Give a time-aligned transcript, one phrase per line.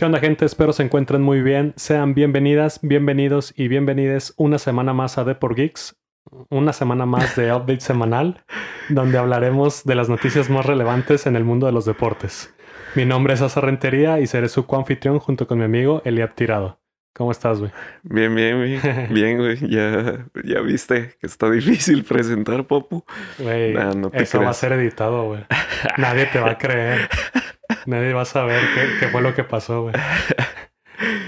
[0.00, 0.46] ¿Qué onda gente?
[0.46, 1.74] Espero se encuentren muy bien.
[1.76, 5.94] Sean bienvenidas, bienvenidos y bienvenides una semana más a Deport Geeks.
[6.48, 8.42] Una semana más de update semanal,
[8.88, 12.50] donde hablaremos de las noticias más relevantes en el mundo de los deportes.
[12.94, 16.80] Mi nombre es Asa Rentería y seré su coanfitrión junto con mi amigo Eliab Tirado.
[17.12, 17.70] ¿Cómo estás, güey?
[18.02, 18.78] Bien, bien, güey.
[19.10, 19.58] Bien, güey.
[19.68, 23.04] Ya, ya viste que está difícil presentar, Popu.
[23.38, 25.44] Güey, Nah, no eso va a ser editado, güey.
[25.98, 27.10] Nadie te va a creer.
[27.86, 29.94] Nadie va a saber qué, qué fue lo que pasó, güey.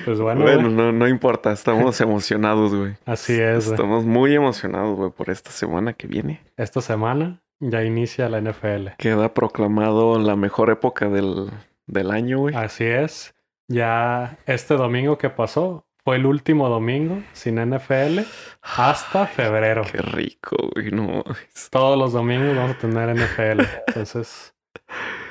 [0.05, 1.53] Pues bueno, Bueno, güey, no, no importa.
[1.53, 2.95] Estamos emocionados, güey.
[3.07, 3.67] así es.
[3.67, 3.75] güey.
[3.77, 6.41] Estamos muy emocionados, güey, por esta semana que viene.
[6.57, 8.89] Esta semana ya inicia la NFL.
[8.99, 11.51] Queda proclamado la mejor época del,
[11.87, 12.55] del año, güey.
[12.55, 13.35] Así es.
[13.69, 18.21] Ya este domingo que pasó fue el último domingo sin NFL
[18.61, 19.83] hasta febrero.
[19.91, 20.91] Qué rico, güey.
[20.91, 21.23] No.
[21.71, 23.61] Todos los domingos vamos a tener NFL.
[23.87, 24.53] Entonces.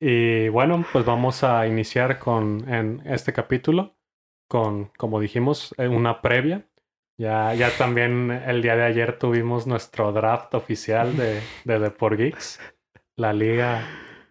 [0.00, 3.96] Y bueno, pues vamos a iniciar con en este capítulo
[4.48, 6.66] con, como dijimos, eh, una previa.
[7.18, 12.60] Ya, ya también el día de ayer tuvimos nuestro draft oficial de, de Deport Geeks.
[13.16, 13.82] La liga,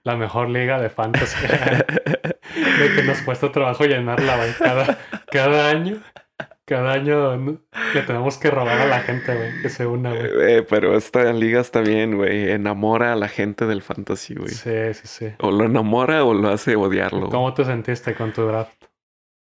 [0.03, 1.36] la mejor liga de fantasy.
[2.80, 4.53] de que nos cuesta trabajo llenarla, güey.
[4.53, 4.99] Cada,
[5.31, 6.02] cada año,
[6.66, 7.38] cada año
[7.94, 10.30] le tenemos que robar a la gente, güey, que se una, güey.
[10.58, 12.49] Eh, pero esta liga está bien, güey.
[12.52, 14.49] Enamora a la gente del fantasy, güey.
[14.49, 15.33] Sí, sí, sí.
[15.39, 17.19] O lo enamora o lo hace odiarlo.
[17.21, 17.31] güey.
[17.31, 18.83] ¿Cómo te sentiste con tu draft?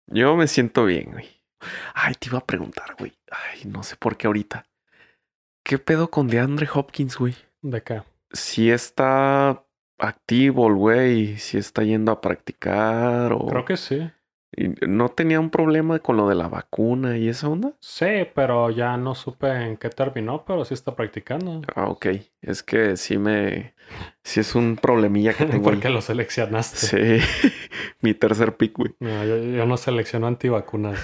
[0.07, 1.29] Yo me siento bien, güey.
[1.94, 3.13] Ay, te iba a preguntar, güey.
[3.31, 4.66] Ay, no sé por qué ahorita.
[5.63, 7.35] ¿Qué pedo con DeAndre Hopkins, güey?
[7.61, 8.01] ¿De qué?
[8.33, 9.63] Si está
[9.97, 13.47] activo el güey, si está yendo a practicar o...
[13.47, 14.11] Creo que sí.
[14.55, 17.73] Y ¿No tenía un problema con lo de la vacuna y esa onda?
[17.79, 21.61] Sí, pero ya no supe en qué terminó, pero sí está practicando.
[21.75, 22.07] Ah, ok.
[22.41, 23.73] Es que sí me...
[24.23, 25.75] Sí es un problemilla que tengo ahí.
[25.75, 26.78] Porque lo seleccionaste.
[26.78, 27.51] Sí.
[28.01, 28.95] Mi tercer pick, güey.
[29.00, 30.99] No, yo, yo no selecciono antivacunas.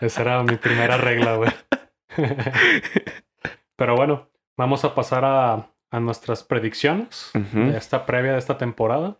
[0.00, 1.50] Esa era mi primera regla, güey.
[3.76, 9.18] Pero bueno, vamos a pasar a, a nuestras predicciones de esta previa de esta temporada.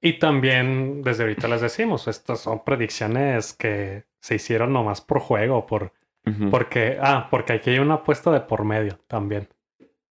[0.00, 5.66] Y también, desde ahorita les decimos, estas son predicciones que se hicieron nomás por juego,
[5.66, 5.92] por.
[6.50, 9.48] Porque, ah, porque aquí hay una apuesta de por medio también.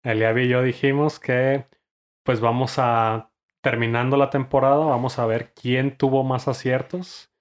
[0.02, 1.68] Eliab y yo dijimos que,
[2.24, 3.30] pues vamos a,
[3.62, 7.32] terminando la temporada, vamos a ver quién tuvo más aciertos.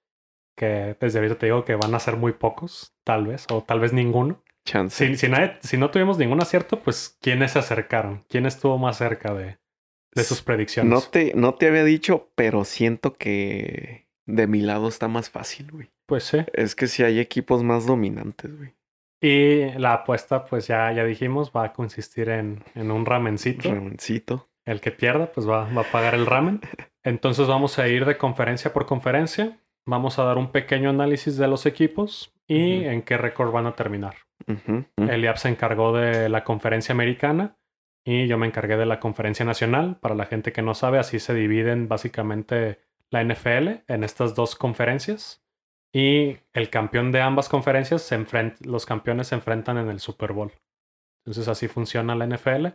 [0.55, 3.79] Que desde ahorita te digo que van a ser muy pocos, tal vez, o tal
[3.79, 4.43] vez ninguno.
[4.65, 5.07] Chance.
[5.07, 8.97] Si, si, nadie- si no tuvimos ningún acierto, pues quiénes se acercaron, quién estuvo más
[8.97, 9.57] cerca de,
[10.17, 10.91] de sus predicciones.
[10.91, 15.71] No te, no te había dicho, pero siento que de mi lado está más fácil,
[15.71, 15.89] güey.
[16.05, 16.39] Pues sí.
[16.53, 18.73] Es que si hay equipos más dominantes, güey.
[19.21, 23.69] Y la apuesta, pues ya, ya dijimos, va a consistir en, en un ramencito.
[23.69, 24.47] Ramencito.
[24.65, 26.61] El que pierda, pues va, va a pagar el ramen.
[27.03, 29.59] Entonces vamos a ir de conferencia por conferencia.
[29.85, 33.75] Vamos a dar un pequeño análisis de los equipos y en qué récord van a
[33.75, 34.15] terminar.
[34.45, 34.85] Ujú.
[34.97, 37.55] Eliab se encargó de la conferencia americana
[38.09, 39.97] y yo me encargué de la conferencia nacional.
[39.99, 42.79] Para la gente que no sabe, así se dividen básicamente
[43.09, 45.43] la NFL en estas dos conferencias.
[45.91, 50.31] Y el campeón de ambas conferencias, se enfrent- los campeones se enfrentan en el Super
[50.31, 50.53] Bowl.
[51.25, 52.67] Entonces así funciona la NFL.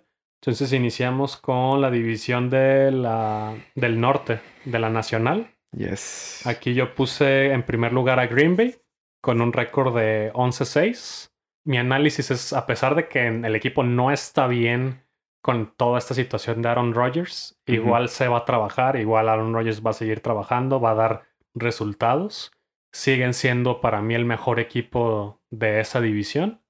[0.42, 5.50] Entonces iniciamos con la división de la, del norte, de la nacional.
[5.74, 6.46] Yes.
[6.46, 8.76] Aquí yo puse en primer lugar a Green Bay
[9.22, 11.30] con un récord de 11-6.
[11.64, 15.00] Mi análisis es, a pesar de que el equipo no está bien
[15.42, 19.84] con toda esta situación de Aaron Rodgers, igual se va a trabajar, igual Aaron Rodgers
[19.84, 21.22] va a seguir trabajando, va a dar
[21.54, 22.52] resultados.
[22.92, 26.60] Siguen siendo para mí el mejor equipo de esa división.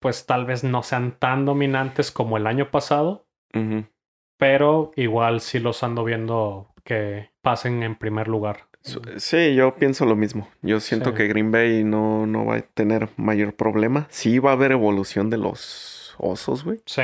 [0.00, 3.26] Pues tal vez no sean tan dominantes como el año pasado,
[4.38, 8.66] pero igual sí los ando viendo que pasen en primer lugar.
[9.16, 10.48] Sí, yo pienso lo mismo.
[10.62, 11.16] Yo siento Sí.
[11.16, 14.06] que Green Bay no, no va a tener mayor problema.
[14.10, 16.80] Sí va a haber evolución de los osos, güey.
[16.86, 17.02] Sí.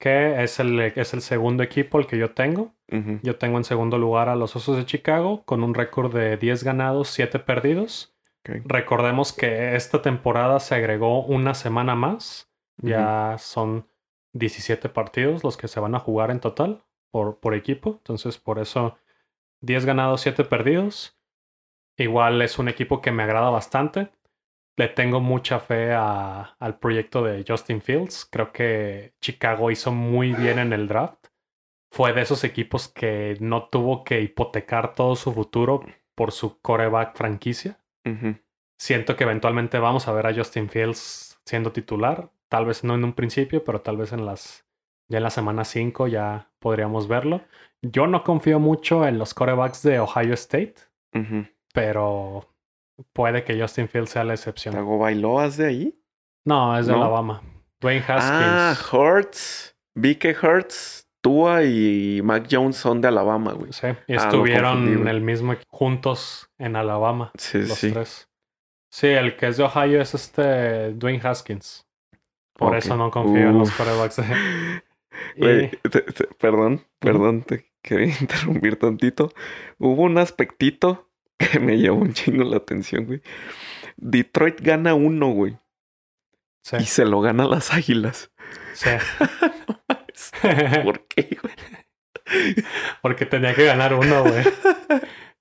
[0.00, 2.74] Que es el, es el segundo equipo el que yo tengo.
[3.22, 6.64] Yo tengo en segundo lugar a los Osos de Chicago con un récord de 10
[6.64, 8.16] ganados, 7 perdidos.
[8.42, 12.50] Recordemos que esta temporada se agregó una semana más.
[12.78, 13.86] Ya son
[14.32, 16.82] 17 partidos los que se van a jugar en total
[17.12, 17.90] por, por equipo.
[17.98, 18.96] Entonces, por eso
[19.60, 21.16] 10 ganados, 7 perdidos.
[21.96, 24.10] Igual es un equipo que me agrada bastante.
[24.80, 28.24] Le tengo mucha fe a- al proyecto de Justin Fields.
[28.24, 31.26] Creo que Chicago hizo muy bien en el draft.
[31.92, 35.84] Fue de esos equipos que no tuvo que hipotecar todo su futuro
[36.14, 37.78] por su coreback franquicia.
[38.78, 42.30] Siento que eventualmente vamos a ver a Justin Fields siendo titular.
[42.48, 44.64] Tal vez no en un principio, pero tal vez en las
[45.10, 47.42] ya en la semana 5 ya podríamos verlo.
[47.82, 50.76] Yo no confío mucho en los corebacks de Ohio State.
[51.74, 52.46] Pero
[53.12, 54.74] puede que Justin Fields sea la excepción.
[54.74, 56.00] ¿Tago Bailoas de ahí?
[56.44, 56.98] No, es de ¿No?
[56.98, 57.42] Alabama.
[57.80, 58.92] Dwayne Ah, Haskins.
[58.92, 63.72] Hurts, BK Hurts, Tua y Mac Jones son de Alabama, güey.
[63.72, 67.92] sí, y Ah, estuvieron en el mismo juntos en Alabama, Sí, los sí.
[67.92, 68.28] tres.
[68.90, 71.86] Sí, el que es de Ohio es este Dwayne Haskins.
[72.54, 74.18] Por eso no confío en los quarterbacks.
[75.36, 79.30] Y- te- te- perdón, perdón, te quería interrumpir tantito.
[79.78, 81.09] Hubo un aspectito
[81.40, 83.22] que me llamó un chingo la atención, güey.
[83.96, 85.58] Detroit gana uno, güey.
[86.64, 88.30] sí, Y se lo gana las águilas.
[88.74, 88.90] sí.
[90.84, 91.54] ¿Por qué, güey?
[93.02, 94.44] Porque tenía que ganar uno, güey.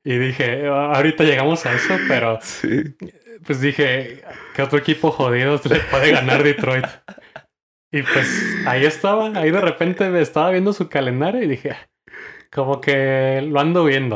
[0.03, 2.95] Y dije, "Ah, ahorita llegamos a eso, pero Sí.
[3.45, 4.23] pues dije,
[4.55, 6.85] ¿qué otro equipo jodido le puede ganar Detroit?
[7.91, 11.75] Y pues ahí estaba, ahí de repente me estaba viendo su calendario y dije,
[12.51, 14.15] como que lo ando viendo.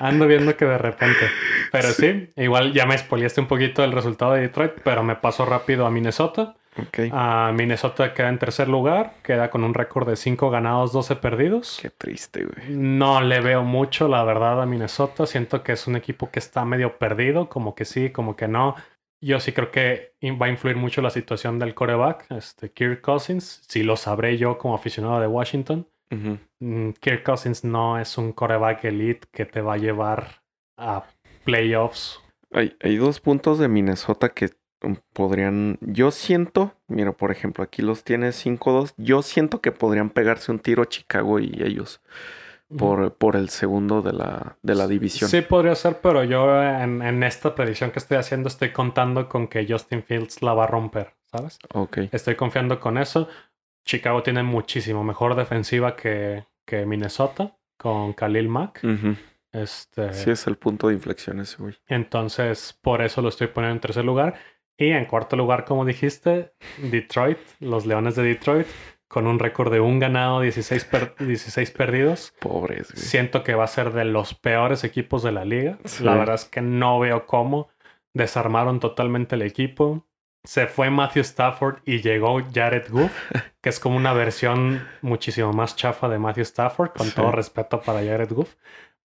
[0.00, 1.26] Ando viendo que de repente.
[1.70, 5.44] Pero sí, igual ya me spoileaste un poquito el resultado de Detroit, pero me pasó
[5.44, 6.56] rápido a Minnesota.
[6.76, 7.10] Ok.
[7.12, 11.78] A Minnesota queda en tercer lugar, queda con un récord de 5 ganados, 12 perdidos.
[11.80, 12.76] Qué triste, güey.
[12.76, 15.26] No le veo mucho, la verdad, a Minnesota.
[15.26, 18.74] Siento que es un equipo que está medio perdido, como que sí, como que no.
[19.20, 23.62] Yo sí creo que va a influir mucho la situación del coreback, este Kirk Cousins.
[23.68, 25.86] Sí lo sabré yo como aficionado de Washington.
[26.10, 30.42] Mm, Kirk Cousins no es un coreback elite que te va a llevar
[30.78, 31.04] a
[31.44, 32.20] playoffs.
[32.52, 34.50] Hay, hay dos puntos de Minnesota que
[34.82, 35.78] um, podrían.
[35.80, 38.94] Yo siento, mira, por ejemplo, aquí los tienes 5-2.
[38.96, 42.00] Yo siento que podrían pegarse un tiro Chicago y ellos
[42.76, 45.30] por, por el segundo de la, de la división.
[45.30, 49.48] Sí, podría ser, pero yo en, en esta predicción que estoy haciendo estoy contando con
[49.48, 51.58] que Justin Fields la va a romper, ¿sabes?
[51.72, 51.98] Ok.
[52.12, 53.28] Estoy confiando con eso.
[53.84, 58.80] Chicago tiene muchísimo mejor defensiva que, que Minnesota con Khalil Mack.
[58.84, 59.16] Ujú.
[59.52, 61.74] Este, Sí, es el punto de inflexión ese, güey.
[61.86, 64.34] Entonces, por eso lo estoy poniendo en tercer lugar.
[64.76, 68.66] Y en cuarto lugar, como dijiste, Detroit, los Leones de Detroit,
[69.06, 72.34] con un récord de un ganado, 16, per- 16 perdidos.
[72.40, 73.04] Pobres, güey.
[73.04, 75.78] Siento que va a ser de los peores equipos de la liga.
[75.84, 76.02] Sí.
[76.02, 77.68] La verdad es que no veo cómo.
[78.12, 80.06] Desarmaron totalmente el equipo.
[80.44, 83.12] Se fue Matthew Stafford y llegó Jared Goff,
[83.62, 87.14] que es como una versión muchísimo más chafa de Matthew Stafford, con Sí.
[87.14, 88.54] todo respeto para Jared Goff.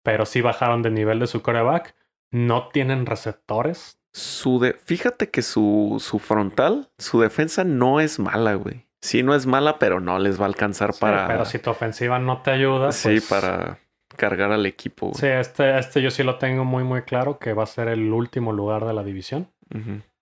[0.02, 1.94] Pero sí bajaron de nivel de su coreback.
[2.31, 3.99] No tienen receptores.
[4.12, 4.73] Su de...
[4.75, 8.87] Fíjate que su, su frontal, su defensa no es mala, güey.
[9.00, 11.26] Sí, no es mala, pero no les va a alcanzar Sí, para.
[11.29, 13.79] pero si tu ofensiva no te ayuda, sí, pues- para
[14.17, 15.12] cargar al equipo.
[15.14, 18.12] Sí, este, este yo sí lo tengo muy, muy claro que va a ser el
[18.12, 19.49] último lugar de la división.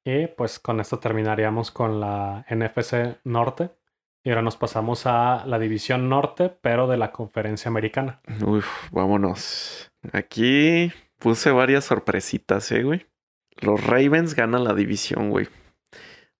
[0.08, 3.70] Y pues con esto terminaríamos con la NFC Norte.
[4.22, 8.20] Y ahora nos pasamos a la división norte, pero de la conferencia americana.
[8.44, 9.90] Uf, vámonos.
[10.12, 13.06] Aquí puse varias sorpresitas, eh, güey.
[13.56, 15.48] Los Ravens ganan la división, güey.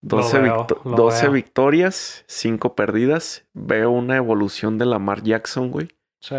[0.00, 1.32] 12, veo, victo- lo 12 veo.
[1.32, 3.46] victorias, 5 perdidas.
[3.52, 5.88] Veo una evolución de Lamar Jackson, güey.
[6.20, 6.36] Sí.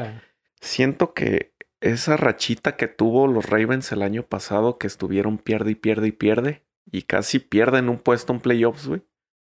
[0.62, 5.76] Siento que esa rachita que tuvo los Ravens el año pasado, que estuvieron pierde y
[5.76, 9.02] pierde y pierde, y casi pierden un puesto en playoffs, güey,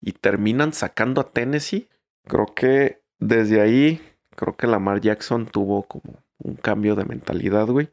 [0.01, 1.89] y terminan sacando a Tennessee,
[2.27, 4.01] creo que desde ahí,
[4.35, 7.91] creo que Lamar Jackson tuvo como un cambio de mentalidad, güey.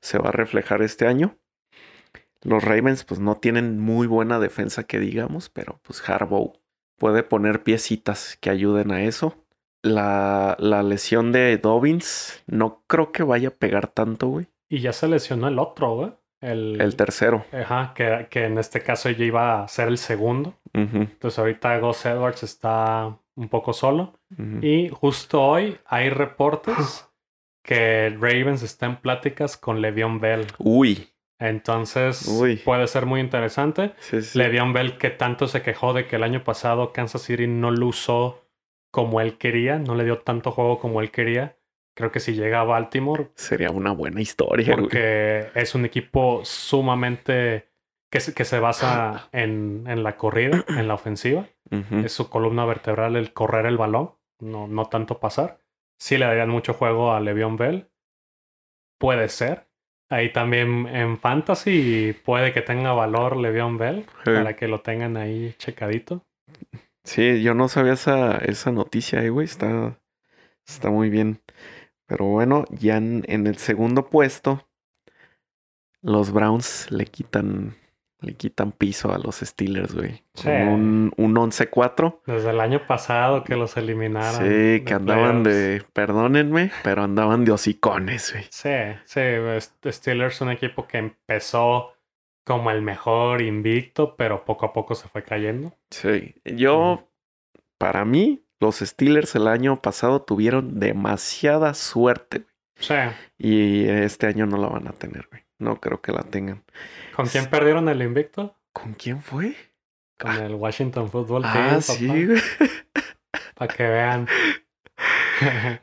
[0.00, 1.36] Se va a reflejar este año.
[2.42, 6.52] Los Ravens, pues no tienen muy buena defensa que digamos, pero pues Harbaugh
[6.98, 9.36] puede poner piecitas que ayuden a eso.
[9.82, 14.48] La, la lesión de Dobbins no creo que vaya a pegar tanto, güey.
[14.68, 16.12] Y ya se lesionó el otro, güey.
[16.44, 17.44] El, El tercero.
[17.52, 20.54] Ajá, que, que en este caso ya iba a ser el segundo.
[20.72, 24.18] Entonces ahorita Gus Edwards está un poco solo.
[24.60, 27.08] Y justo hoy hay reportes
[27.62, 30.46] que Ravens está en pláticas con Le'Veon Bell.
[30.58, 31.08] Uy.
[31.38, 32.56] Entonces Uy.
[32.56, 33.92] puede ser muy interesante.
[33.98, 34.38] Sí, sí.
[34.38, 37.86] Le'Veon Bell que tanto se quejó de que el año pasado Kansas City no lo
[37.86, 38.44] usó
[38.90, 41.56] como él quería, no le dio tanto juego como él quería.
[41.96, 44.80] Creo que si llega a Baltimore, Sería una buena historia, güey.
[44.86, 47.68] porque es un equipo sumamente
[48.10, 51.46] que se, que se basa en, en la corrida, en la ofensiva.
[52.04, 55.58] Es su columna vertebral el correr el balón, no, no tanto pasar.
[55.98, 57.88] Sí le darían mucho juego a Le'Veon Bell.
[58.98, 59.66] Puede ser.
[60.10, 64.30] Ahí también en Fantasy puede que tenga valor Le'Veon Bell Sí.
[64.32, 66.24] para que lo tengan ahí checadito.
[67.02, 69.46] Sí, yo no sabía esa, esa noticia, eh, güey.
[69.46, 69.98] Está,
[70.66, 71.40] está muy bien.
[72.06, 74.66] Pero bueno, ya en, en el segundo puesto,
[76.02, 77.76] los Browns le quitan
[78.20, 80.22] Le quitan piso a los Steelers, güey.
[80.34, 80.44] Sí.
[80.44, 82.20] Con un, un 11-4.
[82.26, 84.40] Desde el año pasado que los eliminaron.
[84.40, 85.62] Sí, que andaban playoffs.
[85.62, 88.44] de, perdónenme, pero andaban de hocicones, güey.
[88.50, 88.70] Sí,
[89.04, 91.92] sí, es- Steelers un equipo que empezó
[92.44, 95.74] como el mejor invicto, pero poco a poco se fue cayendo.
[95.90, 97.08] Sí, yo,
[97.78, 102.38] para mí, los Steelers el año pasado tuvieron demasiada suerte.
[102.38, 102.54] güey.
[102.76, 102.94] Sí.
[103.38, 105.42] Y este año no la van a tener, güey.
[105.58, 106.64] No creo que la tengan.
[107.14, 108.56] ¿Con quién perdieron el invicto?
[108.72, 109.54] ¿Con quién fue?
[110.18, 111.54] Con el Washington Football Team.
[111.76, 112.40] Ah, sí, güey.
[113.54, 114.28] Para que vean.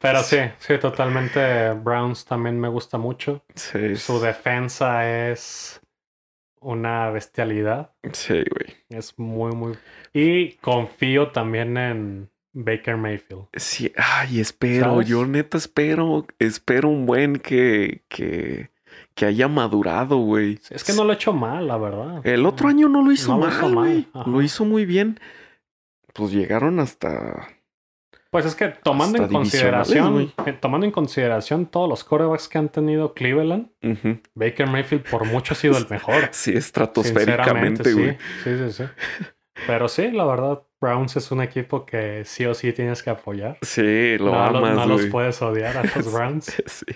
[0.00, 1.72] Pero sí, sí, totalmente.
[1.72, 3.44] Browns también me gusta mucho.
[3.54, 5.80] Sí, Su defensa es
[6.60, 7.92] una bestialidad.
[8.12, 8.76] sí, güey.
[8.88, 9.74] Es muy, muy.
[10.12, 13.46] Y confío también en Baker Mayfield.
[13.54, 15.08] Sí, ay, espero, ¿Sabes?
[15.08, 18.70] yo neta espero, espero un buen que, que,
[19.14, 20.58] que haya madurado, güey.
[20.70, 22.26] Es que no lo he hecho mal, la verdad.
[22.26, 24.08] El otro año no lo hizo No lo mal, hizo mal, güey.
[24.12, 24.30] ajá.
[24.30, 25.20] Lo hizo muy bien.
[26.14, 27.48] Pues llegaron hasta...
[28.30, 32.68] Pues es que tomando en consideración, eh, tomando en consideración todos los quarterbacks que han
[32.68, 33.70] tenido Cleveland.
[34.34, 36.28] Baker Mayfield por mucho ha sido el mejor.
[36.32, 37.92] Sí, estratosféricamente, sí.
[37.94, 38.18] güey.
[38.44, 38.84] Sí, sí, sí.
[39.66, 43.58] Pero sí, la verdad, Browns es un equipo que sí o sí tienes que apoyar.
[43.62, 45.10] Sí, lo no amas, no los güey.
[45.10, 46.54] puedes odiar a los Browns.
[46.66, 46.86] Sí.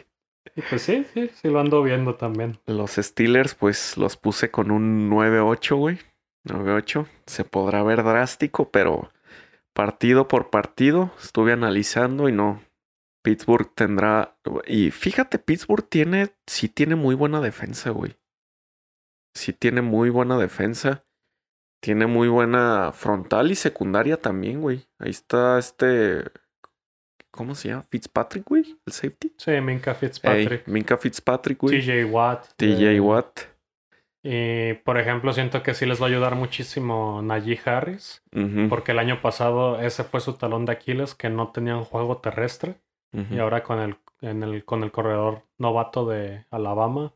[0.55, 2.59] Y pues sí, sí, sí lo ando viendo también.
[2.67, 5.99] Los Steelers, pues los puse con un 9-8, güey.
[6.47, 7.07] 9-8.
[7.27, 9.11] Se podrá ver drástico, pero
[9.73, 12.63] partido por partido estuve analizando y no.
[13.23, 14.37] Pittsburgh tendrá.
[14.67, 16.35] Y fíjate, Pittsburgh tiene.
[16.47, 18.17] Sí tiene muy buena defensa, güey.
[19.35, 21.03] Sí tiene muy buena defensa.
[21.81, 24.87] Tiene muy buena frontal y secundaria también, güey.
[24.99, 26.25] Ahí está este.
[27.31, 27.83] ¿Cómo se llama?
[27.91, 28.79] Fitzpatrick, güey.
[28.85, 29.35] El safety.
[29.39, 31.81] Sí, Minka Ey, Fitzpatrick, Minka Fitzpatrick, güey.
[31.81, 32.47] TJ Watt.
[32.57, 33.52] TJ eh, Watt.
[34.25, 38.23] Y por ejemplo, siento que sí les va a ayudar muchísimo Najee Harris,
[38.69, 42.77] porque el año pasado ese fue su talón de Aquiles, que no tenían juego terrestre.
[43.31, 47.13] Y ahora con el, en el, con el corredor novato de Alabama,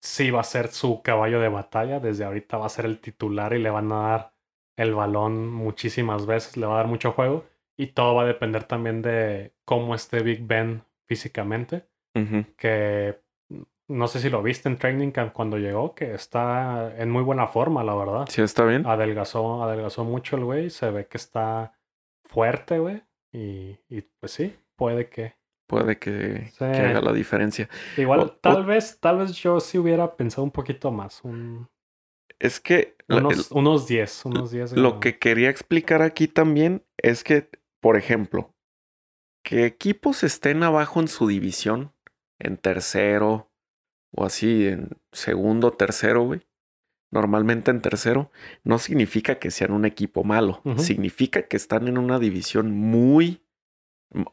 [0.00, 1.98] sí va a ser su caballo de batalla.
[1.98, 4.32] Desde ahorita va a ser el titular y le van a dar
[4.76, 7.46] el balón muchísimas veces, le va a dar mucho juego.
[7.76, 11.86] Y todo va a depender también de cómo esté Big Ben físicamente.
[12.56, 13.20] Que
[13.88, 17.46] no sé si lo viste en Training Camp cuando llegó, que está en muy buena
[17.48, 18.26] forma, la verdad.
[18.28, 18.86] Sí, está bien.
[18.86, 21.78] Adelgazó, adelgazó mucho el güey, se ve que está
[22.24, 23.02] fuerte, güey.
[23.32, 25.36] Y, y pues sí, puede que.
[25.66, 26.58] Puede que, Sí.
[26.58, 27.68] que haga la diferencia.
[27.98, 31.22] Igual, O- tal o- vez, tal vez yo sí hubiera pensado un poquito más.
[31.24, 31.68] un-
[32.38, 34.72] Es que unos, unos 10, unos 10.
[34.72, 38.54] lo que quería explicar aquí también es que, por ejemplo,
[39.44, 41.92] que equipos estén abajo en su división,
[42.38, 43.47] en tercero
[44.12, 46.40] o así, en segundo, tercero, güey.
[47.10, 48.30] Normalmente en tercero,
[48.64, 50.60] no significa que sean un equipo malo.
[50.76, 53.42] Significa que están en una división muy,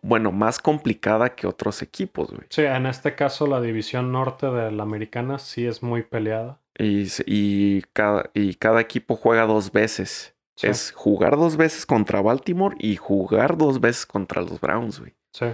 [0.01, 2.47] bueno, más complicada que otros equipos, güey.
[2.49, 6.59] Sí, en este caso la división norte de la americana sí es muy peleada.
[6.77, 10.35] Y, y, cada, y cada equipo juega dos veces.
[10.57, 15.13] Sí, Es jugar dos veces contra Baltimore y jugar dos veces contra los Browns, güey.
[15.31, 15.45] sí.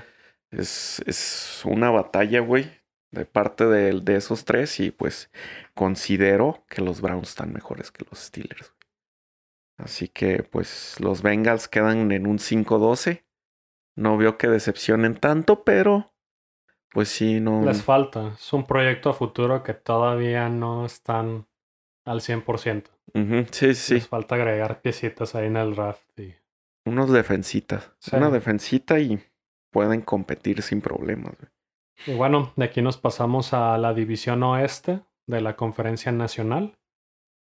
[0.49, 2.69] Es, es una batalla, güey,
[3.11, 5.29] de parte de, de esos tres y pues
[5.73, 8.73] considero que los Browns están mejores que los Steelers.
[9.77, 13.23] Así que pues los Bengals quedan en un 5-12.
[13.95, 16.13] No veo que decepcionen tanto, pero
[16.91, 17.63] pues sí, no...
[17.65, 18.33] Les falta.
[18.37, 21.47] Es un proyecto a futuro que todavía no están
[22.05, 22.85] al 100%.
[23.13, 26.19] Ujú, Sí, sí, Les falta agregar piecitas ahí en el draft.
[26.19, 26.33] Y...
[26.85, 27.91] Unos defensitas.
[27.99, 28.15] Sí.
[28.15, 29.21] Una defensita y
[29.71, 31.35] pueden competir sin problemas.
[31.37, 31.51] güey.
[32.05, 36.77] Y bueno, de aquí nos pasamos a la división oeste de la conferencia nacional.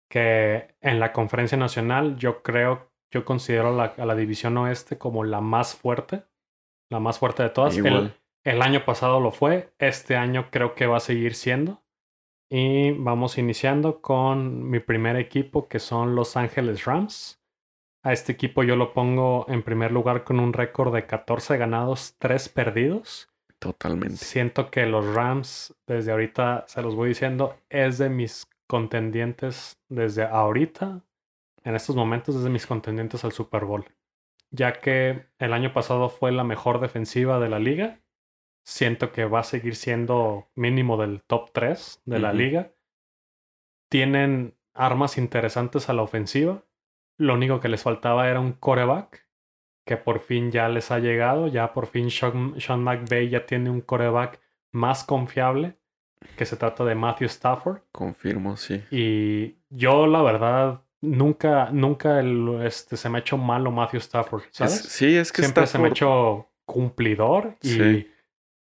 [0.10, 5.24] Que en la conferencia nacional yo creo, yo considero la- a la división oeste como
[5.24, 6.24] la más fuerte.
[6.90, 7.76] La más fuerte de todas.
[7.78, 8.14] El.
[8.46, 11.84] El año pasado lo fue, este año creo que va a seguir siendo.
[12.50, 17.42] Y vamos iniciando con mi primer equipo, que son Los Ángeles Rams.
[18.06, 22.16] A este equipo yo lo pongo en primer lugar con un récord de 14 ganados,
[22.20, 23.30] 3 perdidos.
[23.60, 24.18] Totalmente.
[24.18, 30.24] Siento que los Rams, desde ahorita se los voy diciendo, es de mis contendientes desde
[30.24, 31.04] ahorita,
[31.64, 33.86] en estos momentos, es de mis contendientes al Super Bowl.
[34.52, 38.00] Ya que el año pasado fue la mejor defensiva de la liga.
[38.64, 42.72] Siento que va a seguir siendo mínimo del top 3 de la liga.
[43.90, 46.64] Tienen armas interesantes a la ofensiva.
[47.18, 49.27] Lo único que les faltaba era un coreback
[49.88, 51.48] que por fin ya les ha llegado.
[51.48, 54.40] Ya por fin Sean, Sean McVay ya tiene un coreback
[54.72, 55.74] más confiable
[56.36, 57.80] que se trata de Matthew Stafford.
[57.92, 58.84] Confirmo, sí.
[58.92, 64.44] Y yo, la verdad, nunca, nunca el, este, se me ha hecho malo Matthew Stafford,
[64.52, 64.74] ¿sabes?
[64.76, 65.68] sí, es que Siempre Stafford...
[65.72, 68.12] se me ha hecho cumplidor y, Sí.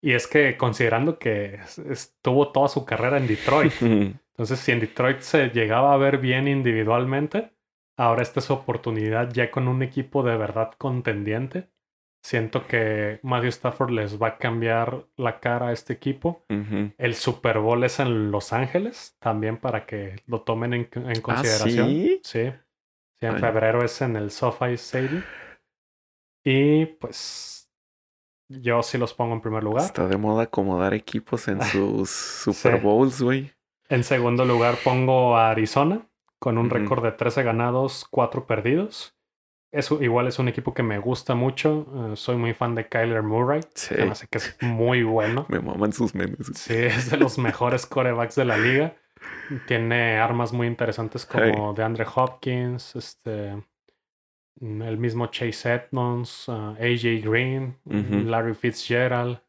[0.01, 4.79] y es que considerando que es- estuvo toda su carrera en Detroit, entonces si en
[4.79, 7.51] Detroit se llegaba a ver bien individualmente,
[7.97, 11.69] ahora esta es su oportunidad ya con un equipo de verdad contendiente.
[12.23, 16.43] Siento que Matthew Stafford les va a cambiar la cara a este equipo.
[16.97, 21.85] El Super Bowl es en Los Ángeles, también para que lo tomen en, en consideración.
[21.85, 22.21] ¿Ah, ¿sí?
[22.23, 22.51] Sí.
[23.19, 23.39] Sí, en Ay.
[23.41, 25.23] febrero es en el SoFi Stadium.
[26.43, 27.69] Y pues
[28.49, 29.85] yo sí los pongo en primer lugar.
[29.85, 32.83] Está de moda acomodar equipos en sus Super Sí.
[32.83, 33.51] Bowls, güey.
[33.89, 36.05] En segundo lugar pongo a Arizona
[36.39, 39.13] con un récord de 13 ganados, 4 perdidos.
[39.71, 41.85] Es, igual es un equipo que me gusta mucho.
[42.11, 43.61] eh, soy muy fan de Kyler Murray.
[43.75, 43.95] Sí.
[43.97, 45.45] Me hace que es muy bueno.
[45.49, 46.47] Me maman sus memes.
[46.55, 48.95] Sí, es de los mejores corebacks de la liga.
[49.67, 53.61] Tiene armas muy interesantes como DeAndre Hopkins, este,
[54.59, 58.29] mm, el mismo Chase Edmonds, ah, AJ Green, Ujú.
[58.29, 59.39] Larry Fitzgerald.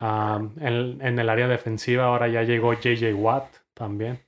[0.00, 4.20] Ah, en, en el área defensiva ahora ya llegó JJ Watt también.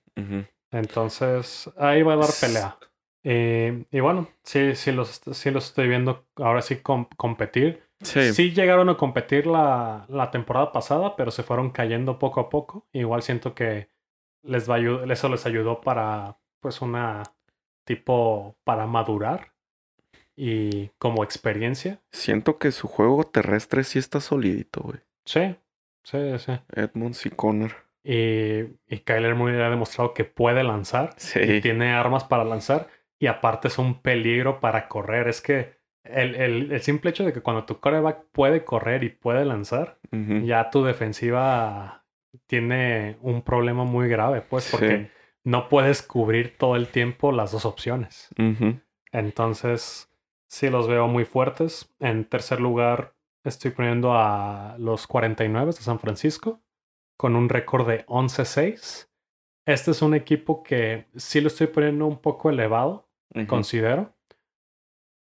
[0.70, 2.78] Entonces ahí va a dar pelea.
[3.24, 7.82] Eh, y bueno, sí, sí los, sí los estoy viendo ahora sí com- competir.
[8.00, 8.32] Sí.
[8.32, 12.86] Sí llegaron a competir la, la temporada pasada, pero se fueron cayendo poco a poco.
[12.92, 13.88] Igual siento que
[14.42, 17.22] les va a eso les ayudó para, pues, una
[17.84, 19.52] tipo para madurar
[20.36, 22.00] y como experiencia.
[22.12, 25.00] Siento que su juego terrestre sí está solidito, güey.
[25.24, 25.56] Sí,
[26.04, 26.52] sí, sí.
[26.72, 27.87] Edmonds y Connor.
[28.04, 31.10] Y, y Kyler Murray ha demostrado que puede lanzar.
[31.16, 31.60] Sí.
[31.60, 32.86] tiene armas para lanzar
[33.18, 35.28] y aparte es un peligro para correr.
[35.28, 39.10] Es que el, el- el simple hecho de que cuando tu coreback puede correr y
[39.10, 42.04] puede lanzar, ya tu defensiva
[42.46, 44.70] tiene un problema muy grave, pues, Sí.
[44.72, 45.10] porque
[45.44, 48.28] no puedes cubrir todo el tiempo las dos opciones.
[49.12, 50.10] Entonces,
[50.48, 51.94] sí los veo muy fuertes.
[52.00, 53.14] En tercer lugar,
[53.44, 56.60] estoy poniendo a los 49 de San Francisco
[57.18, 59.10] con un récord de 11-6.
[59.66, 63.10] Este es un equipo que sí lo estoy poniendo un poco elevado,
[63.46, 64.14] considero,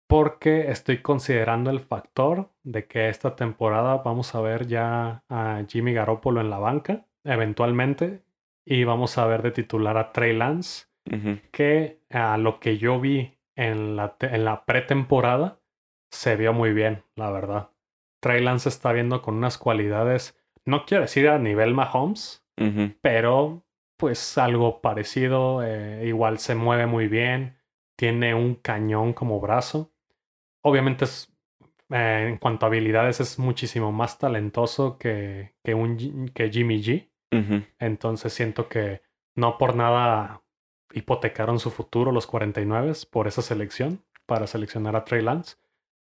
[0.08, 5.94] porque estoy considerando el factor de que esta temporada vamos a ver ya a Jimmy
[5.94, 8.24] Garoppolo en la banca, eventualmente,
[8.66, 10.88] y vamos a ver de titular a Trey Lance
[11.52, 15.62] que a lo que yo vi en la, en la pretemporada
[16.12, 17.70] se vio muy bien, la verdad.
[18.22, 22.44] Trey Lance está viendo con unas cualidades, no quiero decir a nivel Mahomes,
[23.02, 23.66] pero
[23.98, 27.58] pues algo parecido, eh, igual se mueve muy bien,
[27.96, 29.94] tiene un cañón como brazo.
[30.62, 31.34] Obviamente es,
[31.90, 37.10] eh, en cuanto a habilidades es muchísimo más talentoso que, que, un, que Jimmy G.
[37.80, 39.02] Entonces siento que
[39.36, 40.42] no por nada
[40.94, 45.58] hipotecaron su futuro los 49 por esa selección, para seleccionar a Trey Lance.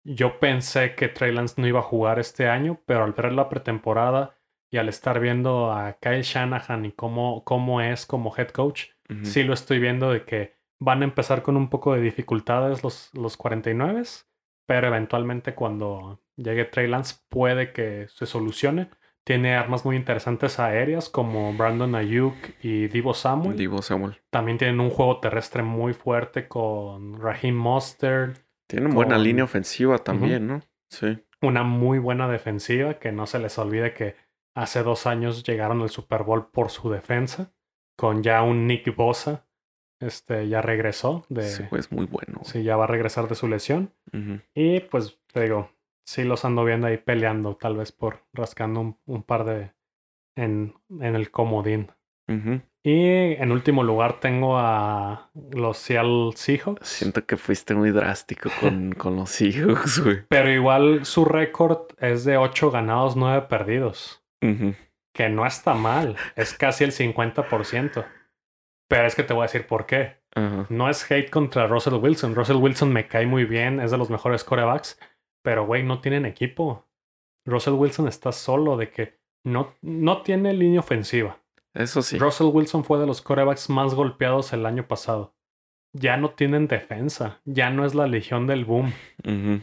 [0.04, 3.50] Yo pensé que Trey Lance no iba a jugar este año, pero al ver la
[3.50, 4.37] pretemporada
[4.70, 8.86] y al estar viendo a Kyle Shanahan y cómo, cómo es como head coach,
[9.24, 13.10] sí lo estoy viendo de que van a empezar con un poco de dificultades los,
[13.14, 14.04] los 49,
[14.66, 18.90] pero eventualmente cuando llegue Trey Lance puede que se solucione.
[19.24, 23.58] Tiene armas muy interesantes aéreas como Brandon Ayuk y Divo Samuel.
[23.58, 24.22] Divo Samuel.
[24.30, 28.38] También tienen un juego terrestre muy fuerte con Raheem Mostert.
[28.68, 30.62] Tienen buena Con- línea ofensiva también, ¿no?
[30.90, 31.20] Sí.
[31.42, 34.16] Una muy buena defensiva que no se les olvide que
[34.58, 37.54] hace dos años llegaron al Super Bowl por su defensa.
[37.96, 39.46] Con ya un Nick Bosa.
[40.00, 41.42] Este ya regresó de.
[41.42, 42.42] Ese güey es muy bueno.
[42.44, 43.94] Sí, ya va a regresar de su lesión.
[44.54, 45.72] Y pues te digo,
[46.06, 49.72] sí los ando viendo ahí peleando, tal vez por rascando un, un par de
[50.36, 51.92] en, en el comodín.
[52.84, 56.88] Y en último lugar tengo a los Seattle Seahawks.
[56.88, 60.26] Siento que fuiste muy drástico con, con los Seahawks, güey.
[60.28, 64.24] Pero igual su récord es de 8 ganados, 9 perdidos.
[64.40, 66.16] Que no está mal.
[66.36, 68.06] Es casi el 50%.
[68.88, 70.18] Pero es que te voy a decir por qué.
[70.70, 72.36] No es hate contra Russell Wilson.
[72.36, 75.00] Russell Wilson me cae muy bien, es de los mejores corebacks,
[75.42, 76.86] pero güey, no tienen equipo.
[77.46, 81.40] Russell Wilson está solo de que no, no tiene línea ofensiva.
[81.74, 82.20] Eso sí.
[82.20, 85.34] Russell Wilson fue de los corebacks más golpeados el año pasado.
[85.94, 88.94] Ya no tienen defensa, ya no es la legión del boom.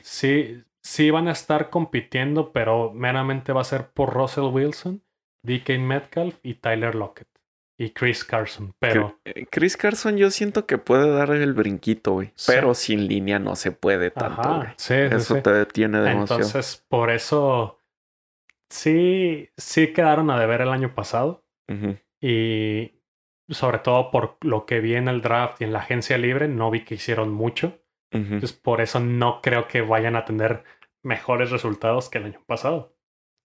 [0.02, 5.02] Sí, sí van a estar compitiendo, pero meramente va a ser por Russell Wilson,
[5.42, 7.28] DK Metcalf y Tyler Lockett.
[7.76, 8.72] Y Chris Carson.
[8.78, 12.30] Pero eh, Chris Carson yo siento que puede dar el brinquito, güey.
[12.36, 12.52] Sí.
[12.54, 14.42] Pero sin línea no se puede tanto.
[14.42, 15.42] Ajá, sí, Eso sí.
[15.42, 16.42] te detiene demasiado.
[16.42, 17.82] Entonces, por eso
[18.70, 21.44] sí, sí quedaron a deber el año pasado.
[22.20, 22.92] Y
[23.48, 26.70] sobre todo por lo que vi en el draft y en la agencia libre, no
[26.70, 27.80] vi que hicieron mucho.
[28.14, 30.64] Entonces, por eso no creo que vayan a tener
[31.02, 32.96] mejores resultados que el año pasado.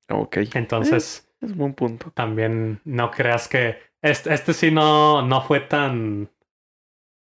[0.10, 0.38] Ok.
[0.54, 2.12] Entonces, Es buen punto.
[2.12, 6.32] también no creas que este, este sí no, no fue tan,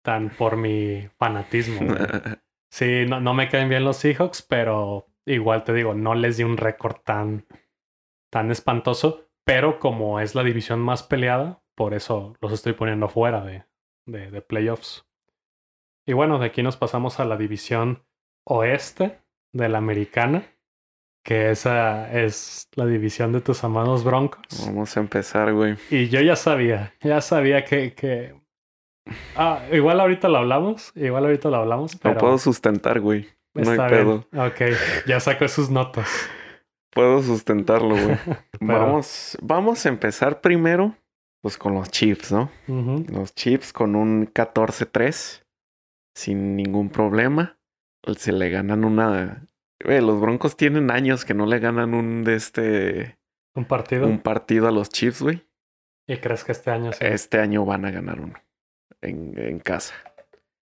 [0.04, 1.82] tan por mi fanatismo.
[2.70, 6.44] Sí, no, no me caen bien los Seahawks, pero igual te digo, no les di
[6.44, 7.48] un récord tan,
[8.30, 9.30] tan espantoso.
[9.46, 13.64] Pero como es la división más peleada, por eso los estoy poniendo fuera de,
[14.06, 15.07] de, de playoffs.
[16.08, 18.04] Y bueno, de aquí nos pasamos a la división
[18.46, 19.20] oeste
[19.54, 20.44] de la americana,
[21.24, 24.46] que esa es la división de tus amados Broncos.
[24.66, 25.76] Vamos a empezar, güey.
[25.92, 28.34] Y yo ya sabía, ya sabía que, que...
[29.36, 32.16] Ah, igual ahorita lo hablamos, igual ahorita lo hablamos, pero...
[32.16, 33.28] Lo puedo sustentar, güey.
[33.54, 34.26] No hay Está pedo.
[34.32, 34.46] bien.
[34.46, 34.62] Ok,
[35.08, 36.08] ya sacó sus notas.
[36.92, 38.18] Puedo sustentarlo, güey.
[38.60, 40.96] Pero- Vamos, vamos a empezar primero,
[41.42, 42.50] pues con los Chiefs, ¿no?
[42.68, 45.44] Los Chiefs con un 14-3,
[46.18, 47.60] sin ningún problema.
[48.18, 49.48] Se le ganan una.
[49.84, 53.20] Güey, los Broncos tienen años que no le ganan un de este
[53.54, 54.08] Un partido.
[54.08, 55.48] un partido a los Chiefs, güey.
[56.08, 57.06] ¿Y crees que este año sí?
[57.06, 58.34] Este año van a ganar uno
[59.02, 59.94] en, en casa.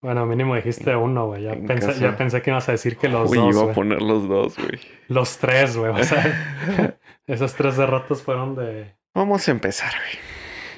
[0.01, 1.43] Bueno, mínimo dijiste uno, güey.
[1.43, 4.27] Ya ya pensé que ibas a decir que los Uy, dos, iba a poner los
[4.27, 4.79] dos, güey.
[5.07, 5.91] Los tres, güey.
[5.93, 8.93] O sea, esas tres derrotas fueron de...
[9.13, 9.93] Vamos a empezar,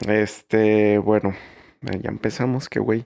[0.01, 0.17] güey.
[0.19, 1.56] Este, bueno, eh,
[2.01, 3.05] ya empezamos, que güey.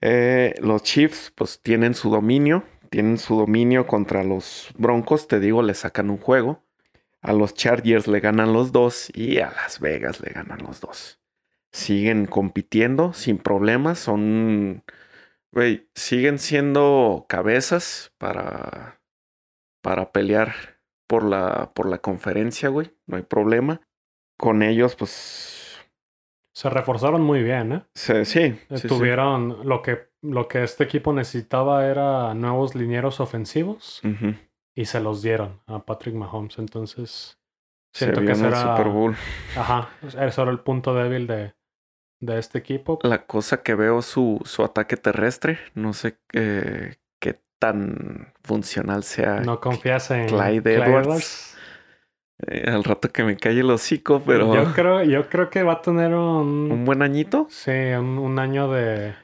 [0.00, 2.64] Eh, los Chiefs, pues tienen su dominio.
[2.90, 5.28] Tienen su dominio contra los Broncos.
[5.28, 6.62] Te digo, le sacan un juego.
[7.20, 9.10] A los Chargers le ganan los dos.
[9.14, 11.20] Y a Las Vegas le ganan los dos.
[11.72, 13.98] Siguen compitiendo sin problemas.
[13.98, 14.84] Son.
[15.52, 19.00] Güey, siguen siendo cabezas para.
[19.82, 20.54] Para pelear
[21.06, 22.92] por la, por la conferencia, güey.
[23.06, 23.80] No hay problema.
[24.36, 25.55] Con ellos, pues.
[26.56, 27.82] Se reforzaron muy bien, ¿eh?
[27.94, 28.88] se- sí, sí, sí.
[28.88, 29.68] Tuvieron...
[29.68, 34.00] Lo, que, lo que este equipo necesitaba era nuevos linieros ofensivos.
[34.74, 36.58] Y se los dieron a Patrick Mahomes.
[36.58, 37.38] Entonces...
[37.92, 38.74] Se Siento vio que en el será...
[38.74, 39.14] Super Bowl.
[39.54, 41.54] Ajá, eso era el punto débil de,
[42.20, 42.98] de este equipo.
[43.02, 49.40] La cosa que veo su, su ataque terrestre, no sé qué, qué tan funcional sea.
[49.40, 51.55] No confías en Clyde Edwards.
[52.46, 55.74] Eh, al rato que me calle el hocico, pero Yo creo, yo creo que va
[55.74, 59.14] a tener un, un buen añito sí, un, un año de, de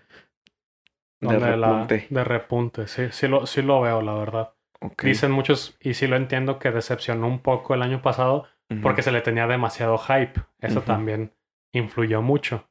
[1.21, 2.07] donde la- repunte.
[2.09, 2.87] de repunte.
[2.89, 4.55] Sí, sí lo, sí lo veo, la verdad.
[4.81, 5.05] Ok.
[5.05, 8.47] Dicen muchos, y sí lo entiendo, que decepcionó un poco el año pasado
[8.83, 10.41] porque se le tenía demasiado hype.
[10.61, 11.35] Eso también
[11.75, 12.67] influyó mucho.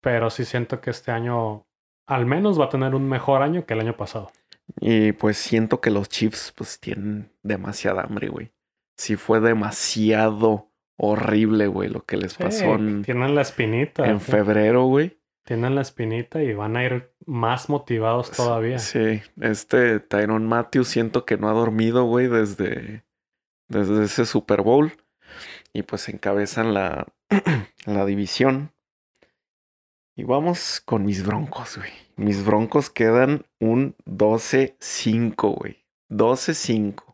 [0.00, 1.66] Pero sí siento que este año
[2.06, 4.32] al menos va a tener un mejor año que el año pasado.
[4.80, 8.50] Y pues siento que los Chiefs pues tienen demasiada hambre, güey.
[9.00, 14.06] Sí fue demasiado horrible, güey, lo que les Sí, pasó en, tienen la espinita.
[14.06, 14.30] en sí.
[14.30, 15.18] febrero, güey.
[15.46, 18.78] Tienen la espinita y van a ir más motivados todavía.
[18.78, 23.06] Sí, este Tyron Matthews siento que no ha dormido, güey, desde,
[23.68, 24.92] desde ese Super Bowl.
[25.72, 27.06] Y pues encabezan la,
[27.86, 28.70] la división.
[30.14, 31.90] Y vamos con mis broncos, güey.
[32.16, 35.86] Mis broncos quedan un 12-5, güey.
[36.10, 37.09] 12-5.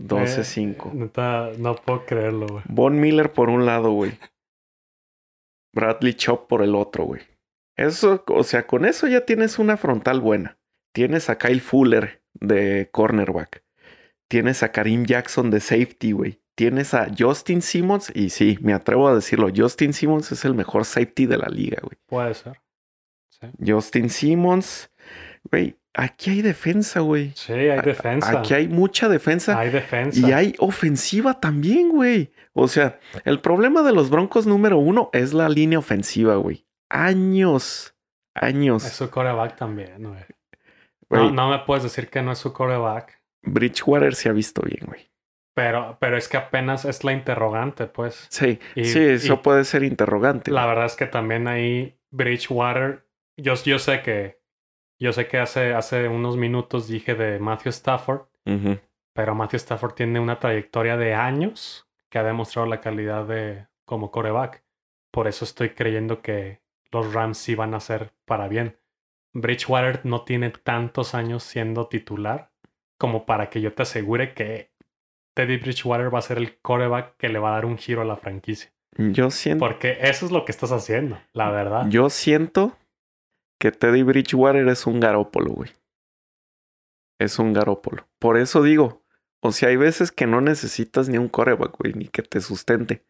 [0.00, 0.86] 12-5.
[0.86, 2.64] Eh, neta, no puedo creerlo, güey.
[2.68, 4.12] Von Miller por un lado, güey.
[5.72, 7.22] Bradley Chop por el otro, güey.
[7.76, 10.58] Eso, o sea, con eso ya tienes una frontal buena.
[10.92, 13.64] Tienes a Kyle Fuller de cornerback.
[14.28, 16.40] Tienes a Karim Jackson de safety, güey.
[16.56, 20.84] Tienes a Justin Simmons, y sí, me atrevo a decirlo, Justin Simmons es el mejor
[20.84, 21.96] safety de la liga, güey.
[22.06, 22.60] Puede ser.
[23.30, 24.90] Sí, Justin Simmons,
[25.44, 27.32] güey, aquí hay defensa, güey.
[27.34, 28.38] Sí, hay defensa.
[28.40, 29.58] Aquí hay mucha defensa.
[29.58, 30.28] Hay defensa.
[30.28, 32.32] Y hay ofensiva también, güey.
[32.52, 36.66] O sea, el problema de los Broncos número uno es la línea ofensiva, güey.
[36.88, 37.94] Años,
[38.34, 38.84] años.
[38.84, 40.24] Es su coreback también, güey.
[41.10, 43.20] No, no me puedes decir que no es su coreback.
[43.42, 45.10] Bridgewater se ha visto bien, güey.
[45.54, 48.26] Pero, pero es que apenas es la interrogante, pues.
[48.30, 50.50] Sí, Y- sí, eso y- puede ser interrogante.
[50.50, 54.39] La verdad es que también ahí Bridgewater, yo, yo sé que,
[55.00, 58.22] yo sé que hace, hace unos minutos dije de Matthew Stafford,
[59.12, 64.10] pero Matthew Stafford tiene una trayectoria de años que ha demostrado la calidad de como
[64.10, 64.62] coreback.
[65.10, 66.60] Por eso estoy creyendo que
[66.92, 68.76] los Rams sí van a ser para bien.
[69.32, 72.50] Bridgewater no tiene tantos años siendo titular
[72.98, 74.70] como para que yo te asegure que
[75.34, 78.04] Teddy Bridgewater va a ser el coreback que le va a dar un giro a
[78.04, 78.72] la franquicia.
[78.96, 81.86] Yo siento, Porque eso es lo que estás haciendo, la verdad.
[81.88, 82.76] yo siento
[83.60, 85.70] que Teddy Bridgewater es un garópolo, güey.
[87.18, 88.08] Es un garópolo.
[88.18, 89.04] Por eso digo,
[89.40, 93.04] o sea, hay veces que no necesitas ni un coreback, güey, ni que te sustente.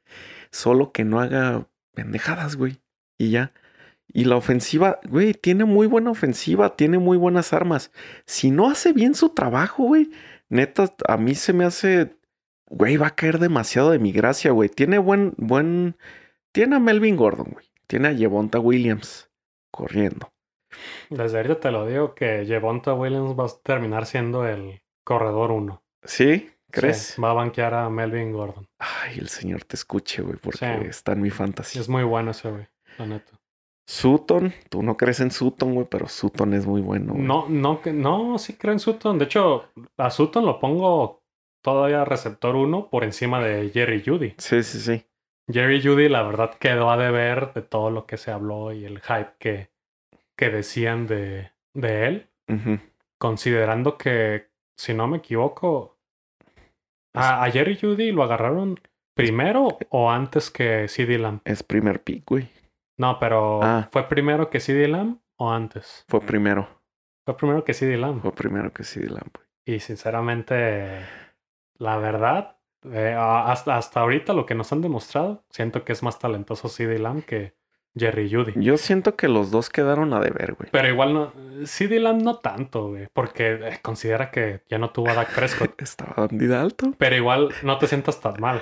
[0.50, 2.82] Solo que no haga pendejadas, güey.
[3.16, 3.52] Y ya.
[4.08, 7.92] Y la ofensiva, güey, tiene muy buena ofensiva, tiene muy buenas armas.
[8.26, 10.10] Si no hace bien su trabajo, güey,
[10.48, 12.16] neta, a mí se me hace,
[12.66, 14.68] güey, va a caer demasiado de mi gracia, güey.
[14.68, 15.96] Tiene buen, buen,
[16.50, 17.66] tiene a Melvin Gordon, güey.
[17.86, 19.30] Tiene a Jevonta Williams
[19.70, 20.32] corriendo.
[21.09, 25.83] Desde ahorita te lo digo que Jevonta Williams va a terminar siendo el corredor uno.
[26.04, 26.50] ¿Sí?
[26.70, 26.98] ¿Crees?
[27.14, 28.68] Sí, va a banquear a Melvin Gordon.
[28.78, 30.87] Ay, el señor te escuche, güey, porque Sí.
[30.88, 31.78] está en mi fantasy.
[31.80, 32.66] Es muy bueno ese, güey.
[32.98, 33.33] La neta.
[33.88, 37.14] Sutton, tú no crees en Sutton, güey, pero Sutton es muy bueno.
[37.14, 37.24] güey.
[37.24, 39.18] No, no, no, sí creo en Sutton.
[39.18, 39.64] De hecho,
[39.96, 41.22] a Sutton lo pongo
[41.61, 44.35] todavía receptor uno por encima de Jerry Judy.
[44.38, 45.04] Sí, sí, sí.
[45.52, 49.00] Jerry Judy, la verdad, quedó a deber de todo lo que se habló y el
[49.00, 49.69] hype que,
[50.40, 52.26] que decían de, de él.
[53.18, 54.48] Considerando que,
[54.79, 55.98] si no me equivoco,
[57.14, 58.81] a, a Jerry Judy lo agarraron
[59.14, 61.40] primero o antes que CD Lamb.
[61.44, 62.48] Es primer pick, güey.
[62.98, 63.88] No, pero Ah.
[63.92, 66.05] ¿fue primero que CD Lamb o antes?
[66.09, 66.66] Fue primero.
[67.26, 68.22] Fue primero que CD Lamb.
[68.22, 69.46] Fue primero que sí, Lamb, güey.
[69.66, 71.00] Y sinceramente,
[71.79, 76.18] la verdad, eh, hasta, hasta ahorita lo que nos han demostrado, siento que es más
[76.18, 77.55] talentoso CD Lamb que
[77.96, 78.53] Jerry Judy.
[78.57, 80.70] Yo siento que los dos quedaron a deber, güey.
[80.72, 81.33] Pero igual no,
[81.64, 85.81] CD Lamb no tanto, güey, porque eh, considera que ya no tuvo a Dak Prescott.
[85.83, 86.94] Estaba Andy Dalton.
[86.98, 88.61] Pero igual no te sientas tan mal.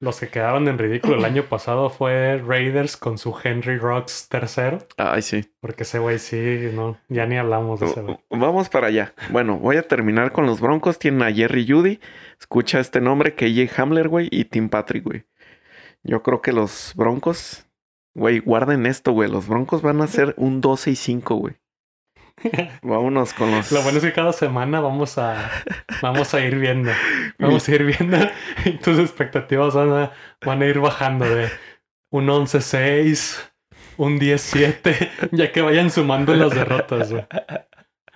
[0.00, 4.78] Los que quedaron en ridículo el año pasado fue Raiders con su Henry Rocks tercero.
[4.96, 5.50] Ay, sí.
[5.58, 8.16] Porque ese güey sí, no, ya ni hablamos de ese güey.
[8.30, 9.12] Vamos para allá.
[9.30, 11.00] Bueno, voy a terminar con los Broncos.
[11.00, 11.98] Tienen a Jerry Judy.
[12.38, 15.24] Escucha este nombre, KJ Hamler, güey, y Tim Patrick, güey.
[16.04, 17.66] Yo creo que los Broncos,
[18.14, 19.30] güey, guarden esto, güey.
[19.30, 21.54] Los Broncos van a ser un 12 y 5, güey.
[22.82, 23.72] Vámonos con los.
[23.72, 25.50] Lo bueno es que cada semana vamos a,
[26.02, 26.90] vamos a ir viendo.
[27.38, 28.16] Vamos a ir viendo
[28.64, 30.12] y tus expectativas van a,
[30.44, 31.50] van a ir bajando de
[32.10, 33.50] un 11-6,
[33.96, 37.10] un 10-7, ya que vayan sumando las derrotas.
[37.10, 37.26] güey.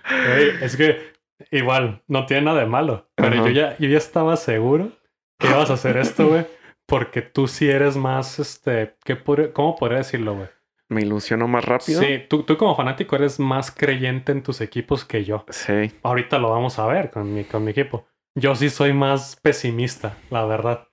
[0.09, 1.13] Güey, es que
[1.51, 3.45] igual, no tiene nada de malo, pero Ajá.
[3.45, 4.91] yo ya, yo ya estaba seguro
[5.39, 6.45] que ibas a hacer esto, güey,
[6.85, 10.47] porque tú sí eres más, este, ¿qué podría- ¿cómo podría decirlo, güey?
[10.89, 12.01] Me ilusiono más rápido.
[12.01, 15.45] Sí, tú, tú como fanático eres más creyente en tus equipos que yo.
[15.49, 15.91] Sí.
[16.03, 18.05] Ahorita lo vamos a ver con mi, con mi equipo.
[18.35, 20.87] Yo sí soy más pesimista, la verdad.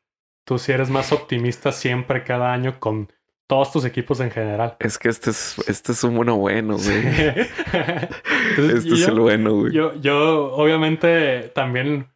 [0.46, 3.12] Tú sí eres más optimista siempre, cada año, con
[3.46, 4.76] todos tus equipos en general.
[4.79, 6.98] Es que este es, este es un bueno bueno, güey.
[7.72, 9.72] Entonces, Este es el bueno, güey.
[9.72, 12.09] yo, yo, obviamente, también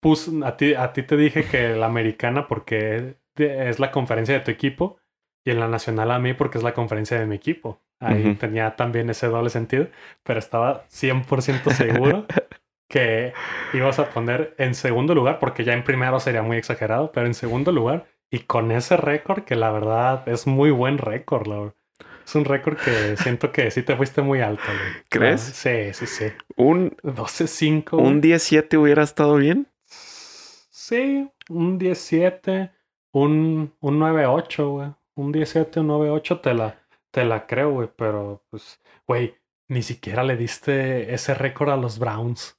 [0.00, 4.40] puse a ti, a ti te dije que la americana, porque es la conferencia de
[4.40, 4.98] tu equipo,
[5.44, 7.80] y en la nacional a mí, porque es la conferencia de mi equipo.
[7.98, 9.88] Ahí tenía también ese doble sentido,
[10.22, 12.26] pero estaba 100% seguro
[12.88, 13.32] que
[13.72, 17.34] ibas a poner en segundo lugar, porque ya en primero sería muy exagerado, pero en
[17.34, 21.72] segundo lugar, y con ese récord, que la verdad es muy buen récord.
[22.24, 24.62] Es un récord que siento que sí te fuiste muy alto.
[24.66, 25.04] güey.
[25.08, 25.40] ¿Crees?
[25.40, 26.26] Sí, sí, sí.
[26.56, 27.98] Un, 12-5.
[27.98, 29.66] un 17 hubiera estado bien.
[29.84, 32.70] Sí, un 17,
[33.12, 34.88] un, un 9-8, güey.
[35.16, 36.78] Un 17, un 9-8 te la,
[37.10, 37.88] te la creo, güey.
[37.96, 39.34] Pero, pues, güey,
[39.68, 42.58] ni siquiera le diste ese récord a los Browns.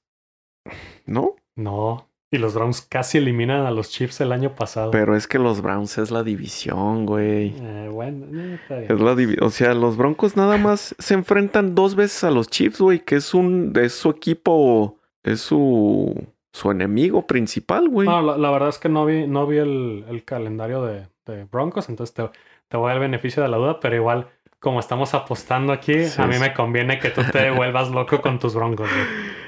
[1.06, 1.36] ¿No?
[1.56, 2.08] No.
[2.34, 4.92] Y los Browns casi eliminan a los Chiefs el año pasado.
[4.92, 7.54] Pero es que los Browns es la división, güey.
[7.58, 8.92] Eh, bueno, eh, está bien.
[8.94, 12.48] Es la divi- o sea, los Broncos nada más se enfrentan dos veces a los
[12.48, 16.16] Chiefs, güey, que es un es su equipo, es su
[16.54, 18.08] su enemigo principal, güey.
[18.08, 21.46] No, la, la verdad es que no vi, no vi el, el calendario de, de
[21.46, 22.30] Broncos, entonces te,
[22.68, 24.28] te voy a dar el beneficio de la duda, pero igual,
[24.60, 26.40] como estamos apostando aquí, Sí, a mí sí.
[26.42, 28.90] me conviene que tú te vuelvas loco con tus Broncos.
[28.90, 29.06] güey.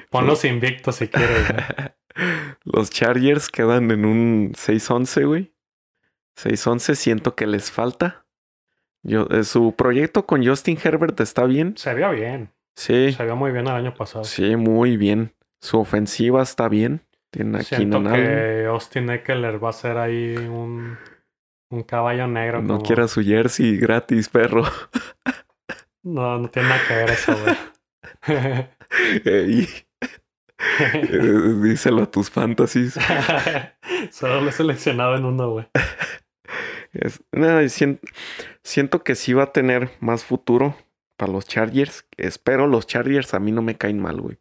[0.09, 1.47] Ponlos invictos si quieres.
[1.47, 1.89] güey.
[2.63, 5.53] Los Chargers quedan en un 6-11, güey.
[6.37, 8.25] 6-11 siento que les falta.
[9.03, 11.75] Yo, eh, su proyecto con Justin Herbert está bien.
[11.77, 14.23] Se vio bien, Sí, se vio muy bien el año pasado.
[14.23, 15.33] sí, muy bien.
[15.63, 17.01] Su ofensiva está bien.
[17.31, 18.25] Tiene a Siento Keenan Allen.
[18.27, 20.97] que Austin Eckler va a ser ahí un,
[21.71, 22.61] un caballo negro.
[22.61, 24.63] No como- quiera su jersey gratis, perro.
[26.03, 27.55] No, no tiene nada que ver eso, güey.
[29.25, 29.67] Ey,
[30.93, 32.95] eh, díselo a tus fantasies.
[34.11, 35.67] Solo lo he seleccionado en uno, güey.
[36.91, 37.99] Es- no, y sien-
[38.63, 40.75] siento que sí va a tener más futuro
[41.17, 42.05] para los Chargers.
[42.17, 44.37] Espero los Chargers a mí no me caen mal, güey.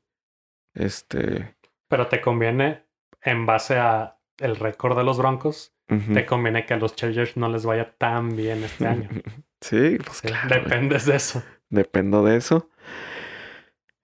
[0.75, 1.55] Este.
[1.89, 2.85] Pero te conviene,
[3.21, 5.75] en base a el récord de los Broncos,
[6.15, 9.09] te conviene que a los Chargers no les vaya tan bien este año.
[9.61, 10.49] Sí, pues Sí, claro.
[10.49, 11.41] Dependes de eso.
[11.69, 12.69] Dependo de eso.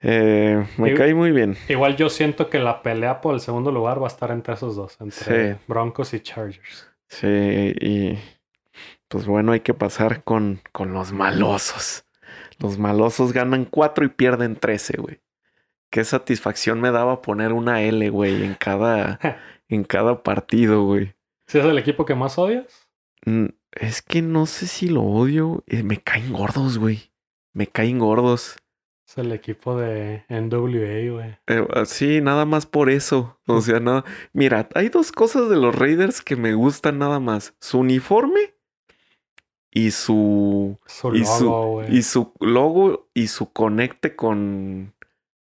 [0.00, 1.56] Eh, me Y- cae muy bien.
[1.68, 4.76] Igual yo siento que la pelea por el segundo lugar va a estar entre esos
[4.76, 5.60] dos, entre Sí.
[5.66, 6.88] Broncos y Chargers.
[7.08, 7.26] Sí,
[7.80, 8.18] y
[9.08, 12.04] Pues bueno, hay que pasar con, con los malosos.
[12.60, 15.20] Los malosos ganan 4 y pierden 13, güey.
[15.90, 19.18] Qué satisfacción me daba poner una L, güey, en cada,
[19.68, 21.14] en cada partido, güey.
[21.46, 22.88] ¿Si es el equipo que más odias?
[23.24, 25.64] Mm, Es que no sé si lo odio.
[25.66, 27.10] eh, Me caen gordos, güey.
[27.54, 28.56] Me caen gordos.
[29.08, 31.38] Es el equipo de NWA, güey.
[31.46, 33.40] Eh, sí, nada más por eso.
[33.46, 34.04] O sea, no.
[34.34, 38.52] Mira, hay dos cosas de los Raiders que me gustan nada más: su uniforme
[39.70, 40.78] y su.
[40.86, 41.84] Su Y su- logo.
[41.88, 44.94] Y su logo y su conecte con.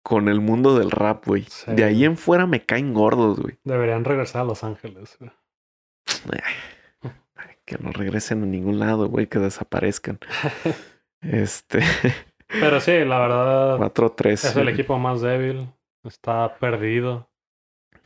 [0.08, 1.44] Con el mundo del rap, güey.
[1.50, 1.74] Sí.
[1.74, 3.58] De ahí en fuera me caen gordos, güey.
[3.66, 5.18] Deberían regresar a Los Ángeles.
[5.20, 5.30] güey.
[7.66, 10.20] Que no regresen a ningún lado, güey, que desaparezcan.
[11.20, 11.80] Este,
[12.48, 14.32] Pero sí, la verdad, 4-3.
[14.34, 15.68] es el equipo más débil.
[16.04, 17.28] Está perdido.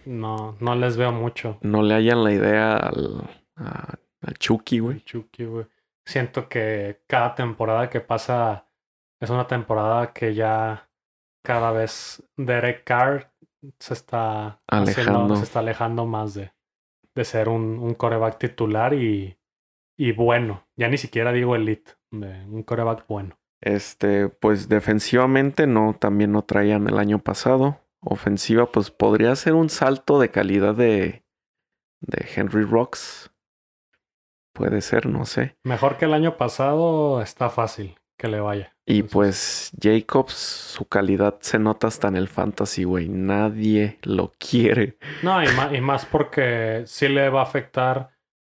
[0.05, 1.57] No, no les veo mucho.
[1.61, 5.01] No le hayan la idea al, a- al Chucky, güey.
[5.01, 5.65] Chucky, güey.
[6.05, 8.65] Siento que cada temporada que pasa
[9.19, 10.89] es una temporada que ya
[11.43, 13.31] cada vez Derek Carr
[13.79, 15.35] se está haciendo- Alejando.
[15.35, 16.53] se está alejando más de,
[17.15, 19.37] de ser un, un coreback titular y,
[19.97, 20.67] y bueno.
[20.75, 23.37] Ya ni siquiera digo elite, de un coreback bueno.
[23.61, 27.79] Este, pues defensivamente no, también no traían el año pasado.
[28.03, 31.23] Ofensiva, pues podría ser un salto de calidad de,
[31.99, 33.31] de Henry Rocks.
[34.53, 35.55] Puede ser, no sé.
[35.63, 38.75] Mejor que el año pasado, está fácil que le vaya.
[38.85, 43.09] Y Entonces- pues Jacobs, su calidad se nota hasta en el fantasy, güey.
[43.09, 44.97] Nadie lo quiere.
[45.23, 48.11] No, y más, y más porque sí le va a afectar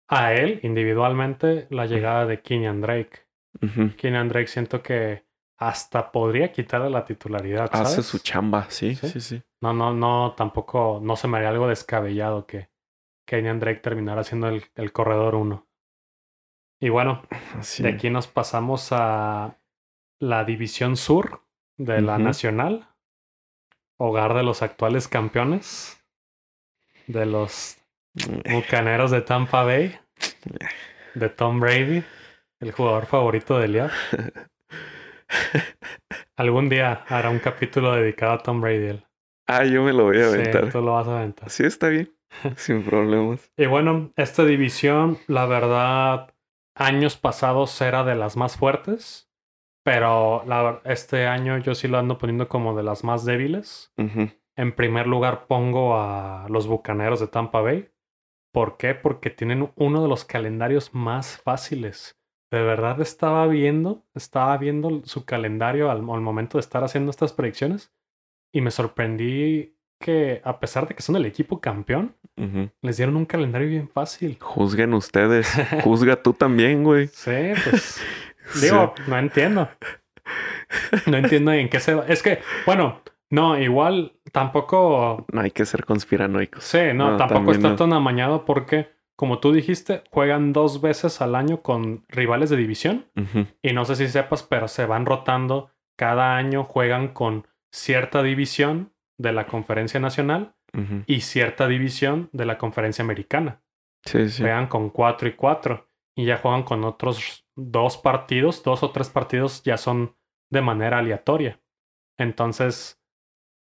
[0.07, 3.25] a él individualmente la llegada de Kenyan Drake.
[3.61, 3.95] Ujú.
[3.97, 5.25] Kenyan Drake siento que
[5.57, 7.69] hasta podría quitarle la titularidad.
[7.71, 9.07] Hace su chamba, sí, ¿Sí?
[9.07, 9.43] sí, sí.
[9.61, 12.69] No, no, no, tampoco, no se me haría algo descabellado que
[13.25, 15.65] Kenyan Drake terminara siendo el, el corredor uno.
[16.81, 17.23] Y bueno,
[17.57, 17.83] Así.
[17.83, 19.57] de aquí nos pasamos a
[20.19, 21.41] la división sur
[21.77, 22.17] de la.
[22.17, 22.87] Nacional,
[23.99, 26.03] hogar de los actuales campeones,
[27.07, 27.77] de los
[28.51, 29.97] Bucaneros de Tampa Bay,
[31.15, 32.03] de Tom Brady,
[32.61, 33.91] el jugador favorito de Liab.
[36.37, 39.01] Algún día hará un capítulo dedicado a Tom Brady.
[39.47, 40.71] Ah, yo me lo voy a Sí, aventar.
[40.71, 41.49] tú lo vas a aventar.
[41.49, 42.11] Sí, está bien.
[42.57, 43.51] Sin problemas.
[43.57, 46.33] Y bueno, esta división, la verdad,
[46.75, 49.31] años pasados era de las más fuertes,
[49.83, 53.93] pero la este año yo sí lo ando poniendo como de las más débiles.
[53.97, 54.29] Ujú.
[54.55, 57.89] En primer lugar pongo a los Bucaneros de Tampa Bay.
[58.53, 58.95] ¿Por qué?
[58.95, 62.17] Porque tienen uno de los calendarios más fáciles.
[62.51, 67.33] De verdad estaba viendo, estaba viendo su calendario al, al momento de estar haciendo estas
[67.33, 67.93] predicciones
[68.53, 69.74] y me sorprendí
[70.05, 72.13] que a pesar de que son el equipo campeón,
[72.81, 74.37] les dieron un calendario bien fácil.
[74.39, 75.51] Juzguen ustedes.
[75.83, 77.07] Juzga tú también, güey.
[77.07, 77.31] Sí,
[77.63, 77.99] pues
[78.61, 79.67] digo, no entiendo.
[81.07, 82.05] No entiendo en qué se va.
[82.07, 86.63] Es que, bueno, no, igual tampoco No hay que ser conspiranoicos.
[86.63, 87.75] Sí, no, No, tampoco está no.
[87.75, 93.05] tan amañado porque, como tú dijiste, juegan dos veces al año con rivales de división.
[93.63, 95.71] Y no sé si sepas, pero se van rotando.
[95.97, 100.55] Cada año juegan con cierta división de la conferencia nacional
[101.07, 103.61] y cierta división de la conferencia americana.
[104.05, 104.41] Sí, sí.
[104.43, 105.87] Juegan con cuatro y cuatro.
[106.17, 110.15] Y ya juegan con otros dos partidos, dos o tres partidos ya son
[110.51, 111.61] de manera aleatoria.
[112.19, 113.01] Entonces,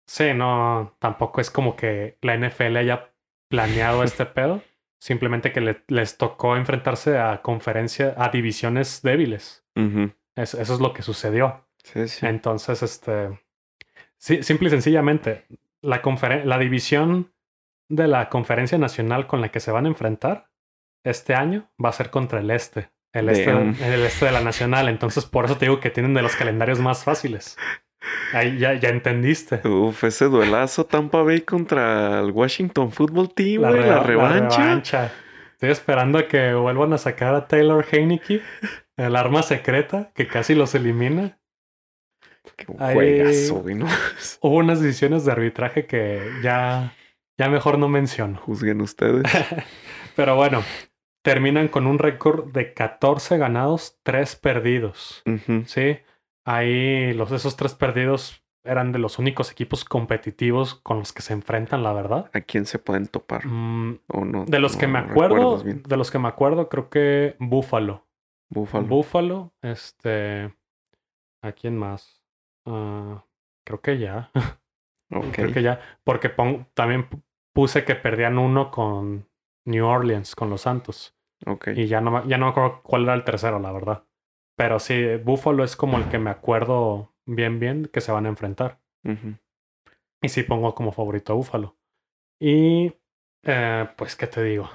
[0.07, 3.13] sí, no, tampoco es como que la NFL haya
[3.49, 4.63] planeado este pedo.
[5.03, 9.65] Simplemente que le- les tocó enfrentarse a conferencia, a divisiones débiles.
[10.37, 11.67] Es- eso es lo que sucedió.
[11.83, 12.27] Sí, sí.
[12.27, 13.41] Entonces, este,
[14.21, 15.47] sí, simple y sencillamente,
[15.83, 16.01] la,
[16.45, 17.33] la división
[17.89, 20.49] de la conferencia nacional con la que se van a enfrentar
[21.05, 24.89] este año va a ser contra el este, el este, el este de la nacional.
[24.89, 27.57] Entonces, por eso te digo que tienen de los calendarios más fáciles.
[28.33, 29.67] Ahí ya, ya entendiste.
[29.67, 33.63] Uf, ese duelazo Tampa Bay contra el Washington Football Team.
[33.63, 34.59] La, reba- revancha.
[34.63, 35.13] revancha.
[35.53, 38.41] Estoy esperando a que vuelvan a sacar a Taylor Heineke,
[38.97, 41.40] el arma secreta que casi los elimina.
[42.57, 43.75] Qué juegazo, güey.
[43.75, 43.87] ¿no?
[44.41, 46.95] Hubo unas decisiones de arbitraje que ya,
[47.39, 48.39] ya mejor no menciono.
[48.39, 49.23] Juzguen ustedes.
[50.17, 50.63] Pero bueno,
[51.23, 55.23] terminan con un récord de 14 ganados, 3 perdidos.
[55.67, 55.99] Sí,
[56.45, 61.33] ahí los, esos 3 perdidos eran de los únicos equipos competitivos con los que se
[61.33, 62.31] enfrentan, la verdad.
[62.35, 63.47] ¿A quién se pueden topar?
[63.47, 64.45] Mm, ¿O no?
[64.45, 68.07] de los que me acuerdo, de los que me acuerdo, creo que Buffalo.
[68.51, 68.87] Buffalo.
[68.87, 70.53] Buffalo, este.
[71.43, 72.20] ¿A quién más?
[72.67, 73.25] Ah,
[73.65, 74.31] creo que ya.
[75.33, 75.81] Creo que ya.
[76.05, 77.21] Porque pon- también pu-
[77.53, 79.29] puse que perdían uno con
[79.67, 81.17] New Orleans, con los Santos.
[81.75, 84.05] Y ya no, me- ya no me acuerdo cuál era el tercero, la verdad.
[84.57, 88.29] Pero sí, Buffalo es como el que me acuerdo bien, bien que se van a
[88.29, 88.79] enfrentar.
[90.23, 91.77] Y sí pongo como favorito a Buffalo.
[92.41, 92.93] Y
[93.45, 94.71] eh, pues, ¿qué te digo?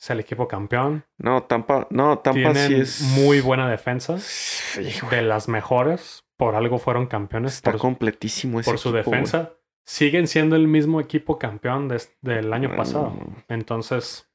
[0.00, 1.04] Es el equipo campeón.
[1.18, 3.00] No, Tampa, no, Tampa Tienen sí es.
[3.18, 4.18] muy buena defensa.
[4.18, 4.92] Sí.
[5.10, 6.23] De las mejores.
[6.36, 7.54] Por algo fueron campeones.
[7.54, 9.52] Está por, completísimo ese por su equipo, defensa.
[9.84, 11.88] Siguen siendo el mismo equipo campeón
[12.22, 13.10] del año No, pasado.
[13.10, 13.36] no, no.
[13.48, 14.30] Entonces,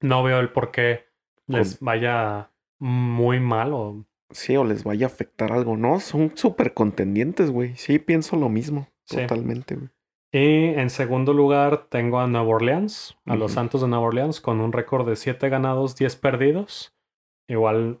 [0.00, 1.06] no veo el por qué
[1.46, 5.76] les vaya muy mal o Sí, o les vaya a afectar algo.
[5.76, 7.76] No, son súper contendientes, güey.
[7.76, 8.88] Sí, pienso lo mismo.
[9.04, 9.18] Sí.
[9.18, 9.88] Totalmente, güey.
[10.32, 13.52] Y en segundo lugar tengo a Nueva Orleans, a los.
[13.52, 16.92] Santos de Nueva Orleans, con un récord de 7 ganados, 10 perdidos.
[17.46, 18.00] Igual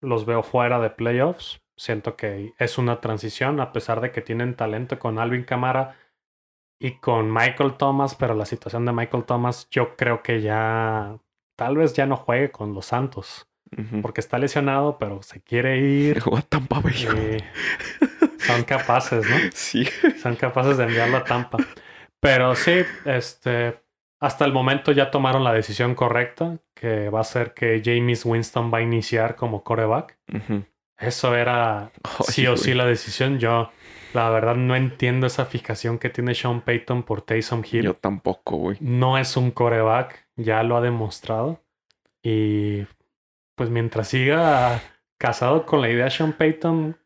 [0.00, 1.60] los veo fuera de playoffs.
[1.76, 5.96] Siento que es una transición, a pesar de que tienen talento con Alvin Camara
[6.80, 11.18] y con Michael Thomas, pero la situación de Michael Thomas yo creo que ya
[11.56, 13.48] tal vez ya no juegue con los Santos,
[14.02, 16.22] porque está lesionado, pero se quiere ir.
[16.32, 17.38] A Tampa y
[18.38, 19.36] son capaces, ¿no?
[19.52, 19.84] Sí.
[20.22, 21.58] son capaces de enviarlo a Tampa.
[22.20, 23.80] Pero sí, este,
[24.20, 28.72] hasta el momento ya tomaron la decisión correcta, que va a ser que James Winston
[28.72, 30.18] va a iniciar como coreback.
[30.32, 30.64] Ujú.
[30.98, 31.90] Eso era
[32.26, 33.38] sí o sí la decisión.
[33.38, 33.70] Yo,
[34.12, 37.82] la verdad, no entiendo esa fijación que tiene Sean Payton por Taysom Hill.
[37.82, 38.76] Yo tampoco, güey.
[38.80, 41.60] No es un coreback, ya lo ha demostrado.
[42.22, 42.86] Y
[43.56, 44.82] pues mientras siga
[45.18, 46.96] casado con la idea Sean Payton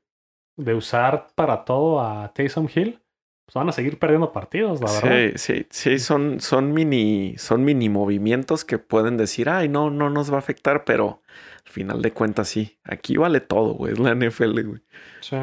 [0.57, 3.01] de usar para todo a Taysom Hill,
[3.47, 5.32] pues van a seguir perdiendo partidos, la verdad.
[5.36, 10.11] Sí, sí, sí, son, son mini, son mini movimientos que pueden decir, ay, no, no
[10.11, 11.22] nos va a afectar, pero
[11.69, 12.79] al final de cuentas sí.
[12.83, 13.93] Aquí vale todo, güey.
[13.93, 14.83] Es la NFL, güey.
[15.21, 15.37] Sí,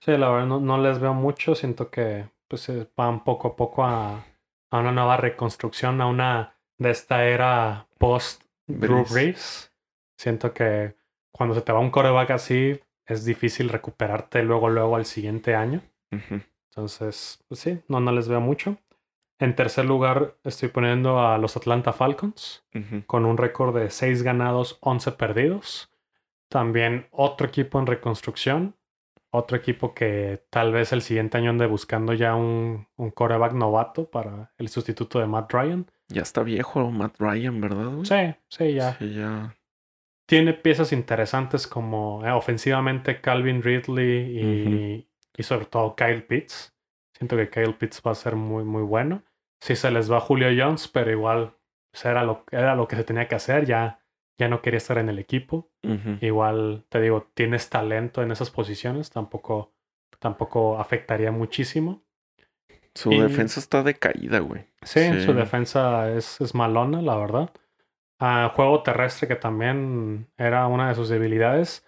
[0.00, 1.54] Sí, la verdad no, no les veo mucho.
[1.54, 4.24] Siento que pues eh, van poco a poco a,
[4.70, 9.72] a una nueva reconstrucción, a una de esta era post Drew Brees.
[10.16, 10.96] Siento que
[11.30, 15.82] cuando se te va un coreback así, es difícil recuperarte luego, luego al siguiente año.
[16.70, 18.78] Entonces, pues sí, no, no les veo mucho.
[19.40, 22.62] En tercer lugar, estoy poniendo a los Atlanta Falcons
[23.06, 25.90] con un récord de 6 ganados, 11 perdidos.
[26.50, 28.76] También otro equipo en reconstrucción.
[29.32, 34.10] Otro equipo que tal vez el siguiente año ande buscando ya un, un coreback novato
[34.10, 35.90] para el sustituto de Matt Ryan.
[36.08, 38.04] Ya está viejo Matt Ryan, ¿verdad, güey?
[38.04, 38.98] Sí, sí, ya.
[38.98, 39.56] Sí, ya.
[40.26, 46.74] Tiene piezas interesantes como eh, ofensivamente Calvin Ridley y, y sobre todo Kyle Pitts.
[47.16, 49.22] Siento que Kyle Pitts va a ser muy, muy bueno.
[49.60, 51.54] Sí se les va Julio Jones, pero igual
[51.92, 53.66] pues, era, lo, era lo que se tenía que hacer.
[53.66, 54.00] Ya,
[54.38, 55.70] ya no quería estar en el equipo.
[56.20, 59.72] Igual te digo, tienes talento en esas posiciones, tampoco,
[60.18, 62.02] tampoco afectaría muchísimo.
[62.94, 64.64] Su y- defensa está decaída, güey.
[64.82, 65.20] Sí, Sí.
[65.22, 67.50] su defensa es, es malona, la verdad.
[68.18, 71.84] Ah, juego terrestre, que también era una de sus debilidades.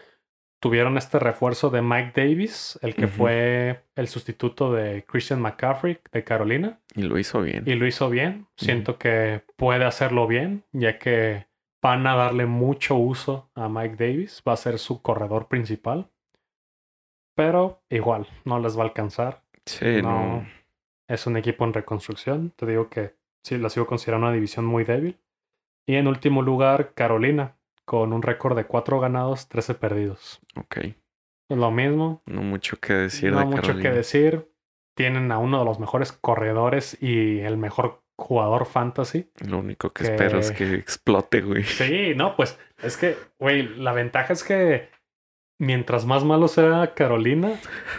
[0.63, 6.23] Tuvieron este refuerzo de Mike Davis, el que fue el sustituto de Christian McCaffrey de
[6.23, 7.65] Carolina, Y lo hizo bien.
[7.67, 8.47] y lo hizo bien.
[8.57, 11.49] Siento que puede hacerlo bien, ya que
[11.83, 16.09] van a darle mucho uso a Mike Davis, va a ser su corredor principal.
[17.35, 19.43] Pero igual, no les va a alcanzar.
[19.67, 20.37] Sí, no.
[20.37, 20.49] no.
[21.09, 22.53] Es un equipo en reconstrucción.
[22.55, 25.19] Te digo que sí, la sigo considerando una división muy débil.
[25.89, 30.41] Y en último lugar, Carolina, con un récord de 4 ganados, 13 perdidos.
[30.57, 30.79] Ok.
[31.49, 32.23] Lo mismo.
[32.27, 33.91] No mucho que decir no de mucho Carolina.
[33.91, 34.49] que decir.
[34.97, 39.31] Tienen a uno de los mejores corredores y el mejor jugador fantasy.
[39.47, 41.65] Lo único que, que- espero es que explote, güey.
[41.65, 44.91] Sí, no, pues es que, güey, la ventaja es que
[45.59, 47.53] mientras más malo sea Carolina,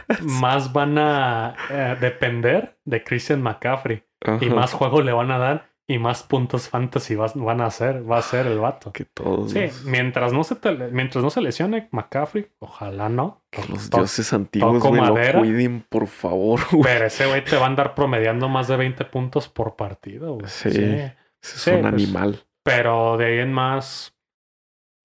[0.22, 4.04] más van a eh, depender de Christian McCaffrey.
[4.42, 8.10] y más juego le van a dar y más puntos fantasy vas- van a hacer,
[8.10, 8.92] va a ser el vato.
[8.94, 13.44] Que todos Sí, los, mientras no se te- mientras no se lesione McCaffrey, ojalá no.
[13.52, 16.84] que los To- dioses antiguos, lo cuiden, por favor, güey.
[16.84, 20.48] Pero ese güey te va a andar promediando más de 20 puntos por partido, güey.
[20.48, 20.72] Sí.
[20.72, 20.80] Sí.
[20.84, 22.40] Ese Es Sí, un pues, animal.
[22.64, 24.16] Pero de ahí en más,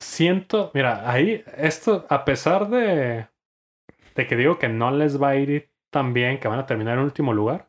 [0.01, 3.27] siento, mira, ahí, esto, a pesar de,
[4.15, 6.99] de que digo que no les va a ir tan bien, que van a terminar
[6.99, 7.69] en último lugar,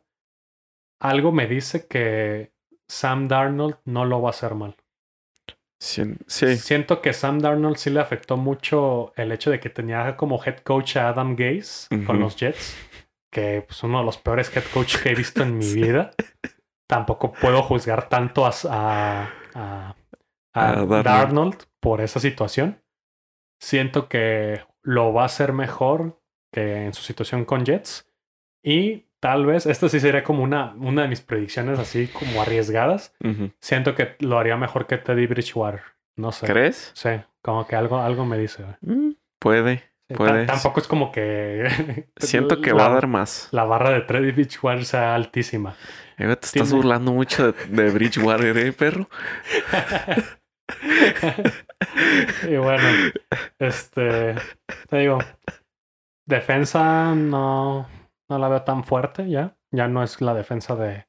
[1.00, 2.52] algo me dice que
[2.90, 4.76] Sam Darnold no lo va a hacer mal.
[6.26, 10.42] Sí, Siento que Sam Darnold sí le afectó mucho el hecho de que tenía como
[10.44, 12.76] head coach a Adam Gaze con los Jets,
[13.32, 16.10] que es uno de los peores head coach que he visto en mi vida.
[16.86, 19.94] Tampoco puedo juzgar tanto a, a, a-
[20.52, 21.04] a A Darnold.
[21.04, 22.82] Darnold por esa situación.
[23.62, 26.20] Siento que lo va a hacer mejor
[26.52, 28.06] que en su situación con Jets.
[28.62, 33.14] Y tal vez, esto sí sería como una, una de mis predicciones así como arriesgadas.
[33.60, 35.82] Siento que lo haría mejor que Teddy Bridgewater.
[36.16, 36.46] No sé.
[36.46, 36.90] ¿Crees?
[36.94, 37.10] Sí,
[37.42, 38.64] como que algo, algo me dice.
[38.82, 39.84] Mm, puede.
[40.08, 40.44] Sí, Puede.
[40.44, 42.06] ta- Tampoco es como que.
[42.16, 43.48] Siento que la- va a dar más.
[43.52, 45.76] La barra de Teddy Bridgewater sea altísima.
[46.18, 49.08] Eh, te estás Tiene- burlando mucho de, de Bridgewater, ¿eh, perro?
[52.48, 52.82] y bueno,
[53.58, 54.34] este.
[54.88, 55.18] Te digo.
[56.26, 57.88] Defensa no,
[58.30, 59.56] no la veo tan fuerte ya.
[59.70, 61.06] Ya no es la defensa de,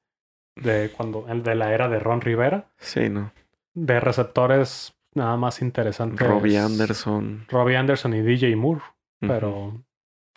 [0.55, 2.65] de cuando el de la era de Ron Rivera.
[2.77, 3.31] Sí, no.
[3.73, 6.27] De receptores nada más interesantes.
[6.27, 7.45] Robbie Anderson.
[7.49, 8.81] Robbie Anderson y DJ Moore.
[9.21, 9.27] Ujú.
[9.33, 9.83] Pero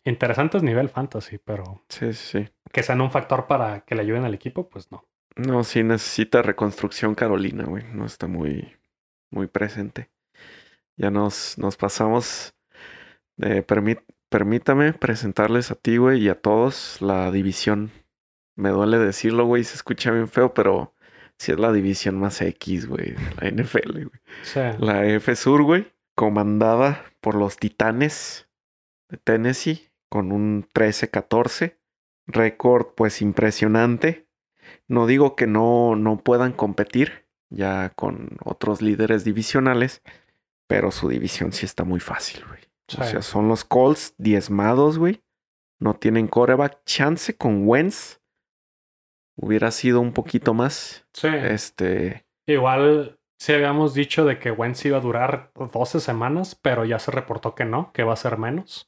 [0.05, 2.49] interesantes nivel fantasy, pero Sí, sí, sí.
[2.73, 5.05] que sean un factor para que le ayuden al equipo, pues no.
[5.37, 7.85] No, sí necesita reconstrucción Carolina, güey.
[7.93, 8.77] No está muy,
[9.31, 10.11] muy presente.
[10.97, 12.55] Ya nos, nos pasamos.
[13.37, 13.99] de permí-
[14.35, 17.93] permítame presentarles a ti, güey, y a todos la división.
[18.57, 20.93] Me duele decirlo, güey, se escucha bien feo, pero
[21.39, 24.21] sí es la división más X, güey, la NFL, güey.
[24.43, 24.59] Sí.
[24.81, 28.49] La F Sur, güey, comandada por los Titanes
[29.09, 31.79] de Tennessee con un 13-14.
[32.27, 34.27] Récord, pues, impresionante.
[34.89, 40.03] No digo que no, no puedan competir ya con otros líderes divisionales,
[40.67, 42.74] pero su división sí está muy fácil, güey.
[42.89, 42.99] Sí.
[43.01, 45.23] O sea, son los Colts diezmados, güey.
[45.81, 46.85] No tienen coreback.
[46.85, 48.21] Chance con Wentz.
[49.37, 51.07] Hubiera sido un poquito más.
[51.13, 51.29] Sí.
[51.29, 52.27] Este.
[52.47, 57.11] Igual sí habíamos dicho de que Wentz iba a durar 12 semanas, pero ya se
[57.11, 58.87] reportó que no, que va a ser menos.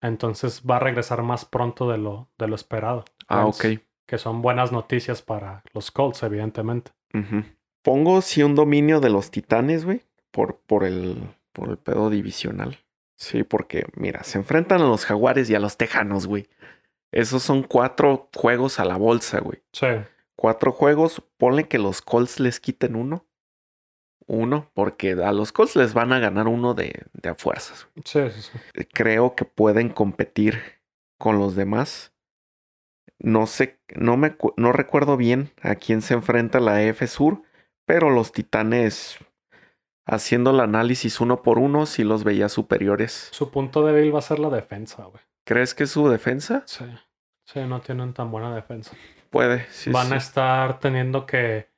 [0.00, 3.04] Entonces va a regresar más pronto de lo, de lo esperado.
[3.28, 3.80] Ah, Wentz, ok.
[4.06, 6.92] Que son buenas noticias para los Colts, evidentemente.
[7.82, 10.02] Pongo sí un dominio de los titanes, güey.
[10.30, 12.78] Por, por, el, por el pedo divisional.
[13.20, 16.48] Sí, porque, mira, se enfrentan a los jaguares y a los tejanos, güey.
[17.12, 19.62] Esos son cuatro juegos a la bolsa, güey.
[19.72, 19.88] Sí.
[20.36, 23.26] Cuatro juegos, ponle que los Colts les quiten uno.
[24.26, 27.88] Uno, porque a los Colts les van a ganar uno de, de a fuerzas.
[28.06, 28.84] Sí, sí, sí.
[28.86, 30.80] Creo que pueden competir
[31.18, 32.14] con los demás.
[33.18, 37.42] No sé, no me no recuerdo bien a quién se enfrenta la F Sur,
[37.84, 39.18] pero los Titanes,
[40.10, 43.28] haciendo el análisis uno por uno, sí los veía superiores.
[43.32, 45.22] Su punto débil va a ser la defensa, güey.
[45.46, 46.62] ¿Crees que es su defensa?
[46.66, 46.84] Sí.
[47.46, 48.92] Sí, no tienen tan buena defensa.
[49.30, 49.90] Puede, sí.
[49.90, 50.14] van sí.
[50.14, 51.68] a estar teniendo que.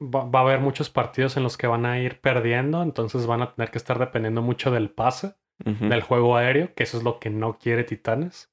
[0.00, 3.42] Va, va a haber muchos partidos en los que van a ir perdiendo, entonces van
[3.42, 5.34] a tener que estar dependiendo mucho del pase,
[5.64, 8.50] del juego aéreo, que eso es lo que no quiere Titanes.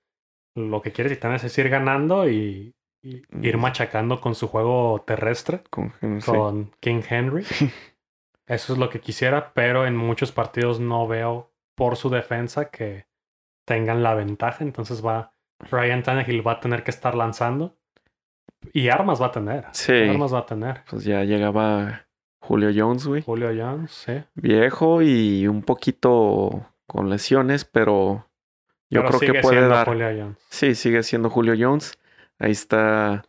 [0.56, 2.74] Lo que quiere Titanes es ir ganando y,
[3.04, 3.62] y ir Mm.
[3.62, 6.32] machacando con su juego terrestre, Con- sí.
[6.32, 7.44] con King Henry.
[8.48, 13.08] Eso es lo que quisiera, pero en muchos partidos no veo por su defensa que
[13.66, 14.64] tengan la ventaja.
[14.64, 15.34] Entonces va
[15.72, 17.76] Ryan Tannehill va a tener que estar lanzando
[18.74, 19.66] y armas va a tener.
[19.72, 19.94] Sí.
[20.10, 20.84] Armas va a tener.
[20.90, 22.08] Pues ya llegaba
[22.40, 23.22] Julio Jones, güey.
[23.22, 24.24] Julio Jones, sí.
[24.36, 28.28] Viejo y un poquito con lesiones, pero
[28.90, 29.88] yo Pero creo que puede siendo dar.
[29.88, 30.38] Julio Jones.
[30.50, 31.98] Sí, sigue siendo Julio Jones.
[32.38, 33.24] Ahí está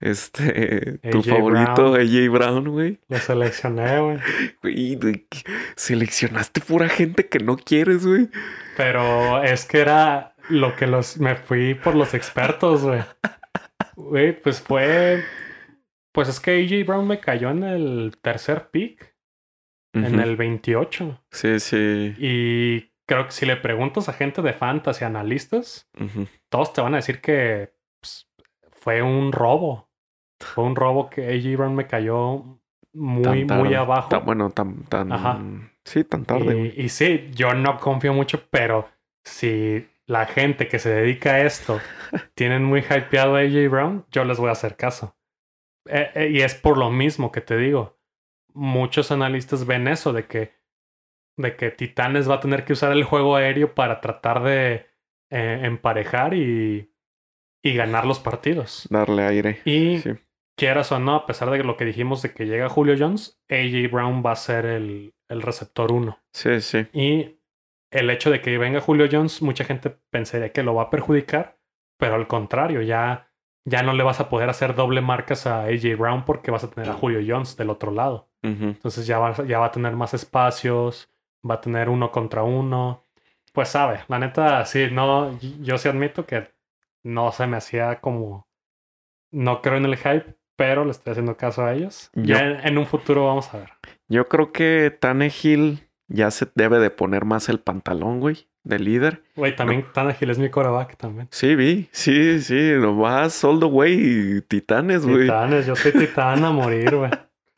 [0.00, 2.00] este tu favorito, Brown.
[2.00, 3.00] AJ Brown, güey.
[3.08, 4.98] Lo seleccioné, güey.
[5.76, 8.28] Seleccionaste pura gente que no quieres, güey.
[8.76, 13.00] Pero es que era lo que los me fui por los expertos, güey.
[13.96, 15.24] Güey, pues fue.
[16.12, 19.14] Pues es que AJ Brown me cayó en el tercer pick,
[19.92, 21.22] en el 28.
[21.30, 22.14] Sí, sí.
[22.18, 25.88] Y creo que si le preguntas a gente de fantasy, analistas,
[26.48, 28.28] todos te van a decir que pues,
[28.72, 29.85] fue un robo.
[30.40, 32.58] Fue un robo que AJ Brown me cayó
[32.92, 34.08] muy, muy abajo.
[34.08, 35.12] Tan- bueno, tan, tan.
[35.12, 35.40] Ajá.
[35.84, 38.88] Sí, tan tarde, y sí, yo no confío mucho, pero
[39.24, 41.80] si la gente que se dedica a esto
[42.34, 45.16] tienen muy hypeado a AJ Brown, yo les voy a hacer caso.
[45.88, 47.96] Eh, eh, y es por lo mismo que te digo.
[48.52, 50.54] Muchos analistas ven eso de que,
[51.36, 54.86] de que Titanes va a tener que usar el juego aéreo para tratar de
[55.30, 56.92] eh, emparejar y,
[57.62, 58.88] y ganar los partidos.
[58.90, 59.60] Darle aire.
[59.64, 60.10] Y Sí.
[60.56, 63.90] Quieras o no, a pesar de lo que dijimos de que llega Julio Jones, AJ
[63.90, 66.18] Brown va a ser el, el receptor uno.
[66.32, 66.86] Sí, sí.
[66.92, 67.38] Y
[67.90, 71.58] el hecho de que venga Julio Jones, mucha gente pensaría que lo va a perjudicar,
[71.98, 73.30] pero al contrario, ya,
[73.64, 76.70] ya no le vas a poder hacer doble marcas a AJ Brown porque vas a
[76.70, 78.28] tener a Julio Jones del otro lado.
[78.42, 81.10] Entonces ya va, ya va a tener más espacios,
[81.48, 83.02] va a tener uno contra uno.
[83.52, 86.52] Pues sabe, la neta, sí, no, yo sí admito que
[87.02, 88.46] no se me hacía como,
[89.32, 92.10] no creo en el hype, pero le estoy haciendo caso a ellos.
[92.14, 93.70] Yo- Ya en, en un futuro vamos a ver.
[94.08, 99.22] Yo creo que Tannehill ya se debe de poner más el pantalón, güey, de líder.
[99.34, 101.28] Güey, también Tannehill es mi coreback también.
[101.30, 101.88] Sí, vi.
[101.92, 102.72] Sí, sí.
[102.78, 104.40] Nomás all the way.
[104.48, 105.22] Titanes, güey.
[105.22, 107.10] Titanes, yo soy titán a morir, güey.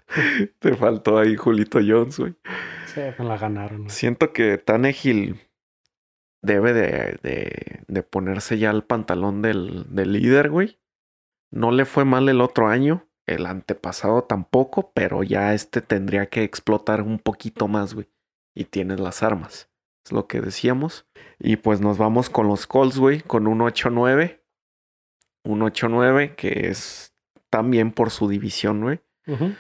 [0.59, 2.35] Te faltó ahí Julito Jones, güey.
[2.87, 3.91] Sí, me la ganaron.
[3.91, 5.39] Siento que Tannehill
[6.41, 10.79] debe de, de, de ponerse ya el pantalón del, del líder, güey.
[11.51, 16.43] No le fue mal el otro año, el antepasado tampoco, pero ya este tendría que
[16.43, 18.09] explotar un poquito más, güey.
[18.55, 19.71] Y tienes las armas.
[20.05, 21.07] Es lo que decíamos.
[21.39, 24.43] Y pues nos vamos con los Colts, güey, con un 8-9.
[25.45, 27.15] Un 8-9 que es
[27.51, 29.01] también por su división, güey.
[29.27, 29.53] Ujú.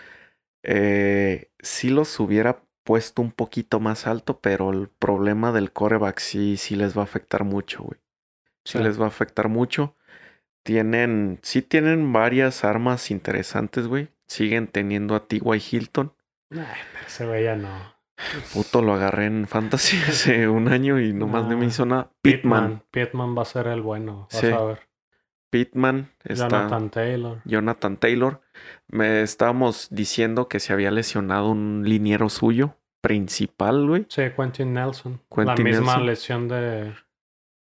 [0.62, 6.56] Eh, sí los hubiera puesto un poquito más alto, pero el problema del coreback sí,
[6.56, 8.00] sí les va a afectar mucho, güey.
[8.64, 8.84] Sí Sí.
[8.84, 9.94] les va a afectar mucho.
[10.68, 14.08] Tienen, sí tienen varias armas interesantes, güey.
[14.26, 15.40] Siguen teniendo a T.Y.
[15.72, 16.12] Hilton.
[16.50, 16.60] Ay,
[17.06, 17.70] ese güey ya no.
[18.52, 22.10] Puto, lo agarré en Fantasy hace un año y nomás no me Ah, hizo nada.
[22.20, 22.82] Pittman.
[22.90, 24.28] Pittman va a ser el bueno.
[24.30, 24.48] Vas Sí.
[24.48, 24.80] a ver.
[25.48, 26.48] Pittman está.
[26.48, 27.40] Jonathan Taylor.
[27.46, 28.42] Jonathan Taylor.
[28.88, 34.04] Me estábamos diciendo que se había lesionado un liniero suyo principal, güey.
[34.10, 35.22] Sí, Quentin Nelson.
[35.34, 36.06] Quentin la misma Nelson.
[36.06, 36.92] lesión de.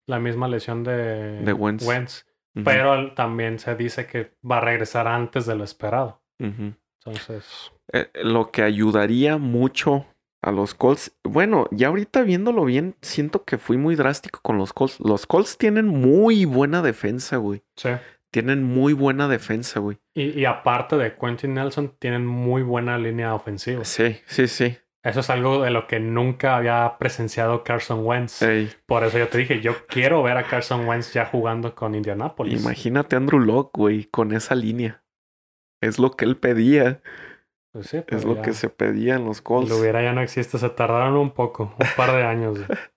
[0.08, 2.26] La misma lesión de, De Wentz.
[2.64, 6.22] Pero también se dice que va a regresar antes de lo esperado.
[6.38, 7.72] Entonces.
[7.92, 10.06] Eh, lo que ayudaría mucho
[10.42, 11.16] a los Colts.
[11.22, 14.98] Bueno, ya ahorita viéndolo bien, siento que fui muy drástico con los Colts.
[15.00, 17.62] Los Colts tienen muy buena defensa, güey.
[17.76, 17.90] Sí.
[18.30, 19.98] Tienen muy buena defensa, güey.
[20.14, 23.84] Y, y aparte de Quentin Nelson, tienen muy buena línea ofensiva.
[23.84, 24.78] Sí, sí, sí.
[25.02, 28.42] Eso es algo de lo que nunca había presenciado Carson Wentz.
[28.42, 31.94] Ey, Por eso yo te dije, yo quiero ver a Carson Wentz ya jugando con
[31.94, 32.60] Indianapolis.
[32.60, 35.02] imagínate a Andrew Locke, güey, con esa línea.
[35.80, 37.00] Es lo que él pedía.
[37.72, 39.70] Pues sí, Es lo que se pedía en los Colts.
[39.70, 40.58] Lo hubiera ya no existe.
[40.58, 42.58] Se tardaron un poco, un par de años.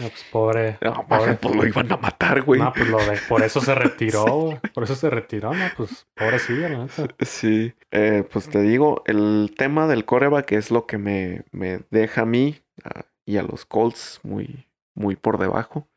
[0.00, 0.78] No, pues pobre.
[0.80, 2.60] No, pobre- pues lo iban a matar, güey.
[2.60, 4.58] No, pues lo de- por eso se retiró.
[4.74, 7.08] Por eso se retiró, no, pues pobrecillo, la neta.
[7.20, 12.22] Sí, eh, pues te digo, el tema del coreback es lo que me, me deja
[12.22, 15.88] a mí ah, y a los Colts muy, muy por debajo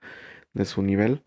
[0.54, 1.24] de su nivel.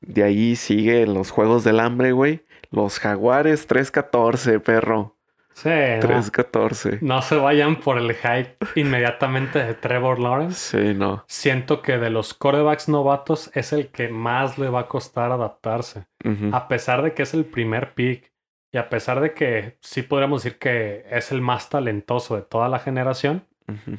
[0.00, 2.44] De ahí sigue los Juegos del Hambre, güey.
[2.70, 5.16] Los Jaguares 3-14, perro.
[5.54, 7.00] Sí, no, 3-14.
[7.02, 10.54] no se vayan por el hype inmediatamente de Trevor Lawrence.
[10.78, 11.24] Sí, no.
[11.28, 16.06] Siento que de los quarterbacks novatos es el que más le va a costar adaptarse.
[16.52, 18.32] A pesar de que es el primer pick
[18.72, 22.68] y a pesar de que sí podríamos decir que es el más talentoso de toda
[22.68, 23.46] la generación,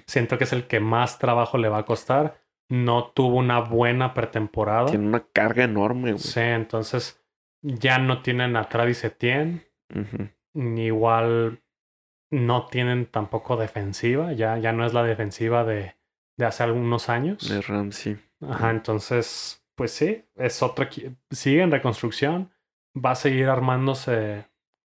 [0.07, 2.41] siento que es el que más trabajo le va a costar.
[2.69, 4.87] No tuvo una buena pretemporada.
[4.87, 6.17] Tiene una carga enorme, güey.
[6.23, 7.21] Sí, entonces
[7.61, 11.61] ya no tienen a Travis Etienne, ni igual
[12.31, 15.95] no tienen tampoco defensiva, ya, ya no es la defensiva de,
[16.37, 17.47] de hace algunos años.
[17.49, 18.17] De Ramsey.
[18.41, 22.51] Ajá, entonces, pues sí, es equi- sigue en reconstrucción,
[22.95, 24.45] va a seguir armándose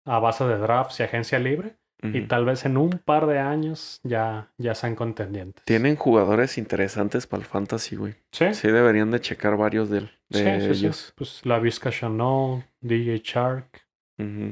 [0.06, 4.00] a base de drafts y agencia libre, y tal vez en un par de años
[4.02, 5.62] ya, ya sean contendientes.
[5.66, 8.14] Tienen jugadores interesantes para el fantasy, güey.
[8.32, 10.84] Sí, Sí, deberían de checar varios de, de sí, sí, sí.
[10.86, 11.12] ellos.
[11.14, 13.82] Pues la Vizca Chanel, DJ Shark,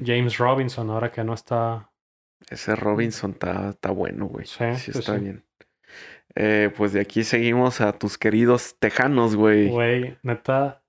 [0.04, 1.90] James Robinson, ahora que no está.
[2.48, 4.46] Ese Robinson está, está bueno, güey.
[4.46, 5.20] Sí, Sí, sí, está sí.
[5.20, 5.44] bien.
[6.34, 9.68] Eh, pues de aquí seguimos a tus queridos tejanos, güey.
[9.68, 10.82] Güey, neta,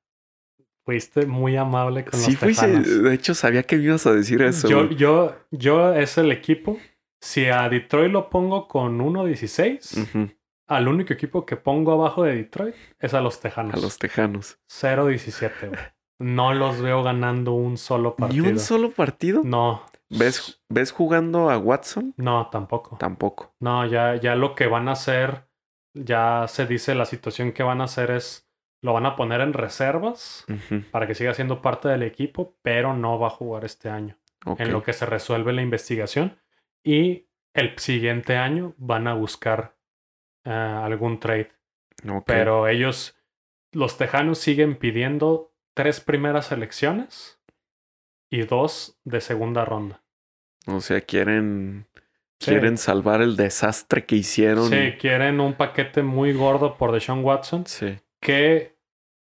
[0.85, 2.39] fuiste muy amable con Sí, los.
[2.39, 3.03] Tejanos.
[3.03, 4.67] De hecho, sabía que me ibas a decir eso.
[4.67, 6.77] Yo, yo, yo es el equipo.
[7.21, 10.31] Si a Detroit lo pongo con 1.16, Ujú,
[10.67, 13.73] al único equipo que pongo abajo de Detroit es a los Tejanos.
[13.73, 14.59] A los tejanos.
[14.69, 15.79] 0.17, güey.
[16.19, 18.49] No los veo ganando un solo ¿Ni partido.
[18.49, 19.41] un solo partido?
[19.43, 19.83] No.
[20.09, 22.13] ¿Ves, ¿Ves jugando a Watson?
[22.17, 22.97] No, tampoco.
[22.97, 23.53] Tampoco.
[23.59, 25.45] No, ya, ya lo que van a hacer,
[25.93, 28.49] ya se dice la situación que van a hacer es,
[28.81, 30.45] lo van a poner en reservas
[30.91, 34.17] para que siga siendo parte del equipo, pero no va a jugar este año.
[34.57, 36.37] En lo que se resuelve la investigación.
[36.83, 39.75] Y el siguiente año van a buscar
[40.45, 41.51] eh, algún trade.
[42.25, 43.17] Pero ellos,
[43.73, 45.48] los tejanos siguen pidiendo
[45.79, 47.39] tres primeras selecciones
[48.29, 50.03] y dos de segunda ronda.
[50.67, 51.87] O sea, quieren.
[52.41, 52.51] Sí.
[52.51, 54.69] Quieren salvar el desastre que hicieron.
[54.69, 57.97] Sí, quieren un paquete muy gordo por Deshaun Watson Sí.
[58.21, 58.77] que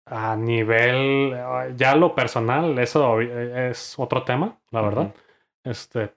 [0.05, 1.35] a nivel,
[1.75, 5.15] ya lo personal, eso eh, es otro tema, la verdad.
[5.63, 6.13] Este,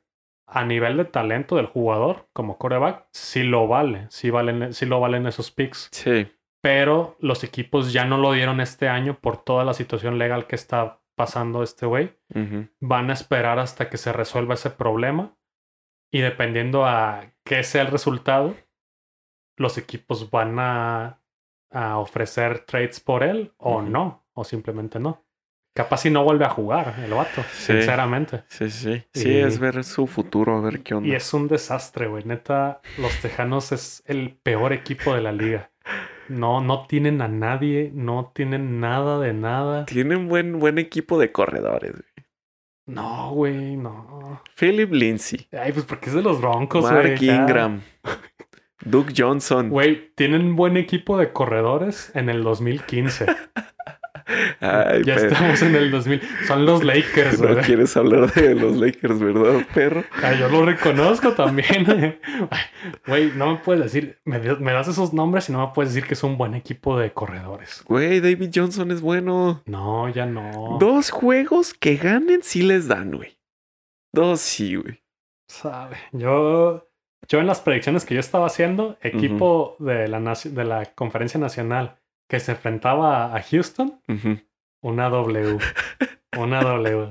[0.46, 5.00] a nivel de talento del jugador como coreback, sí lo vale, sí, valen, sí lo
[5.00, 5.88] valen esos picks.
[5.92, 6.28] Sí.
[6.62, 10.56] Pero los equipos ya no lo dieron este año por toda la situación legal que
[10.56, 12.16] está pasando este güey.
[12.80, 15.36] Van a esperar hasta que se resuelva ese problema.
[16.12, 18.54] Y dependiendo a qué sea el resultado,
[19.56, 21.20] los equipos van a,
[21.70, 25.24] a ofrecer trades por él o no, o simplemente no.
[25.74, 27.72] capaz si no vuelve a jugar el vato, Sí.
[27.74, 28.44] sinceramente.
[28.48, 29.04] Sí, sí.
[29.12, 31.06] Sí, Y- es ver su futuro, a ver qué onda.
[31.08, 32.24] Y es un desastre, güey.
[32.24, 35.70] Neta, los Tejanos es el peor equipo de la liga.
[36.28, 39.86] No, no tienen a nadie, no tienen nada de nada.
[39.86, 42.26] Tienen buen, buen equipo de corredores, güey.
[42.86, 44.40] No, güey, no.
[44.58, 46.94] Philip Lindsay, Ay, pues porque es de los Broncos, güey.
[46.94, 47.22] Mark.
[47.22, 47.80] Ingram,
[48.84, 49.70] Duke Johnson.
[49.70, 53.26] Güey, tienen buen equipo de corredores en el 2015.
[54.60, 56.20] Ay, ya estamos en el 2000.
[56.46, 60.04] Son los Lakers, No quieres hablar de los Lakers, ¿verdad, perro?
[60.22, 62.18] Ay, yo lo reconozco también.
[63.06, 66.06] Güey, no me puedes decir, me, me das esos nombres y no me puedes decir
[66.08, 67.82] que es un buen equipo de corredores.
[67.86, 69.62] Güey, David Johnson es bueno.
[69.66, 70.76] No, ya no.
[70.80, 73.38] Dos juegos que ganen sí les dan, güey.
[74.12, 75.02] Dos sí, güey.
[75.48, 76.88] Sabe, yo,
[77.28, 81.38] yo en las predicciones que yo estaba haciendo, equipo de, la, naci- de la conferencia
[81.38, 81.98] nacional
[82.28, 84.00] que se enfrentaba a Houston,
[84.82, 85.58] una W.
[86.38, 87.08] Una W.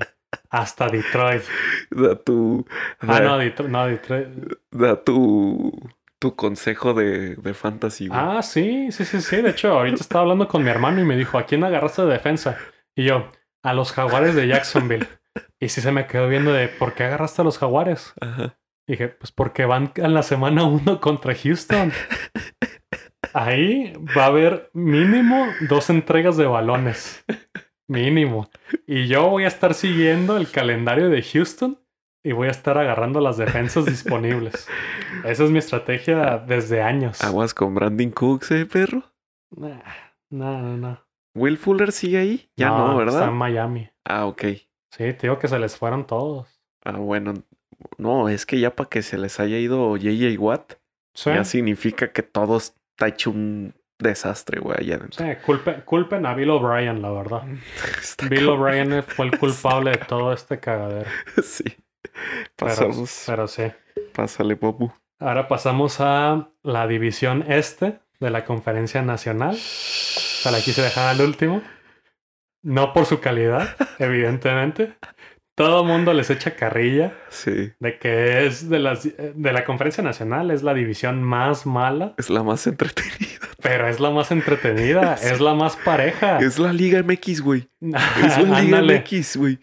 [0.49, 1.43] Hasta Detroit.
[1.91, 2.65] Da tu.
[2.99, 3.69] Ah, da- no, Detroit.
[3.71, 4.27] No, Detroit.
[4.71, 5.71] Da tu.
[6.17, 8.19] Tu consejo de, de fantasy, güey.
[8.21, 9.41] Ah, sí, sí, sí, sí.
[9.41, 12.13] De hecho, ahorita estaba hablando con mi hermano y me dijo, ¿a quién agarraste de
[12.13, 12.57] defensa?
[12.95, 13.29] Y yo,
[13.63, 15.07] a los jaguares de Jacksonville.
[15.59, 18.13] Y sí se me quedó viendo de, ¿por qué agarraste a los jaguares?
[18.21, 18.57] Ajá.
[18.87, 21.91] Dije, pues porque van en la semana uno contra Houston.
[23.33, 27.23] Ahí va a haber mínimo dos entregas de balones.
[27.87, 28.49] Mínimo.
[28.87, 31.79] Y yo voy a estar siguiendo el calendario de Houston
[32.23, 34.67] y voy a estar agarrando las defensas disponibles.
[35.23, 37.23] Esa es mi estrategia desde años.
[37.23, 39.03] Aguas con Brandon Cooks, eh, perro.
[39.55, 39.81] Nah,
[40.31, 41.01] No, no, no.
[41.35, 42.49] Will Fuller sigue ahí.
[42.55, 43.27] Ya no, Está ¿verdad?
[43.29, 43.89] en Miami.
[44.05, 44.41] Ah, ok.
[44.91, 46.47] Sí, te digo que se les fueron todos.
[46.83, 47.33] Ah, bueno.
[47.97, 50.73] No, es que ya para que se les haya ido JJ Watt,
[51.13, 52.59] Sí, ya significa que todo
[52.95, 57.43] está hecho un desastre, güey, allá sí, culpen, culpen a Bill O'Brien, la verdad.
[58.29, 58.47] Bill.
[58.49, 61.09] O'Brien fue el culpable de todo este cagadero.
[61.43, 61.63] Sí.
[62.55, 63.23] Pero, Pasamos.
[63.25, 63.63] pero sí.
[64.13, 64.91] Pásale, Bobu.
[65.19, 69.55] Ahora pasamos a la división este de la conferencia nacional.
[69.55, 71.61] O sea, la quise dejar al último.
[72.61, 74.95] No por su calidad, evidentemente.
[75.55, 77.71] Todo el mundo les echa carrilla Sí.
[77.79, 82.29] de que es de, las, de la conferencia nacional, es la división más mala, Es
[82.29, 83.39] la más entretenida.
[83.61, 85.29] pero es la más entretenida, Sí.
[85.33, 86.39] es la más pareja.
[86.39, 87.69] Es la Liga MX, güey.
[87.81, 88.81] Es la Liga.
[88.81, 89.59] MX, güey.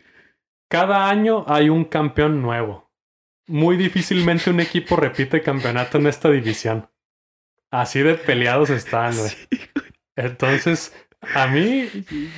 [0.71, 2.91] Cada año hay un campeón nuevo.
[3.47, 6.89] Muy difícilmente un equipo repite campeonato en esta división.
[7.71, 9.31] Así de peleados están, güey.
[9.51, 9.61] Sí.
[10.17, 10.95] Entonces,
[11.35, 11.89] a mí,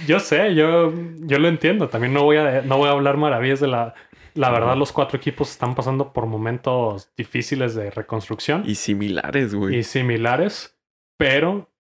[0.07, 1.89] yo sé, yo, yo lo entiendo.
[1.89, 3.95] También no voy a, no voy a hablar maravillas de la.
[4.35, 9.77] La verdad, los cuatro equipos están pasando por momentos difíciles de reconstrucción Y similares, güey.
[9.77, 10.77] y similares,
[11.17, 11.71] pero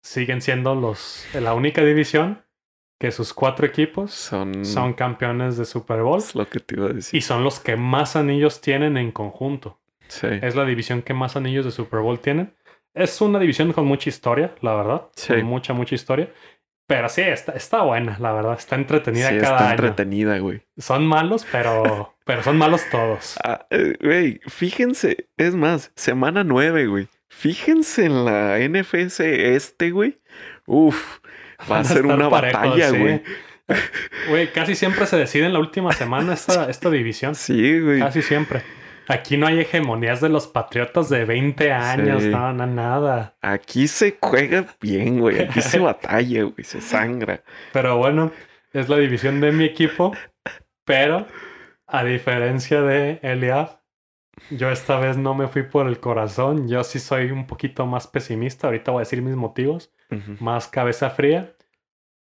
[0.00, 2.42] siguen siendo los la única división
[3.00, 4.64] que sus cuatro equipos Son.
[4.64, 7.18] son campeones de Super Bowl Es lo que te iba a decir.
[7.18, 9.80] y son los que más anillos tienen en conjunto.
[10.06, 10.28] Sí.
[10.42, 12.54] Es la división que más anillos de Super Bowl tienen.
[12.94, 15.02] Es una división con mucha historia, la verdad.
[15.14, 15.34] Sí.
[15.34, 16.30] Con mucha, mucha historia.
[16.86, 18.54] Pero sí, está, está buena, la verdad.
[18.58, 19.70] Está entretenida Sí, cada está año.
[19.70, 20.62] entretenida, güey.
[20.76, 23.36] Son malos, pero, pero son malos todos.
[23.44, 27.08] Ah, eh, Güey, fíjense, es más, semana 9, güey.
[27.28, 30.18] Fíjense en la NFC este, güey.
[30.66, 31.18] Uf,
[31.70, 32.98] va a ser una parejos, batalla, sí.
[32.98, 33.22] güey.
[34.28, 37.36] Güey, casi siempre se decide en la última semana esta, esta división.
[37.36, 38.00] Sí, güey.
[38.00, 38.62] Casi siempre.
[39.10, 42.28] Aquí no hay hegemonías de los patriotas de 20 años, Sí.
[42.28, 43.36] no, no, nada.
[43.42, 45.40] Aquí se juega bien, güey.
[45.42, 46.64] Aquí se batalla, güey.
[46.64, 47.42] Se sangra.
[47.72, 48.30] Pero bueno,
[48.72, 50.12] es la división de mi equipo.
[50.84, 51.26] Pero,
[51.86, 53.80] a diferencia de Eliab,
[54.50, 56.68] yo esta vez no me fui por el corazón.
[56.68, 58.68] Yo sí soy un poquito más pesimista.
[58.68, 59.92] Ahorita voy a decir mis motivos.
[60.40, 61.54] Más cabeza fría.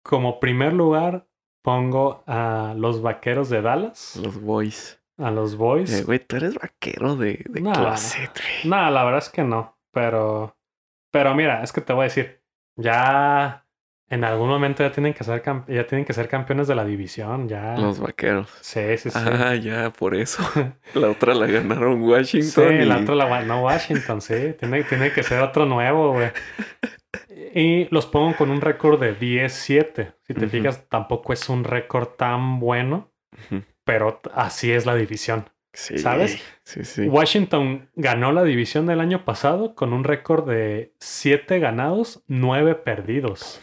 [0.03, 1.27] Como primer lugar,
[1.61, 4.98] pongo a los vaqueros de Dallas, Los boys.
[5.19, 5.91] A los Boys.
[5.93, 7.73] Eh, güey, tú eres vaquero de, de Nah.
[7.73, 8.69] closet, güey.
[8.69, 9.77] No, la verdad es que no.
[9.91, 10.57] Pero,
[11.11, 12.41] pero mira, es que te voy a decir,
[12.75, 13.65] ya
[14.11, 17.47] en algún momento ya tienen que ser, ya tienen que ser campeones de la división.
[17.47, 17.75] Ya.
[17.77, 18.49] Los vaqueros.
[18.61, 19.19] Sí, sí, sí.
[19.19, 20.41] Ah, ya, por eso.
[20.95, 22.73] La otra la ganaron Sí, Washington.
[22.81, 22.85] y...
[22.85, 24.55] la otra la no Washington, sí.
[24.59, 26.29] Tiene, tiene que ser otro nuevo, güey.
[27.53, 30.13] Y los pongo con un récord de 10-7.
[30.21, 33.11] Si te fijas, tampoco es un récord tan bueno,
[33.51, 33.63] Ujú.
[33.89, 35.49] Pero así es la división.
[35.73, 36.39] Sí, ¿Sabes?
[36.61, 37.07] Sí, sí.
[37.07, 43.59] Washington ganó la división del año pasado con un récord de 7 ganados, 9 perdidos.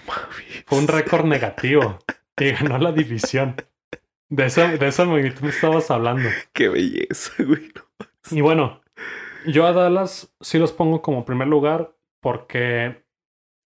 [0.67, 2.01] Fue un récord negativo
[2.41, 3.55] y ganó la división.
[4.29, 6.29] De esa, de esa magnitud me estabas hablando.
[6.53, 7.71] Qué belleza, güey.
[8.33, 8.81] Y bueno,
[9.47, 13.05] yo a Dallas sí los pongo como primer lugar porque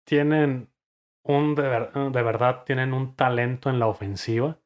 [0.03, 0.67] tienen
[1.21, 1.61] un de,
[2.11, 4.57] de, verdad tienen un talento en la ofensiva.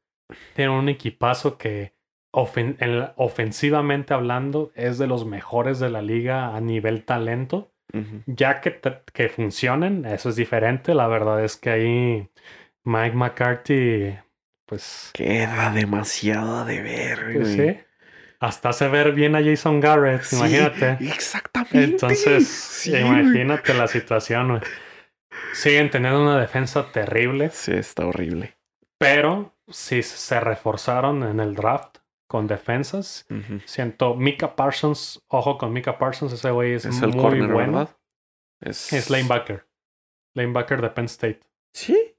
[0.56, 1.94] Tienen un equipazo que
[2.32, 7.72] ofensivamente hablando es de los mejores de la liga a nivel talento.
[8.26, 8.80] Ya que,
[9.14, 10.96] que funcionen, eso es diferente.
[10.96, 12.30] La verdad es que ahí
[12.84, 14.18] Mike McCarthy,
[14.66, 15.12] pues...
[15.14, 17.78] Queda demasiado de ver, pues sí.
[18.40, 20.98] Hasta hace ver bien a Jason Garrett, imagínate.
[21.02, 21.84] Exactamente.
[21.84, 24.60] Entonces, imagínate la situación,
[25.54, 27.50] Siguen teniendo una defensa terrible.
[27.52, 28.58] Sí, está horrible.
[28.98, 31.98] Pero sí se reforzaron en el draft
[32.28, 33.28] con defensas.
[33.66, 37.56] Siento Mika Parsons, ojo con Mika Parsons, ese güey es, muy bueno.
[37.56, 37.98] ¿verdad?
[38.60, 38.92] Es...
[38.92, 39.68] es lanebacker.
[40.36, 41.42] Lanebacker de Penn State.
[41.74, 42.16] Sí.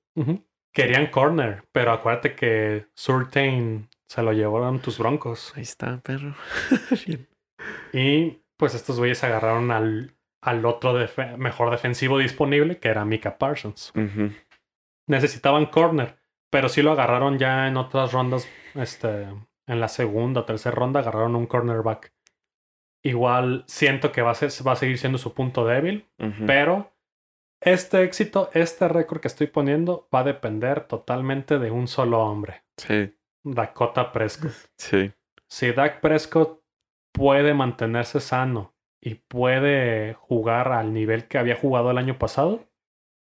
[0.73, 5.53] Querían corner, pero acuérdate que Surtain se lo llevaron tus broncos.
[5.57, 6.35] Ahí está, perro.
[7.93, 10.95] y pues estos güeyes agarraron al, al otro
[11.39, 13.93] mejor defensivo disponible, que era Mika Parsons.
[15.09, 16.19] Necesitaban corner,
[16.55, 19.27] pero sí lo agarraron ya en otras rondas este,
[19.67, 22.15] en la segunda o tercera ronda agarraron un cornerback.
[23.03, 26.09] Igual siento que va a, ser, va a seguir siendo su punto débil,
[26.47, 26.93] pero
[27.61, 32.63] este éxito, este récord que estoy poniendo va a depender totalmente de un solo hombre.
[32.77, 33.13] Sí.
[33.43, 34.53] Dakota Prescott.
[34.79, 35.13] Sí.
[35.49, 36.63] Si Dak Prescott
[37.13, 42.65] puede mantenerse sano y puede jugar al nivel que había jugado el año pasado,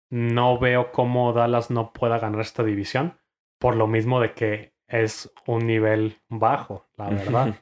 [0.09, 3.17] no veo cómo Dallas no pueda ganar esta división.
[3.59, 7.55] Por lo mismo de que es un nivel bajo, la verdad.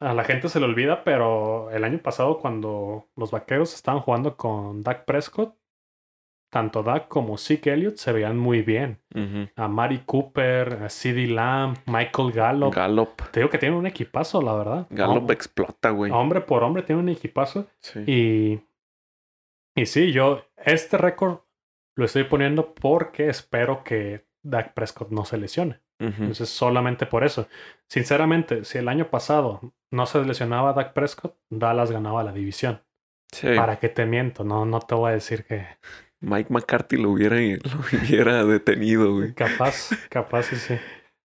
[0.00, 4.36] A la gente se le olvida, pero el año pasado cuando los vaqueros estaban jugando
[4.36, 5.56] con Dak Prescott,
[6.50, 9.00] tanto Dak como Zeke Elliott se veían muy bien.
[9.56, 12.74] A Mari Cooper, a CD Lamb, Michael Gallup.
[12.74, 13.22] Gallup.
[13.32, 14.86] Te digo que tiene un equipazo, la verdad.
[14.90, 16.12] Gallup explota, güey.
[16.12, 17.66] Hombre por hombre tiene un equipazo.
[18.06, 18.60] Y,
[19.74, 21.40] y sí, yo este récord
[21.96, 25.80] lo estoy poniendo porque espero que Dak Prescott no se lesione.
[26.00, 27.48] Entonces, solamente por eso.
[27.88, 32.82] Sinceramente, si el año pasado no se lesionaba Dak Prescott, Dallas ganaba la división.
[33.56, 34.44] ¿Para qué te miento?
[34.44, 35.66] No, no te voy a decir que.
[36.20, 39.34] Mike McCarthy lo hubiera, lo hubiera detenido, güey.
[39.34, 40.78] Capaz, capaz, sí, sí.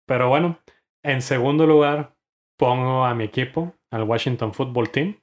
[0.07, 0.59] Pero bueno,
[1.05, 2.15] en segundo lugar,
[2.59, 5.17] pongo a mi equipo, al Washington Football Team,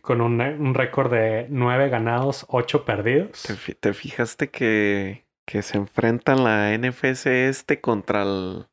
[0.00, 3.42] con un, un récord de nueve ganados, ocho perdidos.
[3.80, 8.66] ¿Te, fijaste que, que se enfrentan la NFC este contra el,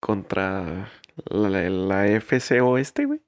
[0.00, 0.90] contra
[1.30, 3.20] la, la FC Oeste, güey.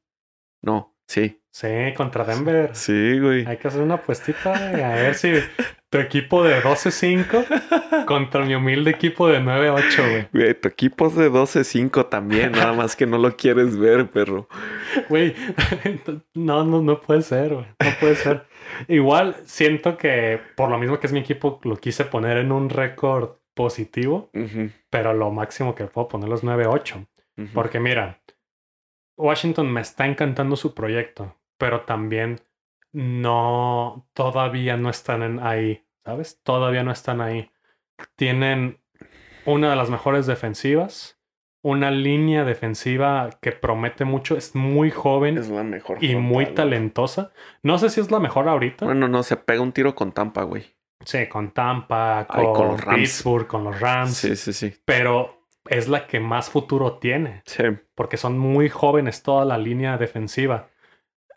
[0.63, 1.41] No, sí.
[1.51, 2.75] Sí, contra Denver.
[2.75, 3.45] Sí, güey.
[3.47, 5.33] Hay que hacer una apuestita, a ver si
[5.91, 10.29] tu equipo de 12-5 contra mi humilde equipo de 9-8, güey.
[10.33, 14.49] Güey, tu equipo es de 12-5 también, nada más que no lo quieres ver, perro.
[15.09, 15.35] Güey,
[16.35, 17.67] no, no, no puede ser, güey.
[17.85, 18.47] No puede ser.
[18.87, 22.71] Igual siento que por lo mismo que es mi equipo, lo quise poner en un
[22.71, 24.31] récord positivo,
[24.91, 27.07] pero lo máximo que puedo poner es 9-8.
[27.53, 28.23] Porque mira,
[29.17, 32.41] Washington me está encantando su proyecto, pero también
[32.93, 36.41] no, todavía no están ahí, ¿sabes?
[36.43, 37.51] Todavía no están ahí.
[38.17, 38.81] Tienen
[39.45, 41.19] una de las mejores defensivas,
[41.63, 47.33] una línea defensiva que promete mucho, es muy joven es la mejor y muy talentosa.
[47.63, 48.87] No sé si es la mejor ahorita.
[48.87, 50.75] Bueno, no, se pega un tiro con Tampa, güey.
[51.05, 54.15] Sí, con Tampa, con, los Pittsburgh, con los Rams.
[54.15, 54.75] Sí, sí, sí.
[54.85, 57.43] Pero es la que más futuro tiene.
[57.47, 57.65] Sí.
[57.95, 60.69] Porque son muy jóvenes toda la línea defensiva.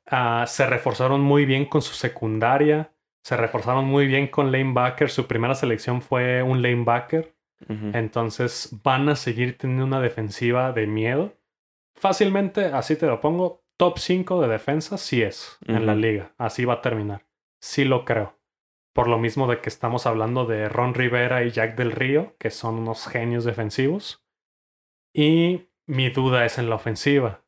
[0.06, 2.94] Ah, se reforzaron muy bien con su secundaria.
[3.24, 5.10] Se reforzaron muy bien con lanebacker.
[5.10, 7.36] Su primera selección fue un lanebacker.
[7.94, 11.34] Entonces van a seguir teniendo una defensiva de miedo.
[11.96, 16.34] Fácilmente, así te lo pongo, top 5 de defensa sí es en la liga.
[16.38, 17.26] Así va a terminar.
[17.62, 18.38] Sí lo creo.
[18.94, 22.52] Por lo mismo de que estamos hablando de Ron Rivera y Jack del Río, que
[22.52, 24.26] son unos genios defensivos.
[25.14, 27.43] Y mi duda es en la ofensiva.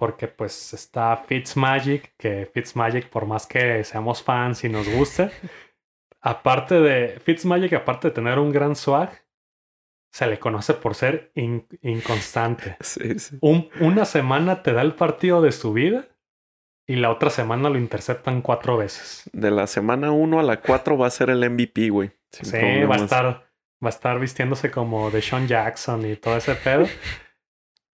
[0.00, 5.30] Porque pues está Fitzmagic, que Fitzmagic, por más que seamos fans y nos guste,
[6.22, 9.10] aparte de Fitzmagic, aparte de tener un gran swag,
[10.10, 12.78] se le conoce por ser inconstante.
[13.42, 16.08] una semana te da el partido de su vida
[16.86, 19.28] y la otra semana lo interceptan cuatro veces.
[19.34, 22.10] De la semana 1 a la 4 va a ser el MVP, güey.
[22.30, 23.24] Sí, va a estar,
[23.84, 26.86] va a estar vistiéndose como de Sean Jackson y todo ese pedo.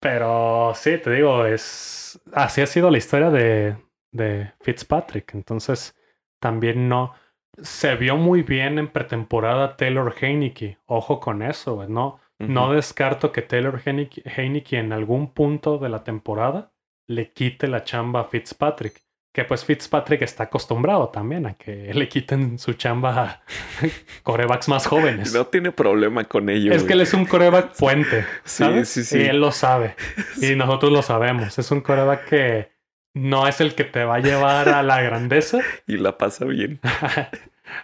[0.04, 3.78] Pero sí, te digo, es así ha sido la historia de,
[4.12, 5.32] de Fitzpatrick.
[5.32, 5.96] Entonces,
[6.38, 7.14] también no
[7.62, 10.76] se vio muy bien en pretemporada Taylor Heineke.
[10.84, 11.88] Ojo con eso, güey.
[11.88, 16.74] No, no descarto que Taylor Heineke en algún punto de la temporada
[17.06, 19.00] le quite la chamba a Fitzpatrick.
[19.34, 23.42] Que pues Fitzpatrick está acostumbrado también a que le quiten su chamba a
[24.22, 25.34] corebacks más jóvenes.
[25.34, 26.72] No tiene problema con ello.
[26.72, 28.24] Es que él es un coreback puente.
[28.44, 29.18] Sí, sí, sí.
[29.18, 29.96] Y él lo sabe.
[30.40, 31.58] Y nosotros lo sabemos.
[31.58, 32.72] Es un coreback que
[33.12, 35.58] no es el que te va a llevar a la grandeza.
[35.86, 36.80] y la pasa bien.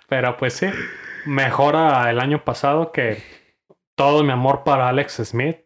[0.08, 0.66] Pero pues sí,
[1.26, 3.22] mejora el año pasado que
[3.96, 5.58] todo mi amor para Alex Smith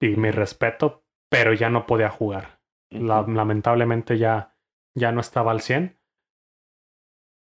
[0.00, 2.60] y mi respeto, pero ya no podía jugar.
[2.90, 4.51] lamentablemente ya
[4.94, 5.98] ya no estaba al 100.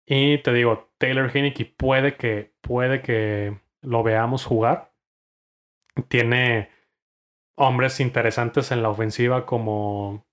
[0.06, 4.92] Y te digo, Taylor Heineke puede que, puede que lo veamos jugar.
[6.08, 6.70] Tiene
[7.56, 10.26] hombres interesantes en la ofensiva como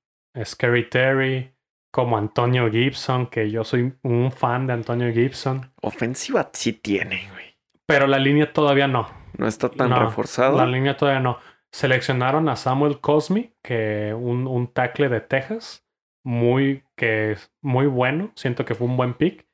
[0.44, 1.54] Scary Terry,
[1.92, 5.72] como Antonio Gibson, que yo soy un fan de Antonio Gibson.
[5.82, 7.58] Ofensiva sí tiene, güey.
[7.86, 9.10] Pero la línea todavía no.
[9.38, 10.66] No está tan reforzada.
[10.66, 11.38] La línea todavía no.
[11.72, 15.86] Seleccionaron a Samuel Cosme, que un, un tackle de Texas,
[16.24, 18.32] muy, que es muy bueno.
[18.36, 19.48] Siento que fue un buen pick.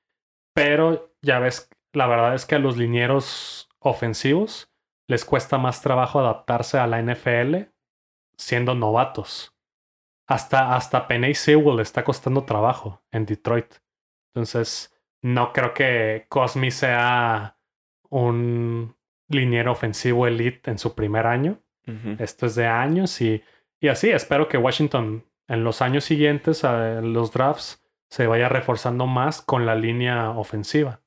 [0.53, 4.71] Pero ya ves, la verdad es que a los linieros ofensivos
[5.07, 7.69] les cuesta más trabajo adaptarse a la NFL
[8.37, 9.53] siendo novatos.
[10.27, 13.75] Hasta, hasta Penny Sewell le está costando trabajo en Detroit.
[14.33, 17.57] Entonces, no creo que Cosme sea
[18.09, 18.95] un
[19.29, 21.59] liniero ofensivo elite en su primer año.
[22.19, 23.41] Esto es de años y,
[23.79, 29.05] y así espero que Washington en los años siguientes, a los drafts, se vaya reforzando
[29.05, 31.01] más con la línea ofensiva.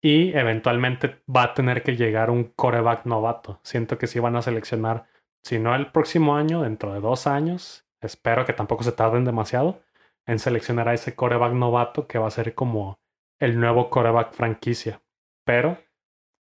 [0.00, 3.60] Y eventualmente va a tener que llegar un coreback novato.
[3.62, 5.06] Siento que sí van a seleccionar,
[5.42, 9.80] si no el próximo año, dentro de dos años, espero que tampoco se tarden demasiado,
[10.26, 13.00] en seleccionar a ese coreback novato que va a ser como
[13.40, 15.00] el nuevo coreback franquicia.
[15.44, 15.78] Pero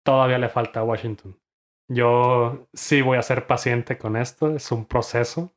[0.03, 1.39] todavía le falta a Washington.
[1.89, 5.53] Yo sí voy a ser paciente con esto, es un proceso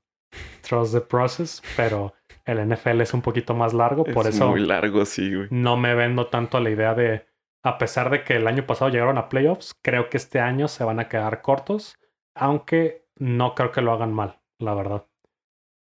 [0.63, 2.15] Trust the process, pero
[2.45, 4.49] el NFL es un poquito más largo, por eso.
[4.49, 5.49] Muy largo, sí, güey.
[5.51, 7.27] No me vendo tanto a la idea de,
[7.63, 10.85] a pesar de que el año pasado llegaron a playoffs, creo que este año se
[10.85, 11.99] van a quedar cortos,
[12.35, 15.07] aunque no creo que lo hagan mal, la verdad.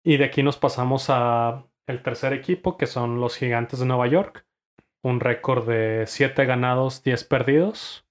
[0.05, 4.07] Y de aquí nos pasamos a el tercer equipo, que son los Gigantes de Nueva
[4.07, 4.47] York.
[5.03, 8.07] Un récord de 7 ganados, 10 perdidos.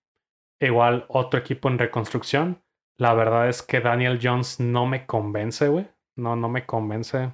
[0.59, 2.63] Igual otro equipo en reconstrucción.
[2.97, 5.87] La verdad es que Daniel Jones no me convence, güey.
[6.19, 7.33] No, no me convence.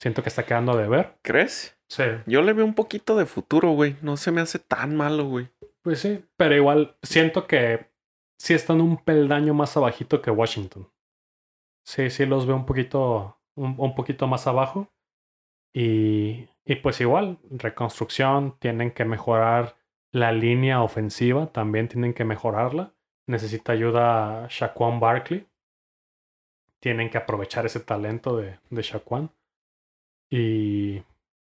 [0.00, 1.18] Siento que está quedando de ver.
[1.22, 1.78] ¿Crees?
[1.88, 2.04] Sí.
[2.26, 3.96] Yo le veo un poquito de futuro, güey.
[4.02, 5.48] No se me hace tan malo, güey.
[5.82, 7.90] Pues sí, pero igual siento que
[8.38, 10.90] sí están un peldaño más abajito que Washington.
[11.84, 14.92] Sí, sí los veo un poquito, un, poquito más abajo.
[15.72, 19.76] Y, y pues igual, reconstrucción, tienen que mejorar
[20.12, 22.94] la línea ofensiva, también tienen que mejorarla.
[23.28, 25.46] Necesita ayuda Shaquan Barkley
[26.80, 29.30] tienen que aprovechar ese talento de, de Shaquan.
[30.30, 31.02] Y,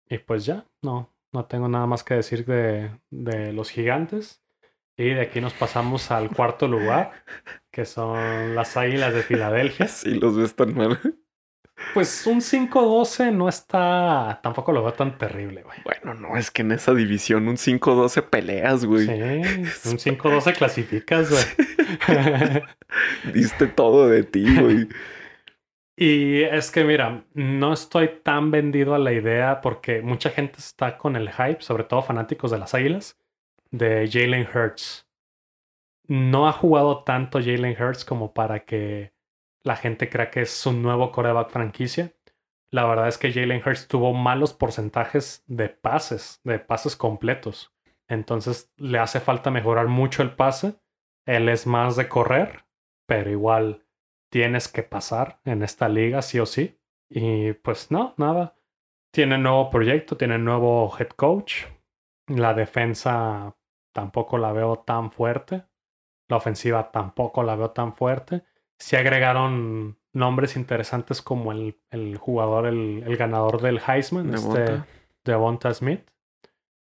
[0.08, 4.42] y pues ya, no, no tengo nada más que decir de, de los gigantes.
[4.98, 7.24] Y de aquí nos pasamos al cuarto lugar,
[7.72, 9.88] que son las Águilas de Filadelfia.
[9.88, 11.00] Sí, los ves tan mal.
[11.94, 14.40] Pues un 5-12 no está.
[14.44, 15.78] Tampoco lo veo tan terrible, güey.
[15.84, 19.06] Bueno, no, es que en esa división un 5-12 peleas, güey.
[19.06, 19.12] Sí,
[19.90, 22.64] un 5-12 clasificas, güey.
[23.34, 24.90] Diste todo de ti, güey.
[26.02, 30.98] Y es que, mira, no estoy tan vendido a la idea porque mucha gente está
[30.98, 33.20] con el hype, sobre todo fanáticos de las Águilas,
[33.70, 35.06] de Jalen Hurts.
[36.08, 39.12] No ha jugado tanto Jalen Hurts como para que
[39.62, 42.14] la gente crea que es su nuevo coreback franquicia.
[42.72, 47.74] La verdad es que Jalen Hurts tuvo malos porcentajes de pases, de pases completos.
[48.08, 50.80] Entonces le hace falta mejorar mucho el pase.
[51.26, 52.64] Él es más de correr,
[53.06, 53.86] pero igual
[54.30, 56.80] tienes que pasar en esta liga, sí o sí.
[57.10, 58.56] Y pues no, nada.
[59.12, 61.66] Tiene nuevo proyecto, tiene nuevo head coach.
[62.28, 63.56] La defensa
[63.92, 65.64] tampoco la veo tan fuerte.
[66.28, 68.44] La ofensiva tampoco la veo tan fuerte.
[68.78, 74.84] Se agregaron nombres interesantes como el, el jugador, el, el, ganador del Heisman, este
[75.26, 76.08] Devonta Smith.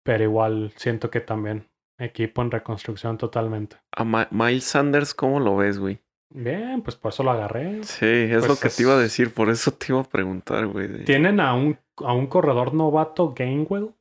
[0.04, 3.78] Pero igual siento que también equipo en reconstrucción totalmente.
[3.92, 6.00] A Miles Sanders, ¿cómo lo ves, güey?
[6.36, 7.84] Bien, pues por eso lo agarré.
[7.84, 10.66] Sí, es lo pues que te iba a decir, por eso te iba a preguntar,
[10.66, 11.06] güey.
[11.06, 13.94] Tienen a un, a un corredor novato, Gainwell.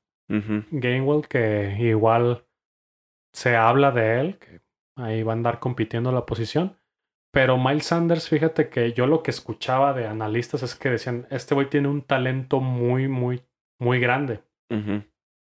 [0.70, 2.46] Gainwell, que igual
[3.34, 4.62] se habla de él, que
[4.96, 6.78] ahí va a andar compitiendo la posición.
[7.32, 11.54] Pero Miles Sanders, fíjate que yo lo que escuchaba de analistas es que decían, este
[11.54, 13.42] güey tiene un talento muy, muy,
[13.78, 14.42] muy grande.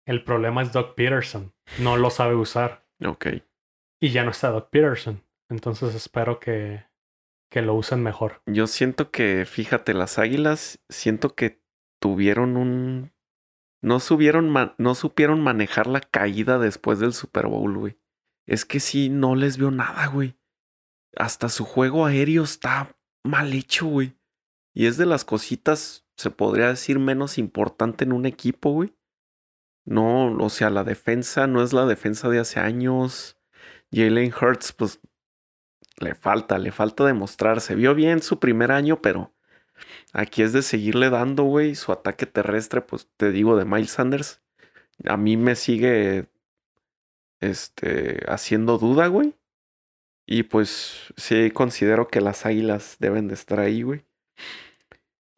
[0.07, 1.53] El problema es Doug Peterson.
[1.79, 2.85] No lo sabe usar.
[3.05, 3.27] Ok.
[4.01, 5.23] Y ya no está Doug Peterson.
[5.51, 6.85] Entonces espero que,
[7.51, 8.43] que lo usen mejor.
[8.47, 11.63] Yo siento que, fíjate, las águilas, siento que
[12.01, 13.13] tuvieron un
[13.83, 17.99] no, subieron no supieron manejar la caída después del Super Bowl, güey.
[18.47, 20.37] Es que sí, no les veo nada, güey.
[21.17, 24.17] Hasta su juego aéreo está mal hecho, güey.
[24.75, 28.95] Y es de las cositas, se podría decir, menos importante en un equipo, güey.
[29.85, 33.37] No, o sea, la defensa no es la defensa de hace años.
[33.93, 35.01] Jalen Hurts, pues,
[36.01, 37.61] le falta, le falta demostrar.
[37.61, 39.33] Se vio bien su primer año, pero
[40.13, 41.75] aquí es de seguirle dando, güey.
[41.75, 44.41] Su ataque terrestre, pues, te digo, de Miles Sanders.
[45.07, 46.27] A mí me sigue,
[47.41, 49.35] este, haciendo duda, güey.
[50.27, 54.05] Y pues sí considero que las águilas deben de estar ahí, güey.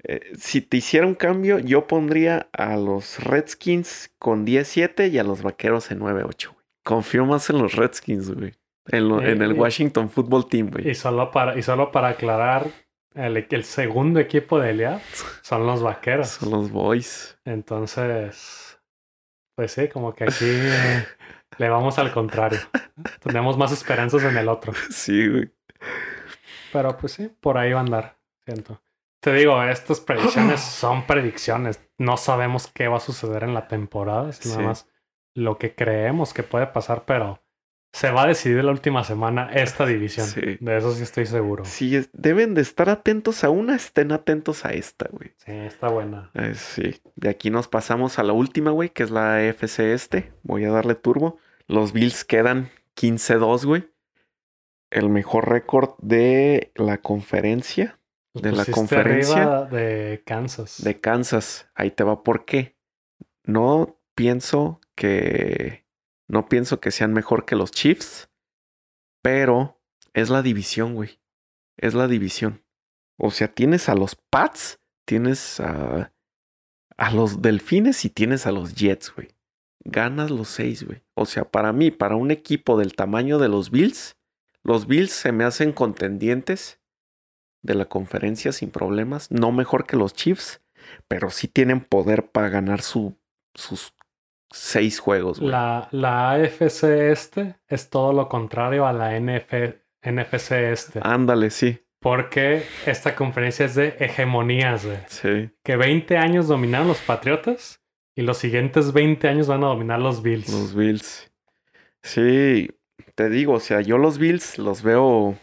[0.05, 5.25] Eh, si te hiciera un cambio, yo pondría a los Redskins con 10-7 y a
[5.25, 6.67] los Vaqueros en 9-8, güey.
[6.85, 8.53] Confío más en los Redskins, güey.
[8.87, 10.91] En, en el Washington Football Team, güey.
[10.91, 12.67] Y solo para, y solo para aclarar,
[13.15, 15.01] el, el segundo equipo de Eliab
[15.43, 16.29] son los Vaqueros.
[16.29, 17.39] Son los Boys.
[17.45, 18.81] Entonces,
[19.55, 20.47] pues sí, como que aquí
[21.59, 22.61] le vamos al contrario.
[23.21, 24.73] Tenemos más esperanzas en el otro.
[24.91, 25.51] Sí, güey.
[26.73, 28.81] Pero pues sí, por ahí va a andar, siento.
[29.21, 31.81] Te digo, estas predicciones son predicciones.
[31.99, 34.31] No sabemos qué va a suceder en la temporada.
[34.31, 34.89] Es nada más
[35.35, 37.42] lo que creemos que puede pasar, pero
[37.93, 40.27] se va a decidir la última semana esta división.
[40.61, 41.65] De eso sí estoy seguro.
[41.65, 45.33] Sí, deben de estar atentos a una, estén atentos a esta, güey.
[45.37, 46.31] Sí, está buena.
[46.35, 47.01] Eh, sí.
[47.17, 50.33] De aquí nos pasamos a la última, güey, que es la FC este.
[50.43, 51.39] Voy a darle turbo.
[51.67, 53.89] Los Bills quedan 15-2, güey.
[54.91, 57.99] El mejor récord de la conferencia
[58.35, 60.83] de la conferencia de Kansas.
[60.83, 61.69] De Kansas.
[61.75, 62.77] Ahí te va por qué.
[63.45, 65.82] No pienso que
[66.29, 68.31] no pienso que sean mejor que los Chiefs,
[69.23, 69.81] pero
[70.15, 71.21] es la división, güey.
[71.77, 72.65] Es la división.
[73.19, 76.13] O sea, tienes a los Pats, tienes a
[76.97, 79.35] a los Delfines y tienes a los Jets, güey.
[79.85, 81.03] Ganas los seis, güey.
[81.15, 84.17] O sea, para mí, para un equipo del tamaño de los Bills,
[84.63, 86.81] los Bills se me hacen contendientes
[87.63, 89.31] de la conferencia sin problemas.
[89.31, 90.61] No mejor que los Chiefs,
[91.09, 93.17] pero sí tienen poder para ganar su,
[93.55, 93.95] sus
[94.53, 95.41] seis juegos.
[95.41, 101.01] La, la AFC este es todo lo contrario a la NFC este.
[101.03, 101.85] Ándale, sí.
[102.01, 104.99] Porque esta conferencia es de hegemonías, güey.
[105.07, 105.51] Sí.
[105.63, 107.81] Que 20 años dominaron los Patriotas
[108.17, 110.49] y los siguientes 20 años van a dominar los Bills.
[110.49, 111.33] Los Bills.
[112.03, 112.69] Sí,
[113.15, 115.39] te digo, o sea, yo los Bills los veo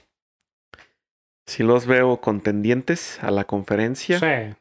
[1.49, 4.19] Sí los veo contendientes a la conferencia.
[4.19, 4.55] Sí.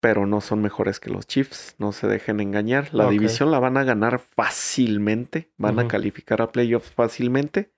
[0.00, 1.74] Pero no son mejores que los Chiefs.
[1.78, 2.88] No se dejen engañar.
[2.92, 5.50] La división la van a ganar fácilmente.
[5.56, 7.72] Van a calificar a playoffs fácilmente.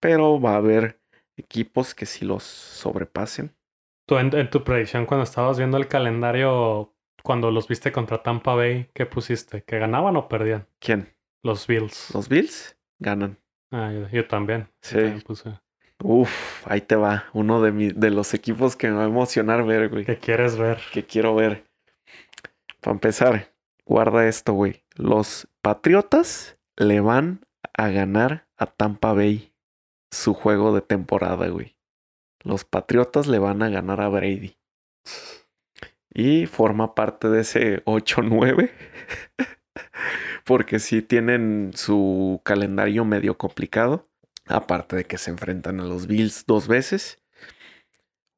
[0.00, 1.00] Pero va a haber
[1.36, 3.54] equipos que sí los sobrepasen.
[4.06, 8.88] Tú en, tu predicción, cuando estabas viendo el calendario, cuando los viste contra Tampa Bay,
[8.94, 9.62] ¿qué pusiste?
[9.64, 10.66] ¿Que ganaban o perdían?
[10.78, 11.14] ¿Quién?
[11.42, 12.14] Los Bills.
[12.14, 13.38] Los Bills ganan.
[13.70, 14.68] Ah, yo, también.
[14.80, 14.98] Sí.
[15.26, 15.58] puse.
[16.02, 17.24] Uf, ahí te va.
[17.32, 20.04] Uno de, mi, de los equipos que me va a emocionar ver, güey.
[20.04, 20.78] ¿Qué quieres ver?
[20.92, 21.64] Que quiero ver.
[22.80, 23.52] Para empezar,
[23.84, 24.84] guarda esto, güey.
[24.94, 27.44] Los Patriotas le van
[27.76, 29.52] a ganar a Tampa Bay
[30.10, 31.76] su juego de temporada, güey.
[32.44, 34.56] Los Patriotas le van a ganar a Brady.
[36.14, 38.70] Y forma parte de ese 8-9.
[40.44, 44.08] Porque sí tienen su calendario medio complicado.
[44.48, 47.22] Aparte de que se enfrentan a los Bills dos veces.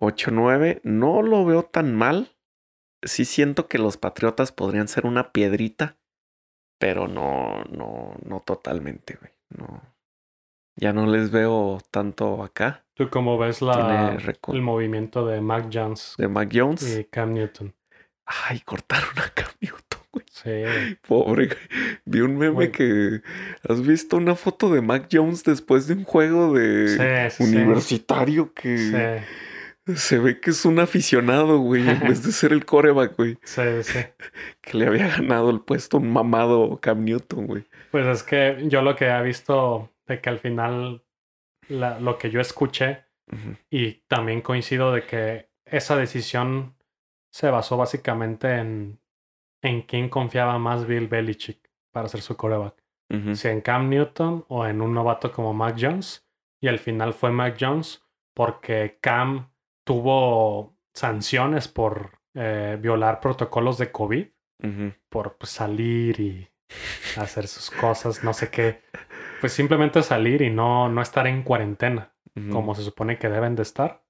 [0.00, 0.80] 8-9.
[0.82, 2.36] No lo veo tan mal.
[3.02, 5.96] Sí siento que los Patriotas podrían ser una piedrita.
[6.78, 9.32] Pero no, no, no totalmente, güey.
[9.50, 9.82] No.
[10.76, 12.86] Ya no les veo tanto acá.
[12.94, 14.16] ¿Tú cómo ves la,
[14.48, 16.14] el movimiento de Mac Jones?
[16.16, 16.98] De Mac Jones.
[16.98, 17.74] Y Cam Newton.
[18.24, 19.89] Ay, cortaron a Cam Newton.
[20.32, 20.64] Sí.
[21.06, 21.48] Pobre.
[22.04, 23.20] Vi un meme que.
[23.68, 29.22] ¿Has visto una foto de Mac Jones después de un juego de universitario que.
[29.96, 33.38] Se ve que es un aficionado, güey, en vez de ser el coreback, güey.
[33.44, 33.98] Sí, sí.
[34.60, 37.64] Que le había ganado el puesto un mamado Cam Newton, güey.
[37.90, 41.02] Pues es que yo lo que he visto de que al final
[41.68, 43.04] lo que yo escuché
[43.70, 46.74] y también coincido de que esa decisión
[47.30, 48.99] se basó básicamente en
[49.62, 52.80] en quién confiaba más Bill Belichick para ser su coreback.
[53.34, 56.28] Si en Cam Newton o en un novato como Mac Jones.
[56.62, 58.04] Y al final fue Mac Jones
[58.34, 59.50] porque Cam
[59.84, 64.26] tuvo sanciones por eh, violar protocolos de COVID,
[65.08, 66.48] por pues, salir y
[67.16, 68.82] hacer sus cosas, no sé qué.
[69.40, 72.14] Pues simplemente salir y no, no estar en cuarentena,
[72.52, 74.04] como se supone que deben de estar.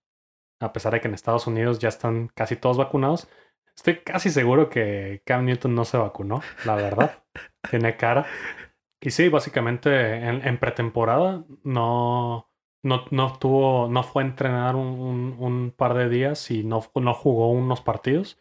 [0.60, 3.28] A pesar de que en Estados Unidos ya están casi todos vacunados,
[3.76, 7.22] Estoy casi seguro que Cam Newton no se vacunó, la verdad.
[7.70, 8.26] Tiene cara.
[9.00, 12.50] Y sí, básicamente en, en pretemporada no,
[12.82, 16.82] no, no, tuvo, no fue a entrenar un, un, un, par de días y no,
[16.94, 18.38] no jugó unos partidos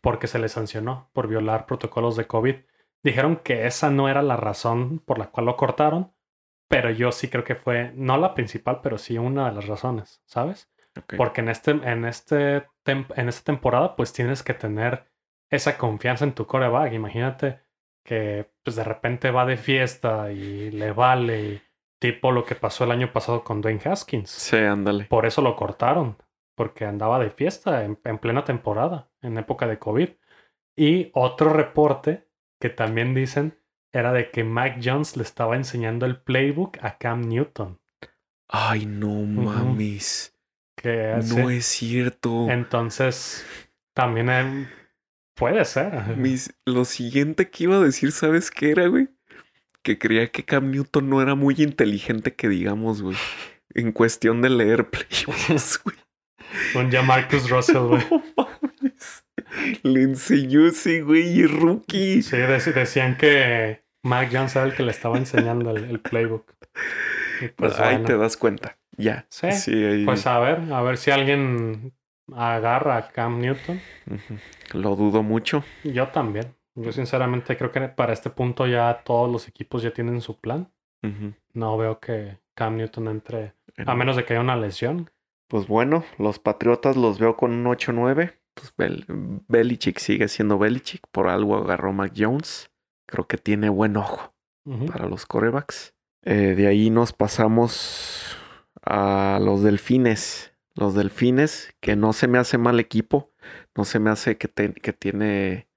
[0.00, 2.56] porque se le sancionó por violar protocolos de COVID.
[3.02, 6.12] Dijeron que esa no era la razón por la cual lo cortaron,
[6.68, 10.22] pero yo sí creo que fue, no la principal, pero sí una de las razones,
[10.24, 10.70] ¿sabes?
[11.16, 15.06] Porque en, este, en, este en esta temporada, pues tienes que tener
[15.50, 16.92] esa confianza en tu coreback.
[16.92, 17.60] Imagínate
[18.04, 21.62] que pues de repente va de fiesta y le vale, y
[22.00, 24.30] tipo lo que pasó el año pasado con Dwayne Haskins.
[24.30, 25.04] Sí, ándale.
[25.04, 26.16] Por eso lo cortaron,
[26.56, 30.10] porque andaba de fiesta en, en plena temporada, en época de COVID.
[30.76, 32.28] Y otro reporte
[32.60, 33.58] que también dicen
[33.92, 37.78] era de que Mac Jones le estaba enseñando el playbook a Cam Newton.
[38.48, 40.36] Ay, no mames.
[40.82, 42.48] Que No es cierto.
[42.50, 43.44] Entonces,
[43.94, 44.66] también em,
[45.36, 46.16] puede ser.
[46.16, 49.08] Mis- lo siguiente que iba a decir, ¿sabes qué era, güey?
[49.82, 53.16] Que creía que Cam Newton no era muy inteligente, que digamos, güey.
[53.74, 55.96] En cuestión de leer playbooks, güey.
[56.74, 58.02] Un Jamarcus Russell, güey.
[58.10, 59.24] No mames.
[59.82, 62.22] Le enseñó ese güey y rookie.
[62.22, 66.52] Sí, dec- decían que Mac Jones era el que le estaba enseñando el, el playbook.
[67.56, 68.04] Pues, Ahí bueno.
[68.06, 68.78] te das cuenta.
[68.96, 69.26] Ya.
[69.52, 71.92] Sí, ahí- Pues a ver, a ver si alguien
[72.34, 73.80] agarra a Cam Newton.
[74.74, 75.64] Lo dudo mucho.
[75.84, 76.54] Yo también.
[76.74, 80.70] Yo sinceramente creo que para este punto ya todos los equipos ya tienen su plan.
[81.52, 85.10] No veo que Cam Newton entre, En- a menos de que haya una lesión.
[85.48, 88.32] Pues bueno, los Patriotas los veo con un 8-9.
[88.54, 89.04] Pues Bel
[89.48, 91.02] Belichick sigue siendo Belichick.
[91.10, 92.70] Por algo agarró Mac Jones.
[93.06, 94.32] Creo que tiene buen ojo
[94.86, 95.94] para los corebacks.
[96.24, 98.31] Eh, de ahí nos pasamos
[98.82, 100.52] a los Delfines.
[100.74, 103.30] Los Delfines, que no se me hace mal equipo.
[103.76, 105.68] No se me hace que, te- que tiene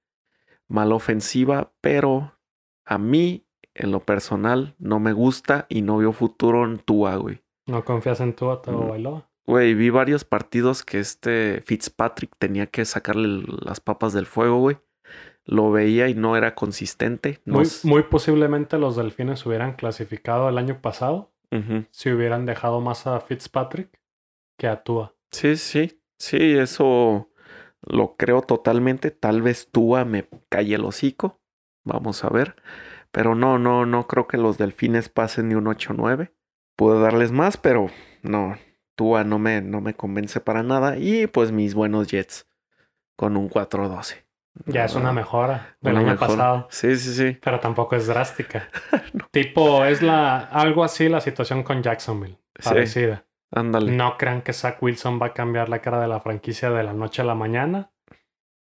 [0.68, 1.72] mala ofensiva.
[1.80, 2.38] Pero
[2.84, 7.42] a mí, en lo personal, no me gusta y no veo futuro en Tua, güey.
[7.66, 8.62] No confías en tu Mm.
[8.62, 9.28] Tagovailoa.
[9.46, 14.78] Güey, vi varios partidos que este Fitzpatrick tenía que sacarle las papas del fuego, güey.
[15.44, 17.40] Lo veía y no era consistente.
[17.44, 21.30] Muy, muy posiblemente los delfines hubieran clasificado el año pasado
[21.90, 24.00] Si hubieran dejado más a Fitzpatrick
[24.58, 25.14] que a Tua.
[25.30, 27.30] Sí, sí, sí, eso
[27.80, 29.10] lo creo totalmente.
[29.10, 31.40] Tal vez Tua me calle el hocico.
[31.84, 32.56] Vamos a ver.
[33.10, 36.32] Pero no, no, no creo que los delfines pasen ni un 8-9.
[36.76, 37.88] Puedo darles más, pero
[38.22, 38.56] no.
[38.96, 40.98] Tua no me, no me convence para nada.
[40.98, 42.48] Y pues mis buenos Jets
[43.16, 44.25] con un 4-12.
[44.64, 46.28] Ya es una Ah, mejora del una año mejora.
[46.28, 46.66] pasado.
[46.70, 47.38] Sí, sí, sí.
[47.42, 48.68] Pero tampoco es drástica.
[49.30, 52.38] Tipo, es la algo así la situación con Jacksonville.
[52.64, 53.26] Parecida.
[53.52, 53.92] Ándale.
[53.92, 56.92] No crean que Zach Wilson va a cambiar la cara de la franquicia de la
[56.94, 57.92] noche a la mañana.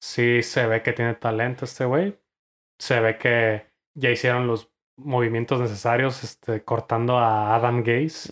[0.02, 2.20] Sí se ve que tiene talento este güey.
[2.80, 8.32] Se ve que ya hicieron los movimientos necesarios este, cortando a Adam Gaze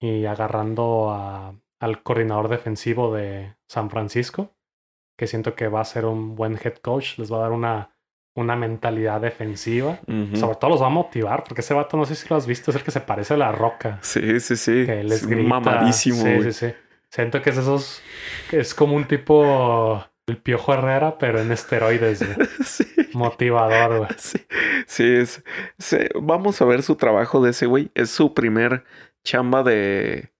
[0.00, 4.54] y agarrando a- al coordinador defensivo de San Francisco,
[5.16, 7.18] que siento que va a ser un buen head coach.
[7.18, 7.90] Les va a dar una,
[8.34, 9.98] una mentalidad defensiva.
[10.34, 12.70] Sobre todo los va a motivar, porque ese vato, no sé si lo has visto,
[12.70, 13.98] es el que se parece a la roca.
[14.02, 14.84] Sí, sí, sí.
[14.86, 15.48] Que les Es grita.
[15.48, 16.74] mamadísimo, Sí, sí, sí.
[17.10, 18.02] Siento que es esos.
[18.50, 20.04] es como un tipo.
[20.26, 22.24] El Piojo Herrera, pero en esteroides.
[22.64, 22.84] Sí.
[23.12, 24.10] Motivador, güey.
[24.16, 24.38] Sí,
[24.86, 25.44] sí, es,
[25.78, 27.90] sí, Vamos a ver su trabajo de ese güey.
[27.94, 28.84] Es su primer
[29.22, 30.32] chamba de,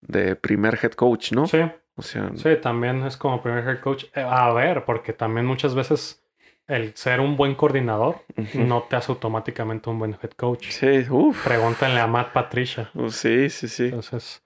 [0.00, 1.46] de primer head coach, ¿no?
[1.48, 1.58] Sí,
[1.98, 4.04] O sea, sí, también es como primer head coach.
[4.14, 6.22] Eh, a ver, porque también muchas veces
[6.68, 8.22] el ser un buen coordinador
[8.54, 10.68] no te hace automáticamente un buen head coach.
[10.70, 11.44] Sí, uff.
[11.44, 12.88] Pregúntenle a Matt Patricia.
[13.08, 13.86] Sí, sí, sí.
[13.86, 14.44] Entonces,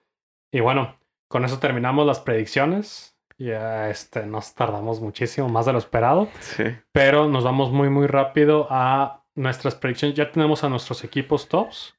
[0.51, 0.97] y bueno,
[1.27, 3.15] con eso terminamos las predicciones.
[3.37, 6.29] Ya este, nos tardamos muchísimo, más de lo esperado.
[6.39, 6.63] Sí.
[6.91, 10.17] Pero nos vamos muy, muy rápido a nuestras predicciones.
[10.17, 11.95] Ya tenemos a nuestros equipos tops.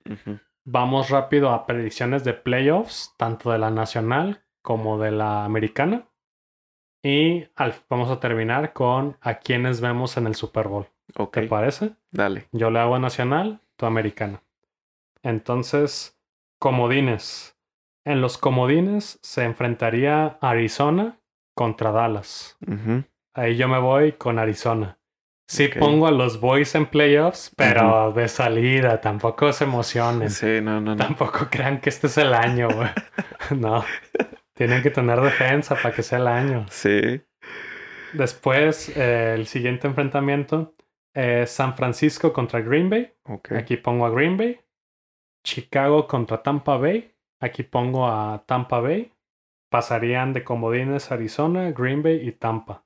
[0.65, 6.09] Vamos rápido a predicciones de playoffs, tanto de la nacional como de la americana.
[7.05, 10.87] Y al- vamos a terminar con a quienes vemos en el Super Bowl.
[11.17, 11.93] Ok, ¿Te parece?
[12.11, 12.49] dale.
[12.53, 14.43] Yo le hago nacional, tú americana.
[15.23, 16.19] Entonces,
[16.59, 17.57] comodines.
[18.07, 21.19] En los comodines se enfrentaría Arizona
[21.55, 22.59] contra Dallas.
[23.35, 24.99] Ahí yo me voy con Arizona.
[25.47, 30.31] Sí pongo a los boys en playoffs, pero de salida, tampoco se emocionen.
[30.31, 30.97] Sí, no, no, no.
[30.97, 32.89] Tampoco crean que este es el año, güey.
[33.61, 33.85] no.
[34.55, 36.67] Tienen que tener defensa para que sea el año.
[36.71, 37.21] Sí.
[38.13, 40.75] Después, eh, el siguiente enfrentamiento
[41.13, 43.13] es San Francisco contra Green Bay.
[43.25, 43.53] Ok.
[43.53, 44.61] Aquí pongo a Green Bay.
[45.45, 47.13] Chicago contra Tampa Bay.
[47.41, 49.13] Aquí pongo a Tampa Bay.
[49.71, 52.85] Pasarían de comodines Arizona, Green Bay y Tampa.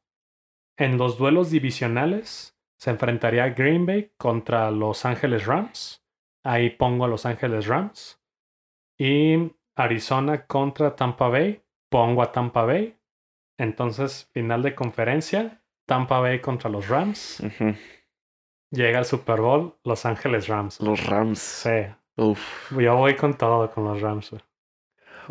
[0.79, 6.03] En los duelos divisionales se enfrentaría Green Bay contra Los Ángeles Rams.
[6.45, 8.23] Ahí pongo a Los Ángeles Rams.
[8.99, 9.53] Y
[9.83, 11.63] Arizona contra Tampa Bay.
[11.91, 12.97] Pongo a Tampa Bay.
[13.59, 15.63] Entonces, final de conferencia.
[15.87, 17.43] Tampa Bay contra los Rams.
[18.71, 20.81] Llega el Super Bowl, Los Ángeles Rams.
[20.81, 21.39] Los Rams.
[21.39, 21.87] Sí.
[22.17, 24.31] Uf, Yo voy con todo con los Rams.
[24.31, 24.43] güey.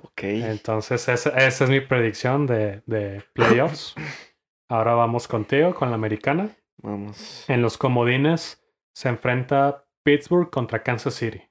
[0.01, 0.23] ok.
[0.49, 3.93] Entonces, esa, esa es mi predicción de, de playoffs.
[4.69, 6.49] Ahora vamos contigo, con la americana.
[6.77, 7.47] Vamos.
[7.49, 8.63] En los comodines
[8.93, 11.41] se enfrenta Pittsburgh contra Kansas City.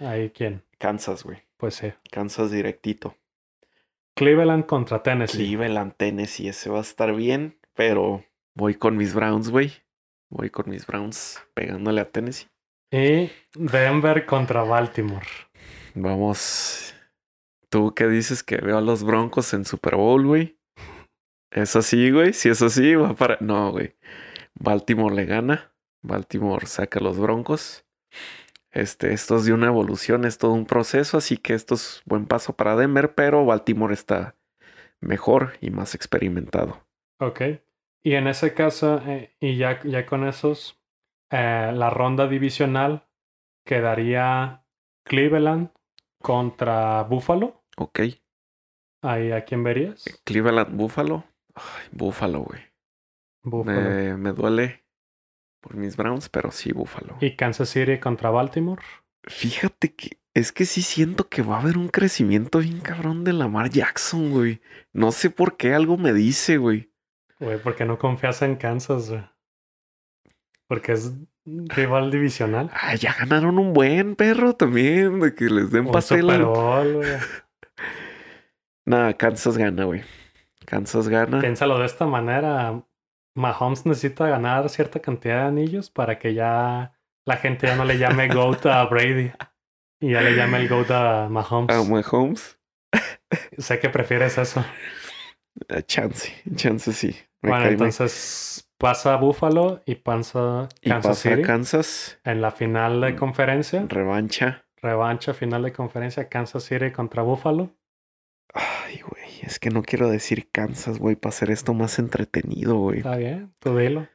[0.00, 0.64] Ahí quién?
[0.78, 1.38] Kansas, güey.
[1.58, 1.92] Pues sí.
[2.10, 3.16] Kansas directito.
[4.14, 5.54] Cleveland contra Tennessee.
[5.54, 8.24] Cleveland, Tennessee, ese va a estar bien, pero
[8.54, 9.72] voy con mis Browns, güey.
[10.30, 12.48] Voy con mis Browns pegándole a Tennessee.
[12.90, 15.26] Y Denver contra Baltimore.
[15.94, 16.94] Vamos.
[17.68, 20.58] ¿Tú qué dices que veo a los Broncos en Super Bowl, güey?
[21.50, 22.32] ¿Es así, güey?
[22.32, 23.36] Si es así, va para.
[23.40, 23.96] No, güey.
[24.54, 25.72] Baltimore le gana.
[26.02, 27.84] Baltimore saca a los Broncos.
[28.78, 32.26] Este, esto es de una evolución, es todo un proceso, así que esto es buen
[32.26, 34.36] paso para Denver, pero Baltimore está
[35.00, 36.86] mejor y más experimentado.
[37.18, 37.42] Ok.
[38.04, 40.80] Y en ese caso, eh, y ya, ya con esos,
[41.30, 43.08] eh, la ronda divisional
[43.66, 44.64] quedaría
[45.04, 45.70] Cleveland
[46.22, 47.64] contra Buffalo.
[47.78, 48.00] Ok.
[49.02, 50.04] Ahí, ¿a quién verías?
[50.24, 51.24] Cleveland, Buffalo.
[51.56, 52.60] Ay, Buffalo, güey.
[53.42, 53.80] Buffalo.
[53.80, 54.84] Me, me duele
[55.60, 57.16] por mis Browns, pero sí, Buffalo.
[57.20, 58.82] Y Kansas City contra Baltimore.
[59.24, 63.32] Fíjate que es que sí siento que va a haber un crecimiento bien cabrón de
[63.32, 64.60] Lamar Jackson, güey.
[64.92, 66.92] No sé por qué algo me dice, güey.
[67.40, 69.22] Güey, porque no confías en Kansas, güey.
[70.66, 71.12] Porque es
[71.44, 72.70] rival divisional.
[72.74, 76.20] Ah, ya ganaron un buen perro también, de que les den Un pastel.
[76.22, 77.08] Super al- Bowl, güey.
[78.84, 80.02] Nah, Kansas gana, güey.
[80.64, 81.40] Kansas gana.
[81.40, 82.82] Piénsalo de esta manera.
[83.38, 86.92] Mahomes necesita ganar cierta cantidad de anillos para que ya
[87.26, 89.30] la gente ya no le llame GOAT a Brady.
[90.00, 91.74] Y ya le llame el GOAT a Mahomes.
[91.76, 92.58] A Mahomes.
[93.58, 94.64] Sé que prefieres eso.
[95.68, 97.16] Ah, chance, chance sí.
[97.42, 101.42] Me bueno, me- entonces pasa Buffalo y pasa y Kansas pasa City.
[101.42, 102.18] a Kansas.
[102.24, 103.16] En la final de Mm.
[103.16, 103.84] conferencia.
[103.88, 104.64] Revancha.
[104.80, 106.28] Revancha final de conferencia.
[106.28, 107.70] Kansas City contra Buffalo.
[108.88, 109.40] Ay, güey.
[109.42, 112.98] Es que no quiero decir Kansas, güey, para hacer esto más entretenido, güey.
[112.98, 114.08] Está bien, tú dilo.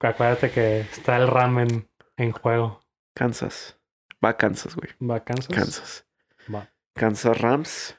[0.00, 2.80] Acuérdate que está el ramen en juego.
[3.14, 3.78] Kansas.
[4.24, 4.90] Va Kansas, güey.
[5.00, 5.48] ¿Va Kansas?
[5.48, 6.06] Kansas.
[6.52, 6.72] Va.
[6.94, 7.98] Kansas Rams.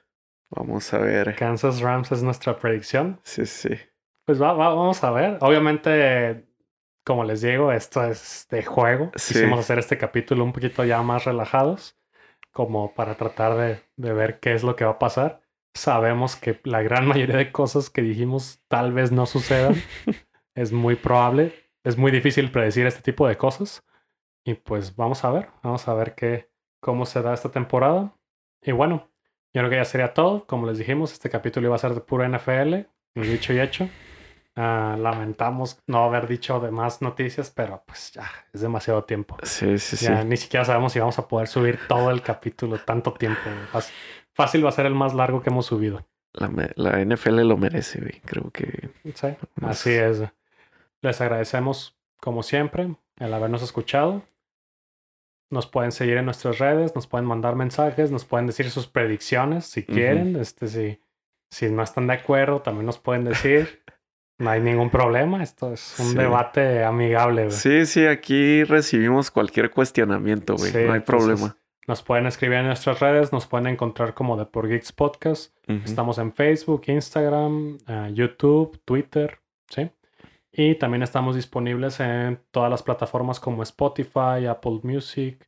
[0.50, 1.36] Vamos a ver.
[1.36, 3.20] Kansas Rams es nuestra predicción.
[3.24, 3.70] Sí, sí.
[4.26, 5.38] Pues va, va- vamos a ver.
[5.42, 6.46] Obviamente,
[7.04, 9.12] como les digo, esto es de juego.
[9.16, 9.34] Sí.
[9.34, 11.98] Quisimos hacer este capítulo un poquito ya más relajados,
[12.52, 15.42] como para tratar de, de ver qué es lo que va a pasar.
[15.74, 19.76] Sabemos que la gran mayoría de cosas que dijimos tal vez no sucedan.
[20.56, 21.54] es muy probable.
[21.84, 23.84] Es muy difícil predecir este tipo de cosas.
[24.46, 26.50] Y pues vamos a ver, vamos a ver qué,
[26.82, 28.16] cómo se da esta temporada.
[28.62, 29.10] Y bueno,
[29.54, 30.46] yo creo que ya sería todo.
[30.46, 32.88] Como les dijimos, este capítulo iba a ser de puro NFL.
[33.16, 33.90] Dicho y hecho.
[34.56, 39.38] Ah, lamentamos no haber dicho de más noticias, pero pues ya es demasiado tiempo.
[39.42, 40.06] Sí, sí, sí.
[40.06, 43.42] Ya ni siquiera sabemos si vamos a poder subir todo el capítulo, tanto tiempo.
[43.72, 43.84] güey.
[44.34, 46.06] Fácil, va a ser el más largo que hemos subido.
[46.34, 46.48] La,
[47.06, 48.22] NFL lo merece, güey.
[48.26, 48.90] Creo que.
[49.14, 49.28] Sí,
[49.62, 50.24] así es.
[51.02, 54.24] Les agradecemos, como siempre, el habernos escuchado.
[55.52, 59.66] Nos pueden seguir en nuestras redes, nos pueden mandar mensajes, nos pueden decir sus predicciones
[59.66, 60.36] si quieren.
[60.36, 61.00] Este, si,
[61.52, 63.84] si no están de acuerdo, también nos pueden decir.
[64.40, 65.44] No hay ningún problema.
[65.44, 66.18] Esto es un Sí.
[66.18, 67.44] debate amigable.
[67.46, 67.56] güey.
[67.56, 70.72] Sí, sí, aquí recibimos cualquier cuestionamiento, güey.
[70.72, 71.56] Sí, no hay problema.
[71.88, 75.54] Nos pueden escribir en nuestras redes, nos pueden encontrar como The Por Geeks Podcast.
[75.68, 79.40] Estamos en Facebook, Instagram, eh, YouTube, Twitter,
[79.70, 79.92] ¿sí?
[80.52, 85.46] Y también estamos disponibles en todas las plataformas como Spotify, Apple Music,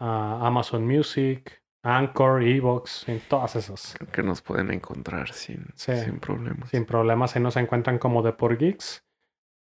[0.00, 3.94] ah, Amazon Music, Anchor, Evox, en todas esas.
[3.96, 5.96] Creo que nos pueden encontrar sin, Sí.
[5.98, 6.68] sin problemas.
[6.70, 9.04] Sin problemas, ahí nos encuentran como The Por Geeks.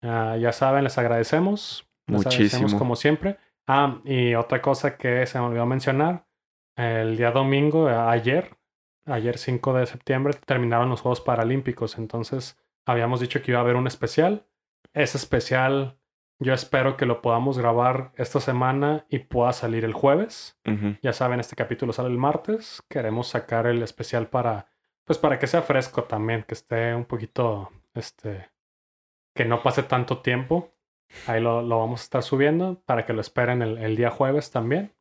[0.02, 1.86] Ah, ya saben, les agradecemos.
[2.08, 2.78] Les agradecemos Muchísimo.
[2.78, 3.38] como siempre.
[3.70, 6.26] Ah, y otra cosa que se me olvidó mencionar.
[6.74, 8.56] El día domingo, eh, ayer,
[9.04, 11.98] ayer 5 de septiembre, terminaron los Juegos Paralímpicos.
[11.98, 14.46] Entonces, habíamos dicho que iba a haber un especial.
[14.94, 15.98] Ese especial,
[16.38, 20.58] yo espero que lo podamos grabar esta semana y pueda salir el jueves.
[21.02, 22.82] Ya saben, este capítulo sale el martes.
[22.88, 24.70] Queremos sacar el especial para,
[25.04, 28.48] pues para que sea fresco también, que esté un poquito, este,
[29.34, 30.77] que no pase tanto tiempo.
[31.26, 34.50] Ahí lo, lo vamos a estar subiendo para que lo esperen el, el día jueves
[34.50, 34.92] también.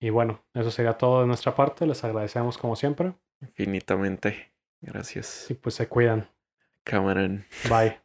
[0.00, 1.86] Y bueno, eso sería todo de nuestra parte.
[1.86, 3.14] Les agradecemos como siempre.
[3.40, 4.52] Infinitamente.
[4.80, 5.50] Gracias.
[5.50, 6.28] Y pues se cuidan.
[6.84, 7.44] Cameron.
[7.68, 8.01] Bye.